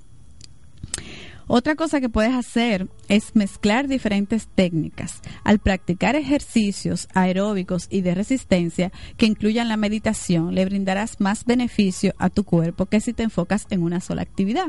Otra 1.48 1.76
cosa 1.76 2.00
que 2.00 2.10
puedes 2.10 2.34
hacer 2.34 2.88
es 3.10 3.36
mezclar 3.36 3.88
diferentes 3.88 4.48
técnicas. 4.48 5.22
Al 5.44 5.60
practicar 5.60 6.16
ejercicios 6.16 7.08
aeróbicos 7.14 7.88
y 7.89 8.02
de 8.02 8.16
resistencia 8.16 8.91
que 9.18 9.26
incluyan 9.26 9.68
la 9.68 9.78
meditación, 9.78 10.56
le 10.56 10.66
brindarás 10.66 11.20
más 11.20 11.46
beneficio 11.46 12.14
a 12.18 12.30
tu 12.30 12.44
cuerpo 12.44 12.86
que 12.86 13.00
si 13.00 13.14
te 13.14 13.24
enfocas 13.24 13.68
en 13.70 13.84
una 13.84 14.00
sola 14.00 14.22
actividad. 14.22 14.68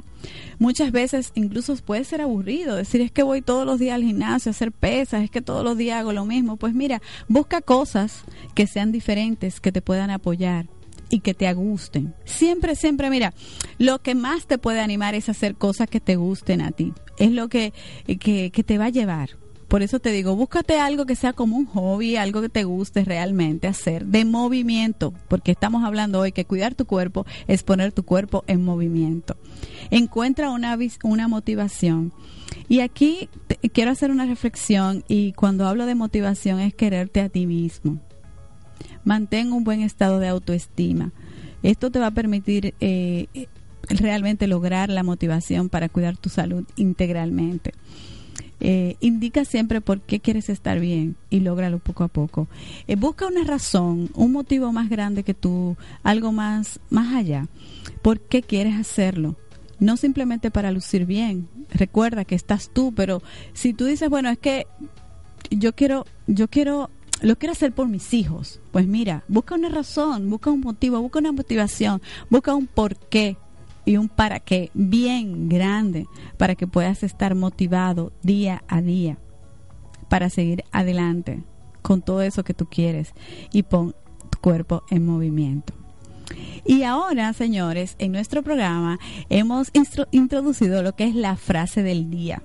Muchas 0.58 0.92
veces 0.92 1.32
incluso 1.34 1.74
puede 1.76 2.04
ser 2.04 2.20
aburrido 2.20 2.76
decir 2.76 3.00
es 3.00 3.10
que 3.10 3.22
voy 3.22 3.42
todos 3.42 3.66
los 3.66 3.78
días 3.78 3.94
al 3.94 4.04
gimnasio 4.04 4.50
a 4.50 4.52
hacer 4.52 4.72
pesas, 4.72 5.24
es 5.24 5.30
que 5.30 5.42
todos 5.42 5.64
los 5.64 5.76
días 5.76 6.00
hago 6.00 6.12
lo 6.12 6.24
mismo. 6.24 6.56
Pues 6.56 6.74
mira, 6.74 7.00
busca 7.28 7.60
cosas 7.60 8.24
que 8.54 8.66
sean 8.66 8.92
diferentes, 8.92 9.60
que 9.60 9.72
te 9.72 9.82
puedan 9.82 10.10
apoyar 10.10 10.66
y 11.08 11.20
que 11.20 11.34
te 11.34 11.52
gusten. 11.54 12.14
Siempre, 12.24 12.76
siempre, 12.76 13.10
mira, 13.10 13.34
lo 13.78 14.00
que 14.00 14.14
más 14.14 14.46
te 14.46 14.58
puede 14.58 14.80
animar 14.80 15.14
es 15.14 15.28
hacer 15.28 15.56
cosas 15.56 15.88
que 15.88 16.00
te 16.00 16.16
gusten 16.16 16.60
a 16.60 16.70
ti. 16.70 16.92
Es 17.18 17.30
lo 17.32 17.48
que, 17.48 17.72
que, 18.06 18.50
te 18.50 18.78
va 18.78 18.86
a 18.86 18.90
llevar. 18.90 19.30
Por 19.68 19.82
eso 19.82 19.98
te 19.98 20.10
digo, 20.10 20.36
búscate 20.36 20.78
algo 20.78 21.06
que 21.06 21.16
sea 21.16 21.32
como 21.32 21.56
un 21.56 21.66
hobby, 21.66 22.16
algo 22.16 22.42
que 22.42 22.48
te 22.48 22.64
guste 22.64 23.04
realmente 23.04 23.66
hacer, 23.66 24.06
de 24.06 24.24
movimiento, 24.24 25.14
porque 25.28 25.52
estamos 25.52 25.84
hablando 25.84 26.20
hoy 26.20 26.32
que 26.32 26.44
cuidar 26.44 26.74
tu 26.74 26.84
cuerpo 26.84 27.26
es 27.48 27.62
poner 27.62 27.92
tu 27.92 28.04
cuerpo 28.04 28.44
en 28.46 28.64
movimiento. 28.64 29.36
Encuentra 29.90 30.50
una, 30.50 30.78
una 31.02 31.28
motivación. 31.28 32.12
Y 32.68 32.80
aquí 32.80 33.28
quiero 33.72 33.90
hacer 33.90 34.10
una 34.10 34.26
reflexión 34.26 35.02
y 35.08 35.32
cuando 35.32 35.66
hablo 35.66 35.86
de 35.86 35.94
motivación 35.94 36.60
es 36.60 36.74
quererte 36.74 37.20
a 37.20 37.28
ti 37.28 37.46
mismo 37.46 38.00
mantén 39.04 39.52
un 39.52 39.64
buen 39.64 39.82
estado 39.82 40.18
de 40.18 40.28
autoestima. 40.28 41.12
Esto 41.62 41.90
te 41.90 41.98
va 41.98 42.08
a 42.08 42.10
permitir 42.10 42.74
eh, 42.80 43.26
realmente 43.88 44.46
lograr 44.46 44.90
la 44.90 45.02
motivación 45.02 45.68
para 45.68 45.88
cuidar 45.88 46.16
tu 46.16 46.28
salud 46.28 46.64
integralmente. 46.76 47.72
Eh, 48.60 48.96
indica 49.00 49.44
siempre 49.44 49.80
por 49.80 50.00
qué 50.00 50.20
quieres 50.20 50.48
estar 50.48 50.80
bien 50.80 51.16
y 51.28 51.40
lógralo 51.40 51.78
poco 51.80 52.04
a 52.04 52.08
poco. 52.08 52.48
Eh, 52.86 52.96
busca 52.96 53.26
una 53.26 53.44
razón, 53.44 54.10
un 54.14 54.32
motivo 54.32 54.72
más 54.72 54.88
grande 54.88 55.22
que 55.22 55.34
tú, 55.34 55.76
algo 56.02 56.32
más, 56.32 56.80
más 56.88 57.14
allá. 57.14 57.46
¿Por 58.00 58.20
qué 58.20 58.42
quieres 58.42 58.74
hacerlo? 58.76 59.36
No 59.80 59.96
simplemente 59.96 60.50
para 60.50 60.70
lucir 60.70 61.04
bien. 61.04 61.48
Recuerda 61.70 62.24
que 62.24 62.34
estás 62.34 62.70
tú, 62.72 62.94
pero 62.94 63.22
si 63.52 63.74
tú 63.74 63.84
dices, 63.84 64.08
bueno, 64.08 64.30
es 64.30 64.38
que 64.38 64.66
yo 65.50 65.74
quiero, 65.74 66.06
yo 66.26 66.48
quiero 66.48 66.90
lo 67.22 67.36
quiero 67.36 67.52
hacer 67.52 67.72
por 67.72 67.88
mis 67.88 68.12
hijos. 68.14 68.60
Pues 68.72 68.86
mira, 68.86 69.24
busca 69.28 69.54
una 69.54 69.68
razón, 69.68 70.28
busca 70.30 70.50
un 70.50 70.60
motivo, 70.60 71.00
busca 71.00 71.18
una 71.18 71.32
motivación, 71.32 72.02
busca 72.30 72.54
un 72.54 72.66
por 72.66 72.96
qué 72.96 73.36
y 73.84 73.96
un 73.96 74.08
para 74.08 74.40
qué 74.40 74.70
bien 74.74 75.48
grande 75.48 76.06
para 76.38 76.54
que 76.54 76.66
puedas 76.66 77.02
estar 77.02 77.34
motivado 77.34 78.12
día 78.22 78.64
a 78.68 78.80
día 78.80 79.18
para 80.08 80.30
seguir 80.30 80.64
adelante 80.72 81.42
con 81.82 82.00
todo 82.02 82.22
eso 82.22 82.44
que 82.44 82.54
tú 82.54 82.66
quieres 82.66 83.12
y 83.52 83.62
pon 83.64 83.94
tu 84.30 84.38
cuerpo 84.38 84.84
en 84.90 85.04
movimiento. 85.04 85.74
Y 86.64 86.84
ahora, 86.84 87.32
señores, 87.34 87.94
en 87.98 88.12
nuestro 88.12 88.42
programa 88.42 88.98
hemos 89.28 89.70
introducido 90.10 90.82
lo 90.82 90.94
que 90.94 91.04
es 91.04 91.14
la 91.14 91.36
frase 91.36 91.82
del 91.82 92.10
día. 92.10 92.42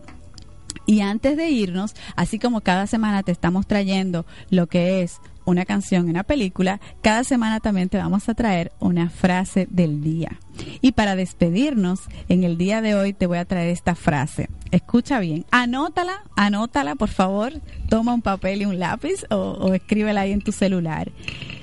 Y 0.85 1.01
antes 1.01 1.37
de 1.37 1.49
irnos, 1.49 1.95
así 2.15 2.39
como 2.39 2.61
cada 2.61 2.87
semana 2.87 3.23
te 3.23 3.31
estamos 3.31 3.67
trayendo 3.67 4.25
lo 4.49 4.67
que 4.67 5.03
es 5.03 5.19
una 5.45 5.65
canción, 5.65 6.09
una 6.09 6.23
película, 6.23 6.79
cada 7.01 7.23
semana 7.23 7.59
también 7.59 7.89
te 7.89 7.97
vamos 7.97 8.29
a 8.29 8.33
traer 8.33 8.71
una 8.79 9.09
frase 9.09 9.67
del 9.69 10.01
día. 10.01 10.39
Y 10.81 10.91
para 10.91 11.15
despedirnos, 11.15 12.01
en 12.27 12.43
el 12.43 12.57
día 12.57 12.81
de 12.81 12.95
hoy 12.95 13.13
te 13.13 13.27
voy 13.27 13.37
a 13.37 13.45
traer 13.45 13.69
esta 13.69 13.95
frase. 13.95 14.49
Escucha 14.71 15.19
bien, 15.19 15.45
anótala, 15.51 16.23
anótala 16.35 16.95
por 16.95 17.09
favor, 17.09 17.53
toma 17.89 18.13
un 18.13 18.21
papel 18.21 18.61
y 18.61 18.65
un 18.65 18.79
lápiz 18.79 19.25
o, 19.29 19.35
o 19.35 19.73
escríbela 19.73 20.21
ahí 20.21 20.31
en 20.31 20.41
tu 20.41 20.51
celular. 20.51 21.11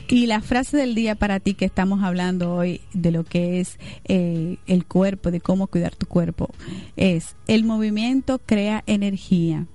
Y 0.09 0.27
la 0.27 0.41
frase 0.41 0.77
del 0.77 0.95
día 0.95 1.17
para 1.17 1.41
ti 1.41 1.55
que 1.55 1.65
estamos 1.65 2.05
hablando 2.05 2.55
hoy 2.55 2.81
de 2.93 3.11
lo 3.11 3.25
que 3.25 3.61
es 3.61 3.79
eh, 4.05 4.59
el 4.69 4.85
cuerpo, 4.87 5.33
de 5.33 5.41
cómo 5.41 5.67
cuidar 5.67 5.97
tu 5.97 6.07
cuerpo, 6.07 6.51
es 6.97 7.35
el 7.49 7.65
movimiento 7.65 8.39
crea 8.39 8.85
energía. 8.87 9.67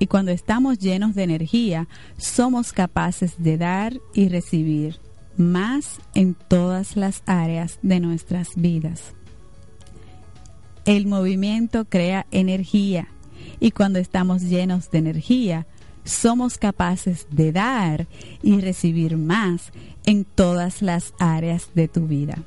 Y 0.00 0.06
cuando 0.06 0.32
estamos 0.32 0.78
llenos 0.78 1.14
de 1.14 1.22
energía, 1.22 1.86
somos 2.16 2.72
capaces 2.72 3.34
de 3.38 3.58
dar 3.58 4.00
y 4.12 4.28
recibir 4.28 4.98
más 5.36 6.00
en 6.14 6.34
todas 6.34 6.96
las 6.96 7.22
áreas 7.26 7.78
de 7.82 8.00
nuestras 8.00 8.56
vidas. 8.56 9.14
El 10.84 11.06
movimiento 11.06 11.84
crea 11.84 12.26
energía 12.32 13.08
y 13.60 13.70
cuando 13.70 14.00
estamos 14.00 14.42
llenos 14.42 14.90
de 14.90 14.98
energía, 14.98 15.66
somos 16.10 16.58
capaces 16.58 17.26
de 17.30 17.52
dar 17.52 18.06
y 18.42 18.60
recibir 18.60 19.16
más 19.16 19.72
en 20.06 20.24
todas 20.24 20.82
las 20.82 21.14
áreas 21.18 21.70
de 21.74 21.88
tu 21.88 22.06
vida. 22.06 22.38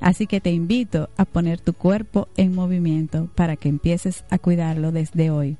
Así 0.00 0.26
que 0.26 0.40
te 0.40 0.50
invito 0.50 1.10
a 1.16 1.24
poner 1.24 1.60
tu 1.60 1.72
cuerpo 1.72 2.28
en 2.36 2.54
movimiento 2.54 3.28
para 3.34 3.56
que 3.56 3.68
empieces 3.68 4.24
a 4.30 4.38
cuidarlo 4.38 4.92
desde 4.92 5.30
hoy. 5.30 5.56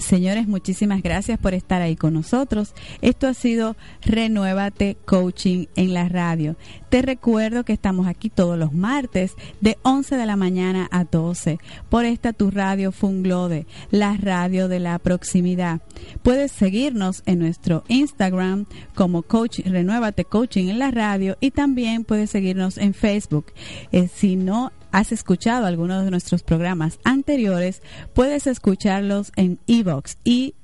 Señores, 0.00 0.48
muchísimas 0.48 1.02
gracias 1.02 1.38
por 1.38 1.54
estar 1.54 1.82
ahí 1.82 1.94
con 1.94 2.14
nosotros. 2.14 2.74
Esto 3.02 3.28
ha 3.28 3.34
sido 3.34 3.76
Renuévate 4.02 4.96
Coaching 5.04 5.66
en 5.76 5.94
la 5.94 6.08
radio. 6.08 6.56
Te 6.88 7.02
recuerdo 7.02 7.64
que 7.64 7.72
estamos 7.72 8.06
aquí 8.06 8.30
todos 8.30 8.58
los 8.58 8.72
martes 8.72 9.34
de 9.60 9.78
11 9.82 10.16
de 10.16 10.26
la 10.26 10.36
mañana 10.36 10.88
a 10.90 11.04
12 11.04 11.58
por 11.88 12.04
esta 12.04 12.32
tu 12.32 12.50
radio 12.50 12.92
Funglode, 12.92 13.66
la 13.90 14.16
radio 14.16 14.68
de 14.68 14.80
la 14.80 14.98
proximidad. 14.98 15.80
Puedes 16.22 16.50
seguirnos 16.50 17.22
en 17.26 17.38
nuestro 17.38 17.84
Instagram 17.88 18.66
como 18.94 19.22
Coach 19.22 19.60
Renuévate 19.60 20.24
Coaching 20.24 20.68
en 20.68 20.78
la 20.78 20.90
radio 20.90 21.36
y 21.40 21.50
también 21.50 22.04
puedes 22.04 22.30
seguirnos 22.30 22.78
en 22.78 22.94
Facebook. 22.94 23.46
Eh, 23.92 24.08
si 24.08 24.36
no 24.36 24.72
has 24.92 25.12
escuchado 25.12 25.66
algunos 25.66 26.04
de 26.04 26.10
nuestros 26.10 26.42
programas 26.42 26.98
anteriores, 27.04 27.82
puedes 28.14 28.46
escucharlos 28.46 29.32
en 29.36 29.58
Evox 29.66 30.16
y 30.24 30.54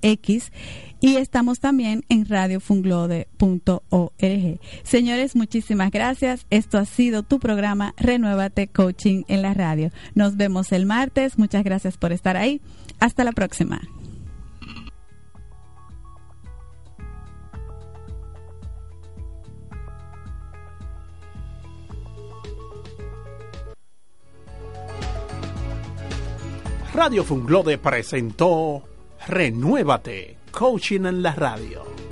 X 0.00 0.52
y 1.00 1.16
estamos 1.16 1.60
también 1.60 2.04
en 2.08 2.26
radiofunglode.org. 2.26 4.60
Señores, 4.82 5.36
muchísimas 5.36 5.90
gracias. 5.90 6.46
Esto 6.50 6.78
ha 6.78 6.84
sido 6.84 7.22
tu 7.22 7.38
programa 7.38 7.94
Renuévate 7.96 8.68
Coaching 8.68 9.22
en 9.28 9.42
la 9.42 9.54
radio. 9.54 9.90
Nos 10.14 10.36
vemos 10.36 10.72
el 10.72 10.86
martes. 10.86 11.38
Muchas 11.38 11.64
gracias 11.64 11.96
por 11.96 12.12
estar 12.12 12.36
ahí. 12.36 12.60
Hasta 12.98 13.24
la 13.24 13.32
próxima. 13.32 13.80
Radio 26.98 27.22
Funglode 27.22 27.78
presentó 27.78 28.82
Renuévate, 29.28 30.38
Coaching 30.50 31.06
en 31.06 31.22
la 31.22 31.32
Radio. 31.32 32.07